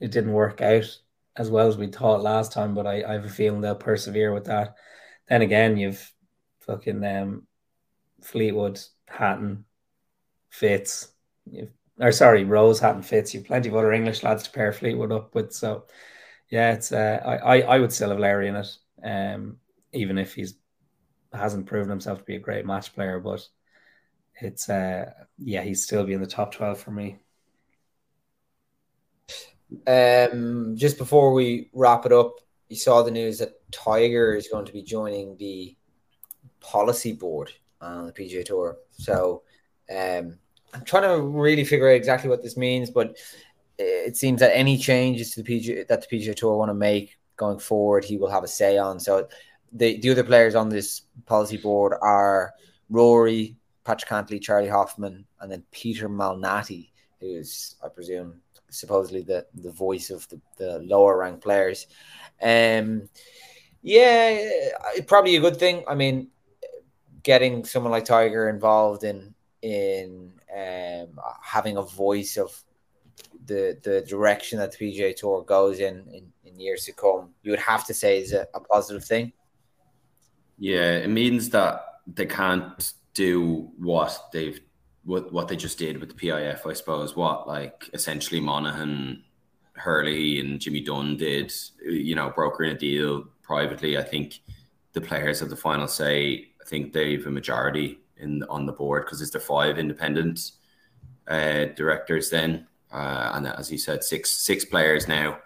it 0.00 0.10
didn't 0.10 0.32
work 0.32 0.60
out 0.60 0.98
as 1.36 1.50
well 1.50 1.66
as 1.66 1.76
we 1.76 1.88
thought 1.88 2.22
last 2.22 2.52
time, 2.52 2.74
but 2.74 2.86
I, 2.86 3.02
I 3.02 3.12
have 3.14 3.24
a 3.24 3.28
feeling 3.28 3.60
they'll 3.60 3.74
persevere 3.74 4.32
with 4.32 4.44
that. 4.46 4.76
Then 5.28 5.42
again, 5.42 5.76
you've 5.76 6.12
fucking 6.60 7.04
um, 7.04 7.46
Fleetwood, 8.22 8.80
Hatton, 9.08 9.64
Fitz, 10.50 11.08
you've 11.50 11.72
or 12.00 12.12
sorry, 12.12 12.44
Rose, 12.44 12.80
Hatton, 12.80 13.02
Fitz. 13.02 13.34
You've 13.34 13.46
plenty 13.46 13.68
of 13.68 13.76
other 13.76 13.92
English 13.92 14.22
lads 14.22 14.42
to 14.44 14.50
pair 14.50 14.72
Fleetwood 14.72 15.12
up 15.12 15.34
with. 15.34 15.52
So 15.52 15.84
yeah, 16.50 16.72
it's 16.72 16.92
uh, 16.92 17.20
I, 17.24 17.36
I 17.36 17.60
I 17.60 17.78
would 17.78 17.92
still 17.92 18.10
have 18.10 18.18
Lowry 18.18 18.48
in 18.48 18.56
it, 18.56 18.76
um, 19.02 19.58
even 19.92 20.18
if 20.18 20.34
he's 20.34 20.54
hasn't 21.32 21.66
proven 21.66 21.90
himself 21.90 22.18
to 22.18 22.24
be 22.24 22.36
a 22.36 22.40
great 22.40 22.66
match 22.66 22.94
player, 22.94 23.18
but 23.18 23.46
it's 24.40 24.68
uh 24.68 25.10
yeah, 25.38 25.62
he's 25.62 25.82
still 25.82 26.04
be 26.04 26.12
in 26.12 26.20
the 26.20 26.26
top 26.26 26.52
twelve 26.52 26.78
for 26.78 26.90
me. 26.90 27.18
Um, 29.86 30.74
just 30.76 30.98
before 30.98 31.32
we 31.32 31.70
wrap 31.72 32.06
it 32.06 32.12
up, 32.12 32.34
you 32.68 32.76
saw 32.76 33.02
the 33.02 33.10
news 33.10 33.38
that 33.38 33.60
Tiger 33.70 34.34
is 34.34 34.48
going 34.48 34.64
to 34.66 34.72
be 34.72 34.82
joining 34.82 35.36
the 35.36 35.76
policy 36.60 37.12
board 37.12 37.52
on 37.80 38.06
the 38.06 38.12
PGA 38.12 38.44
Tour. 38.44 38.78
So, 38.92 39.42
um, 39.90 40.38
I'm 40.72 40.84
trying 40.84 41.02
to 41.04 41.22
really 41.22 41.64
figure 41.64 41.88
out 41.88 41.94
exactly 41.94 42.28
what 42.28 42.42
this 42.42 42.56
means, 42.56 42.90
but 42.90 43.16
it 43.78 44.16
seems 44.16 44.40
that 44.40 44.56
any 44.56 44.76
changes 44.78 45.30
to 45.30 45.42
the 45.42 45.60
PGA 45.60 45.86
that 45.86 46.08
the 46.08 46.16
PGA 46.16 46.34
Tour 46.34 46.56
want 46.56 46.70
to 46.70 46.74
make 46.74 47.18
going 47.36 47.58
forward, 47.58 48.04
he 48.04 48.16
will 48.16 48.30
have 48.30 48.44
a 48.44 48.48
say 48.48 48.78
on. 48.78 48.98
So, 48.98 49.28
the 49.72 50.00
the 50.00 50.10
other 50.10 50.24
players 50.24 50.54
on 50.54 50.68
this 50.68 51.02
policy 51.26 51.56
board 51.56 51.94
are 52.00 52.54
Rory, 52.88 53.56
Patrick 53.84 54.10
Cantlay, 54.10 54.40
Charley 54.40 54.68
Hoffman, 54.68 55.24
and 55.40 55.50
then 55.50 55.62
Peter 55.70 56.08
Malnati, 56.08 56.90
who's 57.20 57.76
I 57.84 57.88
presume 57.88 58.40
supposedly 58.74 59.22
the 59.22 59.46
the 59.54 59.70
voice 59.70 60.10
of 60.10 60.28
the, 60.28 60.40
the 60.56 60.78
lower 60.80 61.18
ranked 61.18 61.42
players. 61.42 61.86
Um, 62.42 63.08
yeah, 63.82 64.70
probably 65.06 65.36
a 65.36 65.40
good 65.40 65.58
thing. 65.58 65.84
I 65.86 65.94
mean, 65.94 66.28
getting 67.22 67.64
someone 67.64 67.92
like 67.92 68.04
Tiger 68.04 68.48
involved 68.48 69.04
in 69.04 69.34
in 69.62 70.32
um, 70.54 71.18
having 71.42 71.76
a 71.76 71.82
voice 71.82 72.36
of 72.36 72.62
the 73.46 73.78
the 73.82 74.02
direction 74.02 74.58
that 74.58 74.72
the 74.72 74.78
PGA 74.78 75.14
Tour 75.14 75.42
goes 75.42 75.80
in, 75.80 76.06
in 76.12 76.32
in 76.44 76.60
years 76.60 76.84
to 76.84 76.92
come, 76.92 77.30
you 77.42 77.50
would 77.50 77.60
have 77.60 77.86
to 77.86 77.94
say 77.94 78.20
is 78.20 78.32
a, 78.32 78.46
a 78.54 78.60
positive 78.60 79.04
thing. 79.04 79.32
Yeah, 80.58 80.98
it 80.98 81.10
means 81.10 81.50
that 81.50 81.84
they 82.06 82.26
can't 82.26 82.92
do 83.12 83.70
what 83.78 84.28
they've 84.32 84.60
what 85.04 85.32
what 85.32 85.48
they 85.48 85.56
just 85.56 85.78
did 85.78 85.98
with 85.98 86.08
the 86.08 86.14
PIF, 86.14 86.66
I 86.66 86.72
suppose. 86.72 87.14
What 87.14 87.46
like 87.46 87.90
essentially 87.92 88.40
Monahan, 88.40 89.22
Herlihy, 89.74 90.40
and 90.40 90.60
Jimmy 90.60 90.80
Dunne 90.80 91.16
did, 91.16 91.52
you 91.82 92.14
know, 92.14 92.32
brokering 92.34 92.70
a 92.70 92.78
deal 92.78 93.24
privately. 93.42 93.98
I 93.98 94.02
think 94.02 94.40
the 94.92 95.00
players 95.00 95.40
have 95.40 95.50
the 95.50 95.56
final 95.56 95.88
say. 95.88 96.48
I 96.60 96.64
think 96.66 96.92
they've 96.92 97.26
a 97.26 97.30
majority 97.30 97.98
in 98.16 98.42
on 98.44 98.66
the 98.66 98.72
board 98.72 99.04
because 99.04 99.20
it's 99.20 99.32
the 99.32 99.40
five 99.40 99.78
independent 99.78 100.52
uh, 101.28 101.66
directors 101.76 102.30
then, 102.30 102.66
uh, 102.92 103.32
and 103.34 103.46
as 103.46 103.70
you 103.70 103.78
said, 103.78 104.02
six 104.02 104.30
six 104.30 104.64
players 104.64 105.06
now. 105.06 105.38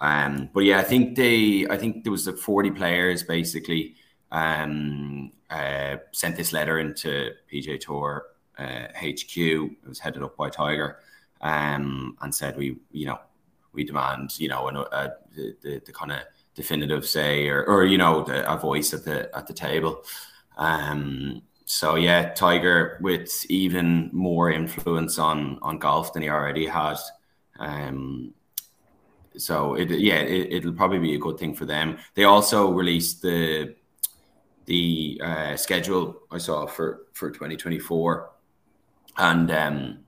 Um, 0.00 0.48
but 0.54 0.60
yeah, 0.60 0.78
I 0.78 0.82
think 0.82 1.16
they, 1.16 1.66
I 1.68 1.76
think 1.76 2.04
there 2.04 2.12
was 2.12 2.26
like 2.26 2.38
forty 2.38 2.70
players 2.70 3.22
basically 3.22 3.96
um, 4.32 5.32
uh, 5.50 5.96
sent 6.12 6.36
this 6.36 6.52
letter 6.52 6.78
into 6.78 7.32
PGA 7.52 7.78
Tour 7.78 8.24
uh, 8.58 8.86
HQ. 8.96 9.36
It 9.36 9.88
was 9.88 9.98
headed 9.98 10.22
up 10.22 10.36
by 10.36 10.50
Tiger, 10.50 10.98
um, 11.40 12.16
and 12.20 12.34
said 12.34 12.56
we, 12.56 12.76
you 12.92 13.06
know, 13.06 13.18
we 13.72 13.84
demand, 13.84 14.38
you 14.38 14.48
know, 14.48 14.68
an, 14.68 14.76
a, 14.76 15.12
the, 15.34 15.56
the, 15.62 15.82
the 15.86 15.92
kind 15.92 16.12
of 16.12 16.20
definitive 16.54 17.06
say 17.06 17.48
or, 17.48 17.64
or 17.64 17.84
you 17.84 17.98
know, 17.98 18.22
the, 18.22 18.50
a 18.50 18.56
voice 18.56 18.94
at 18.94 19.04
the 19.04 19.34
at 19.36 19.46
the 19.46 19.52
table. 19.52 20.04
Um, 20.56 21.42
so 21.66 21.96
yeah, 21.96 22.32
Tiger 22.34 22.98
with 23.00 23.44
even 23.50 24.10
more 24.12 24.50
influence 24.50 25.18
on 25.18 25.58
on 25.62 25.78
golf 25.78 26.12
than 26.12 26.22
he 26.22 26.28
already 26.28 26.66
had. 26.66 26.96
Um, 27.58 28.34
so 29.36 29.74
it 29.74 29.90
yeah, 29.90 30.20
it, 30.20 30.64
will 30.64 30.72
probably 30.72 30.98
be 30.98 31.14
a 31.14 31.18
good 31.18 31.38
thing 31.38 31.54
for 31.54 31.64
them. 31.64 31.98
They 32.14 32.24
also 32.24 32.70
released 32.70 33.22
the 33.22 33.74
the 34.66 35.20
uh, 35.22 35.56
schedule 35.56 36.20
I 36.30 36.38
saw 36.38 36.66
for 36.66 37.06
for 37.14 37.30
2024 37.30 38.30
and 39.16 39.50
um, 39.50 39.98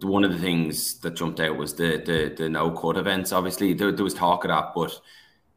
one 0.00 0.24
of 0.24 0.32
the 0.32 0.38
things 0.38 0.98
that 1.00 1.14
jumped 1.14 1.40
out 1.40 1.56
was 1.56 1.74
the 1.74 2.02
the, 2.04 2.34
the 2.36 2.48
no 2.48 2.70
cut 2.70 2.96
events. 2.96 3.32
Obviously, 3.32 3.74
there, 3.74 3.92
there 3.92 4.04
was 4.04 4.14
talk 4.14 4.44
of 4.44 4.48
that, 4.48 4.72
but 4.74 5.00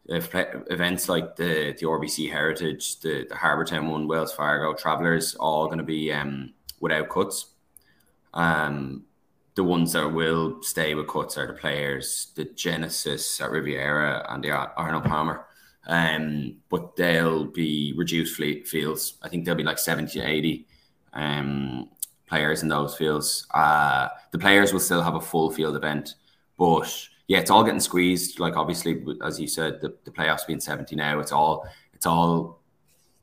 events 0.07 1.09
like 1.09 1.35
the 1.35 1.75
the 1.79 1.85
RBC 1.85 2.29
Heritage, 2.31 2.99
the 2.99 3.25
the 3.27 3.35
Harbour 3.35 3.65
Town 3.65 3.89
one, 3.89 4.07
Wells 4.07 4.33
Fargo, 4.33 4.73
Travelers, 4.73 5.35
all 5.35 5.67
going 5.67 5.79
to 5.79 5.83
be 5.83 6.11
um, 6.11 6.53
without 6.79 7.09
cuts. 7.09 7.47
Um, 8.33 9.05
the 9.55 9.63
ones 9.63 9.93
that 9.93 10.09
will 10.09 10.61
stay 10.61 10.93
with 10.95 11.07
cuts 11.07 11.37
are 11.37 11.47
the 11.47 11.53
players, 11.53 12.33
the 12.35 12.43
Genesis 12.43 13.39
at 13.39 13.49
Riviera 13.49 14.25
and 14.29 14.43
the 14.43 14.51
Arnold 14.51 15.05
Palmer. 15.05 15.45
Um, 15.87 16.57
but 16.69 16.95
they'll 16.95 17.45
be 17.45 17.93
reduced 17.95 18.35
fields. 18.35 19.13
I 19.21 19.29
think 19.29 19.45
they'll 19.45 19.55
be 19.55 19.63
like 19.63 19.77
70 19.77 20.19
to 20.19 20.27
80. 20.27 20.67
Um, 21.13 21.89
players 22.28 22.63
in 22.63 22.69
those 22.69 22.95
fields. 22.95 23.47
Uh, 23.53 24.07
the 24.32 24.39
players 24.39 24.73
will 24.73 24.80
still 24.80 25.01
have 25.01 25.15
a 25.15 25.21
full 25.21 25.51
field 25.51 25.76
event, 25.76 26.15
but 26.57 26.91
yeah, 27.28 27.39
it's 27.39 27.49
all 27.49 27.63
getting 27.63 27.80
squeezed. 27.80 28.39
Like 28.39 28.55
obviously, 28.55 29.03
as 29.23 29.39
you 29.39 29.47
said, 29.47 29.82
the, 29.82 29.95
the 30.03 30.11
playoffs 30.11 30.45
being 30.45 30.59
seventy 30.59 30.95
now, 30.95 31.19
it's 31.19 31.32
all 31.32 31.67
it's 31.93 32.05
all 32.05 32.61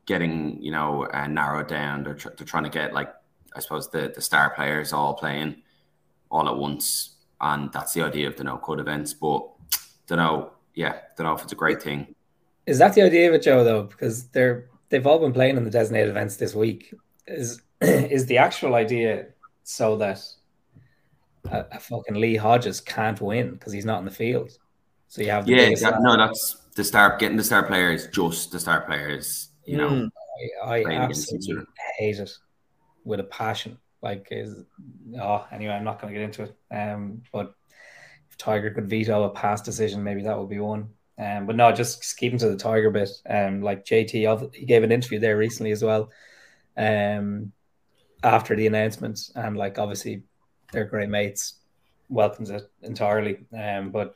getting 0.07 0.61
you 0.61 0.73
know 0.73 1.07
uh, 1.13 1.27
narrowed 1.27 1.69
down. 1.69 2.05
They're, 2.05 2.15
tr- 2.15 2.31
they're 2.37 2.47
trying 2.47 2.65
to 2.65 2.71
get 2.71 2.93
like 2.93 3.13
I 3.55 3.61
suppose 3.61 3.91
the 3.91 4.13
the 4.15 4.21
star 4.21 4.51
players 4.51 4.93
all 4.93 5.15
playing 5.15 5.63
all 6.31 6.49
at 6.49 6.57
once, 6.57 7.17
and 7.41 7.73
that's 7.73 7.93
the 7.93 8.03
idea 8.03 8.27
of 8.27 8.37
the 8.37 8.45
no 8.45 8.59
code 8.59 8.81
events. 8.81 9.13
But 9.15 9.47
don't 10.07 10.19
know, 10.19 10.53
yeah, 10.75 11.01
don't 11.17 11.27
know 11.27 11.35
if 11.35 11.43
it's 11.43 11.53
a 11.53 11.57
great 11.57 11.83
thing. 11.83 12.15
Is 12.67 12.79
that 12.79 12.95
the 12.95 13.03
idea 13.03 13.29
of 13.29 13.35
it, 13.35 13.43
Joe? 13.43 13.65
Though, 13.65 13.85
because 13.85 14.29
they're 14.29 14.67
they've 14.89 15.07
all 15.07 15.19
been 15.19 15.33
playing 15.33 15.57
in 15.57 15.65
the 15.65 15.71
designated 15.71 16.11
events 16.11 16.37
this 16.37 16.55
week. 16.55 16.95
Is 17.27 17.63
is 18.11 18.27
the 18.27 18.39
actual 18.39 18.75
idea 18.75 19.27
so 19.65 19.97
that 19.97 20.21
a, 21.51 21.65
a, 21.73 21.81
fucking 21.81 22.15
Lee 22.15 22.37
Hodges 22.37 22.81
can't 22.81 23.21
win 23.21 23.53
because 23.53 23.73
he's 23.73 23.85
not 23.85 23.99
in 23.99 24.05
the 24.05 24.11
field. 24.11 24.51
So 25.09 25.23
you 25.23 25.31
have 25.31 25.49
yeah, 25.49 25.69
that, 25.81 26.01
no, 26.01 26.17
that's 26.17 26.63
the 26.75 26.85
start 26.85 27.19
getting 27.19 27.37
the 27.37 27.45
star 27.45 27.65
players, 27.65 28.07
just 28.09 28.53
the 28.53 28.61
star 28.61 28.83
players. 28.83 29.49
You 29.65 29.77
know, 29.77 29.89
mm, 29.91 30.11
I, 30.65 30.83
I 30.83 30.93
absolutely 30.95 31.65
hate 31.99 32.19
it 32.19 32.31
with 33.05 33.21
a 33.21 33.25
passion. 33.25 33.79
Like, 34.01 34.29
is 34.31 34.65
oh, 35.21 35.47
anyway, 35.53 35.75
I'm 35.75 35.85
not 35.85 36.01
going 36.01 36.13
to 36.13 36.19
get 36.19 36.25
into 36.25 36.43
it. 36.45 36.57
Um, 36.75 37.23
but 37.33 37.55
if 38.31 38.39
Tiger 38.39 38.71
could 38.71 38.89
veto 38.89 39.25
a 39.25 39.31
past 39.31 39.65
decision, 39.65 40.03
maybe 40.03 40.23
that 40.23 40.39
would 40.39 40.49
be 40.49 40.59
one. 40.59 40.89
Um, 41.19 41.47
but 41.47 41.57
no, 41.57 41.71
just 41.73 42.17
keeping 42.17 42.39
to 42.39 42.49
the 42.49 42.57
Tiger 42.57 42.91
bit. 42.91 43.11
Um, 43.29 43.61
like 43.63 43.85
JT, 43.85 44.55
he 44.55 44.67
gave 44.67 44.83
an 44.83 44.93
interview 44.93 45.19
there 45.19 45.37
recently 45.37 45.71
as 45.71 45.85
well. 45.85 46.11
Um, 46.77 47.53
after 48.23 48.57
the 48.57 48.67
announcement, 48.67 49.31
and 49.35 49.57
like 49.57 49.79
obviously 49.79 50.23
they're 50.73 50.85
great 50.85 51.09
mates, 51.09 51.55
welcomes 52.09 52.51
it 52.51 52.71
entirely. 52.83 53.45
Um, 53.57 53.91
but 53.91 54.15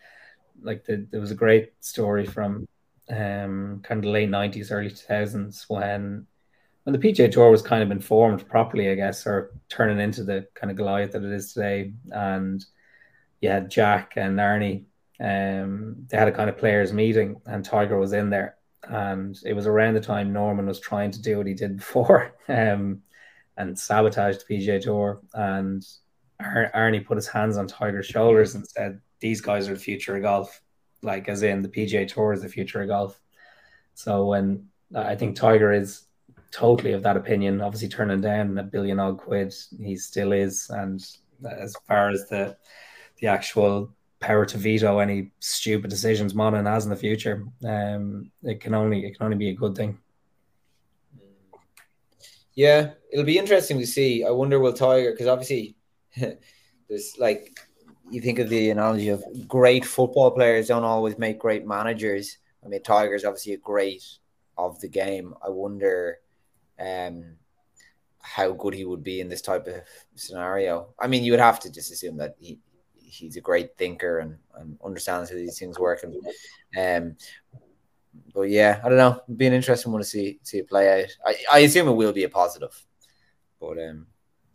like 0.63 0.85
the, 0.85 1.07
there 1.11 1.21
was 1.21 1.31
a 1.31 1.37
great 1.37 1.73
story 1.81 2.27
from 2.27 2.67
um 3.09 3.81
kind 3.85 4.05
of 4.05 4.11
late 4.11 4.31
nineties, 4.31 4.71
early 4.71 4.91
two 4.91 4.97
thousands 4.97 5.65
when 5.69 6.27
when 6.85 6.93
the 6.93 6.99
PGA 6.99 7.31
Tour 7.31 7.51
was 7.51 7.63
kind 7.63 7.83
of 7.83 7.91
informed 7.91 8.49
properly, 8.49 8.91
I 8.91 8.95
guess, 8.95 9.27
or 9.27 9.51
turning 9.69 9.99
into 9.99 10.23
the 10.23 10.47
kind 10.55 10.71
of 10.71 10.77
Goliath 10.77 11.13
that 11.13 11.25
it 11.25 11.33
is 11.33 11.53
today. 11.53 11.93
And 12.13 12.65
had 13.43 13.71
Jack 13.71 14.13
and 14.17 14.39
Arnie, 14.39 14.85
um, 15.19 16.07
they 16.09 16.17
had 16.17 16.29
a 16.29 16.33
kind 16.33 16.49
of 16.51 16.59
players 16.59 16.93
meeting, 16.93 17.41
and 17.47 17.65
Tiger 17.65 17.99
was 17.99 18.13
in 18.13 18.31
there, 18.31 18.57
and 18.85 19.37
it 19.45 19.55
was 19.55 19.67
around 19.67 19.95
the 19.95 20.01
time 20.01 20.33
Norman 20.33 20.67
was 20.67 20.81
trying 20.81 21.11
to 21.13 21.23
do 21.23 21.39
what 21.39 21.47
he 21.47 21.55
did 21.55 21.79
before, 21.79 22.35
um, 22.49 23.03
and 23.57 23.79
sabotaged 23.79 24.45
the 24.47 24.55
PGA 24.55 24.81
Tour. 24.81 25.21
And 25.35 25.87
Ar- 26.41 26.71
Arnie 26.75 27.05
put 27.05 27.17
his 27.17 27.29
hands 27.29 27.57
on 27.57 27.67
Tiger's 27.67 28.07
shoulders 28.07 28.55
and 28.55 28.67
said, 28.67 29.01
"These 29.21 29.41
guys 29.41 29.69
are 29.69 29.75
the 29.75 29.81
future 29.81 30.17
of 30.17 30.23
golf." 30.23 30.63
Like 31.03 31.29
as 31.29 31.43
in 31.43 31.63
the 31.63 31.69
PGA 31.69 32.07
Tour 32.07 32.33
is 32.33 32.43
the 32.43 32.49
future 32.49 32.83
of 32.83 32.89
golf. 32.89 33.21
So 33.95 34.27
when 34.27 34.69
I 34.95 35.15
think 35.15 35.37
Tiger 35.37 35.73
is 35.73 36.07
totally 36.51 36.93
of 36.93 37.03
that 37.03 37.17
opinion, 37.17 37.61
obviously 37.61 37.89
turning 37.89 38.21
down 38.21 38.59
a 38.59 38.63
billion 38.63 39.01
odd 39.01 39.19
quid, 39.19 39.55
he 39.79 39.97
still 39.97 40.33
is. 40.33 40.71
And 40.71 41.05
as 41.45 41.75
far 41.87 42.11
as 42.11 42.29
the 42.29 42.57
the 43.21 43.29
actual 43.29 43.91
power 44.21 44.45
to 44.47 44.59
veto 44.59 44.99
any 44.99 45.31
stupid 45.41 45.91
decisions 45.91 46.35
Monahan 46.35 46.67
has 46.67 46.85
in 46.85 46.91
the 46.91 46.97
future. 46.97 47.47
Um, 47.65 48.31
it 48.43 48.61
can 48.61 48.75
only 48.75 49.07
it 49.07 49.17
can 49.17 49.25
only 49.25 49.37
be 49.37 49.51
a 49.51 49.55
good 49.55 49.75
thing. 49.75 49.99
Yeah, 52.57 52.93
it'll 53.13 53.25
be 53.27 53.39
interesting 53.39 53.79
to 53.79 53.87
see. 53.87 54.25
I 54.25 54.31
wonder 54.31 54.59
will 54.59 54.73
Tiger 54.73 55.13
because 55.13 55.27
obviously 55.27 55.77
there's 56.17 57.15
like 57.19 57.61
you 58.11 58.21
think 58.21 58.39
of 58.39 58.49
the 58.49 58.71
analogy 58.71 59.11
of 59.11 59.23
great 59.47 59.85
football 59.85 60.31
players 60.31 60.69
don't 60.69 60.85
always 60.85 61.19
make 61.19 61.39
great 61.39 61.67
managers. 61.67 62.39
I 62.65 62.69
mean, 62.69 62.83
Tiger's 62.83 63.25
obviously 63.25 63.53
a 63.53 63.59
great 63.59 64.03
of 64.57 64.81
the 64.81 64.89
game. 64.89 65.35
I 65.45 65.51
wonder 65.51 66.19
um, 66.81 67.37
how 68.23 68.53
good 68.53 68.75
he 68.75 68.85
would 68.85 69.05
be 69.05 69.21
in 69.21 69.29
this 69.29 69.43
type 69.43 69.67
of 69.67 69.83
scenario. 70.15 70.89
I 70.99 71.09
mean, 71.09 71.25
you 71.25 71.33
would 71.33 71.41
have 71.41 71.61
to 71.61 71.71
just 71.71 71.93
assume 71.93 72.17
that 72.19 72.37
he, 72.39 72.59
he's 72.95 73.37
a 73.37 73.41
great 73.41 73.77
thinker 73.77 74.21
and, 74.21 74.39
and 74.57 74.79
understands 74.85 75.31
how 75.31 75.37
these 75.37 75.59
things 75.59 75.79
work. 75.79 76.05
And 76.05 76.17
um, 76.79 77.17
but 78.35 78.43
yeah, 78.43 78.81
I 78.85 78.89
don't 78.89 78.99
know. 78.99 79.21
It'd 79.27 79.39
be 79.39 79.47
an 79.47 79.53
interesting 79.53 79.93
one 79.93 80.01
to 80.01 80.07
see 80.07 80.39
see 80.43 80.59
it 80.59 80.69
play 80.69 81.03
out. 81.03 81.17
I, 81.25 81.37
I 81.53 81.59
assume 81.61 81.89
it 81.89 81.93
will 81.93 82.13
be 82.13 82.25
a 82.25 82.29
positive, 82.29 82.85
but 83.61 83.79
um, 83.79 84.07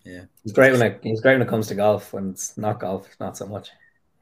yeah, 0.04 0.26
he's 0.44 0.54
great 0.54 0.72
when 0.72 0.82
it 0.82 1.00
he's 1.04 1.22
great 1.22 1.34
when 1.34 1.42
it 1.42 1.50
comes 1.50 1.68
to 1.68 1.76
golf. 1.76 2.14
When 2.14 2.32
it's 2.32 2.58
not 2.58 2.80
golf, 2.80 3.08
not 3.20 3.38
so 3.38 3.46
much. 3.46 3.70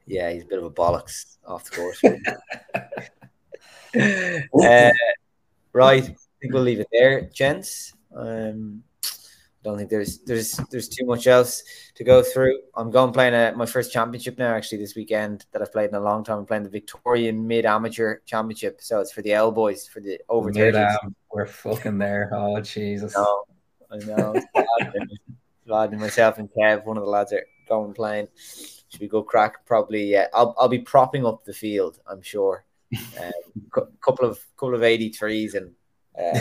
Yeah, 0.06 0.30
he's 0.32 0.42
a 0.42 0.46
bit 0.46 0.58
of 0.58 0.64
a 0.64 0.70
bollocks 0.70 1.36
off 1.46 1.64
the 1.64 1.76
course. 1.76 2.02
uh, 4.64 4.90
right, 5.72 6.02
I 6.02 6.16
think 6.40 6.52
we'll 6.52 6.62
leave 6.62 6.80
it 6.80 6.88
there, 6.92 7.22
gents. 7.22 7.94
Um, 8.14 8.82
don't 9.62 9.76
think 9.76 9.90
there's 9.90 10.18
there's 10.20 10.52
there's 10.70 10.88
too 10.88 11.04
much 11.04 11.26
else 11.26 11.62
to 11.94 12.04
go 12.04 12.22
through. 12.22 12.60
I'm 12.74 12.90
going 12.90 13.12
playing 13.12 13.34
a, 13.34 13.52
my 13.54 13.66
first 13.66 13.92
championship 13.92 14.38
now 14.38 14.54
actually 14.54 14.78
this 14.78 14.94
weekend 14.94 15.44
that 15.52 15.60
I've 15.60 15.72
played 15.72 15.90
in 15.90 15.96
a 15.96 16.00
long 16.00 16.24
time. 16.24 16.38
I'm 16.38 16.46
playing 16.46 16.62
the 16.62 16.70
Victorian 16.70 17.46
Mid 17.46 17.66
Amateur 17.66 18.20
Championship, 18.24 18.80
so 18.80 19.00
it's 19.00 19.12
for 19.12 19.22
the 19.22 19.32
L 19.32 19.52
boys 19.52 19.86
for 19.86 20.00
the 20.00 20.18
over 20.28 20.52
thirty. 20.52 20.82
We're 21.32 21.46
fucking 21.46 21.98
there. 21.98 22.30
Oh 22.32 22.60
Jesus! 22.60 23.14
No, 23.14 23.44
I 23.90 23.98
know. 23.98 24.34
Glad 25.66 25.92
myself 25.98 26.38
and 26.38 26.48
Kev, 26.50 26.86
one 26.86 26.96
of 26.96 27.04
the 27.04 27.10
lads, 27.10 27.32
are 27.32 27.44
going 27.68 27.92
playing. 27.92 28.28
Should 28.88 29.00
be 29.00 29.08
good 29.08 29.26
crack. 29.26 29.66
Probably. 29.66 30.04
Yeah, 30.04 30.28
I'll 30.32 30.54
I'll 30.58 30.68
be 30.68 30.80
propping 30.80 31.26
up 31.26 31.44
the 31.44 31.54
field. 31.54 31.98
I'm 32.06 32.22
sure. 32.22 32.64
Um, 33.20 33.86
couple 34.00 34.28
of 34.28 34.40
couple 34.56 34.74
of 34.74 34.82
eighty 34.82 35.10
threes 35.10 35.54
and. 35.54 35.72
Uh, 36.18 36.40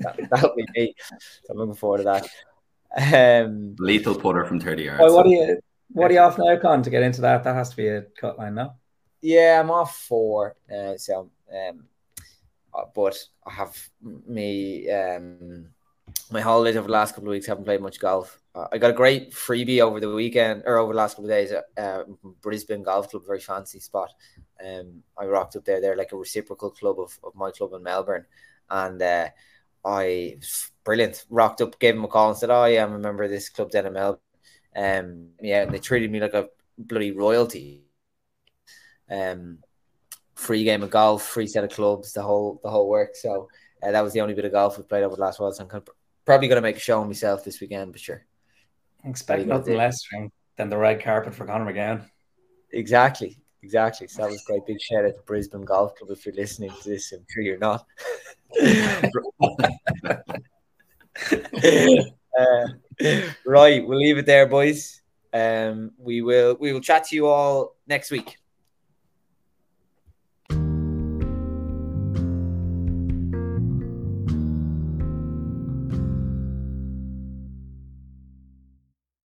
that, 0.00 0.16
will 0.42 0.54
be 0.56 0.66
me. 0.74 0.94
So 1.44 1.52
I'm 1.52 1.58
looking 1.58 1.74
forward 1.74 1.98
to 1.98 2.04
that. 2.04 3.44
Um, 3.44 3.76
Lethal 3.78 4.14
putter 4.14 4.44
from 4.44 4.60
30 4.60 4.82
yards. 4.82 5.00
Well, 5.00 5.14
what 5.14 5.24
do 5.24 5.30
you 5.30 5.58
what 5.92 6.10
are 6.10 6.14
you 6.14 6.20
off 6.20 6.38
now, 6.38 6.56
Con, 6.56 6.82
to 6.82 6.90
get 6.90 7.02
into 7.02 7.20
that? 7.20 7.44
That 7.44 7.54
has 7.54 7.70
to 7.70 7.76
be 7.76 7.88
a 7.88 8.02
cut 8.02 8.38
line 8.38 8.54
now. 8.54 8.76
Yeah, 9.20 9.60
I'm 9.60 9.70
off 9.70 9.96
four. 9.96 10.56
Uh, 10.70 10.96
so, 10.96 11.30
um, 11.52 11.84
uh, 12.74 12.84
but 12.94 13.16
I 13.46 13.52
have 13.52 13.76
me 14.26 14.90
um, 14.90 15.66
my 16.30 16.40
holidays 16.40 16.76
over 16.76 16.86
the 16.86 16.92
last 16.92 17.14
couple 17.14 17.28
of 17.28 17.32
weeks. 17.32 17.46
Haven't 17.46 17.64
played 17.64 17.82
much 17.82 18.00
golf. 18.00 18.40
Uh, 18.54 18.66
I 18.72 18.78
got 18.78 18.90
a 18.90 18.94
great 18.94 19.32
freebie 19.32 19.80
over 19.80 20.00
the 20.00 20.10
weekend 20.10 20.62
or 20.66 20.78
over 20.78 20.92
the 20.92 20.98
last 20.98 21.14
couple 21.14 21.26
of 21.26 21.30
days. 21.30 21.52
Uh, 21.76 22.04
Brisbane 22.40 22.82
Golf 22.82 23.10
Club, 23.10 23.24
very 23.26 23.40
fancy 23.40 23.80
spot. 23.80 24.10
Um, 24.64 25.02
I 25.18 25.26
rocked 25.26 25.56
up 25.56 25.64
there. 25.64 25.80
They're 25.80 25.96
like 25.96 26.12
a 26.12 26.16
reciprocal 26.16 26.70
club 26.70 26.98
of, 27.00 27.18
of 27.22 27.34
my 27.34 27.50
club 27.50 27.72
in 27.74 27.82
Melbourne, 27.82 28.26
and 28.70 29.00
uh, 29.00 29.28
I 29.84 30.38
brilliant 30.84 31.24
rocked 31.30 31.60
up, 31.60 31.78
gave 31.78 31.96
him 31.96 32.04
a 32.04 32.08
call 32.08 32.30
and 32.30 32.38
said, 32.38 32.50
"Oh 32.50 32.64
yeah, 32.66 32.84
I'm 32.84 32.94
a 32.94 32.98
member 32.98 33.24
of 33.24 33.30
this 33.30 33.48
club 33.48 33.70
down 33.70 33.86
in 33.86 33.92
Melbourne." 33.92 34.20
Um, 34.74 35.28
yeah, 35.40 35.64
they 35.64 35.78
treated 35.78 36.10
me 36.10 36.20
like 36.20 36.34
a 36.34 36.48
bloody 36.78 37.12
royalty. 37.12 37.82
Um, 39.10 39.58
free 40.34 40.64
game 40.64 40.82
of 40.82 40.90
golf, 40.90 41.22
free 41.22 41.46
set 41.46 41.64
of 41.64 41.70
clubs, 41.70 42.12
the 42.12 42.22
whole 42.22 42.60
the 42.62 42.70
whole 42.70 42.88
work. 42.88 43.14
So 43.14 43.48
uh, 43.82 43.92
that 43.92 44.02
was 44.02 44.12
the 44.12 44.20
only 44.20 44.34
bit 44.34 44.44
of 44.44 44.52
golf 44.52 44.78
we 44.78 44.84
played 44.84 45.04
over 45.04 45.16
the 45.16 45.22
last 45.22 45.40
while. 45.40 45.52
So 45.52 45.64
I'm 45.64 45.82
probably 46.24 46.48
going 46.48 46.56
to 46.56 46.62
make 46.62 46.76
a 46.76 46.80
show 46.80 47.00
of 47.00 47.06
myself 47.06 47.44
this 47.44 47.60
weekend, 47.60 47.92
but 47.92 48.00
sure. 48.00 48.24
Expect 49.04 49.46
nothing 49.46 49.76
less 49.76 50.00
than 50.56 50.68
the 50.68 50.76
red 50.76 51.02
carpet 51.02 51.34
for 51.34 51.44
Conor 51.44 51.72
McGowan. 51.72 52.08
Exactly, 52.70 53.41
exactly. 53.62 54.08
So 54.08 54.22
that 54.22 54.30
was 54.30 54.42
great. 54.46 54.66
Big 54.66 54.80
shout 54.80 55.04
out 55.04 55.14
to 55.14 55.22
Brisbane 55.26 55.64
Golf 55.64 55.94
Club 55.96 56.10
if 56.10 56.26
you're 56.26 56.34
listening 56.34 56.70
to 56.70 56.88
this. 56.88 57.12
I'm 57.12 57.24
sure 57.28 57.42
you're 57.42 57.58
not. 57.58 57.86
uh, 62.38 62.66
right, 63.46 63.86
we'll 63.86 63.98
leave 63.98 64.18
it 64.18 64.26
there, 64.26 64.46
boys. 64.46 65.00
Um, 65.32 65.92
we 65.98 66.20
will 66.20 66.56
we 66.60 66.72
will 66.72 66.80
chat 66.80 67.04
to 67.04 67.16
you 67.16 67.26
all 67.26 67.76
next 67.86 68.10
week. 68.10 68.36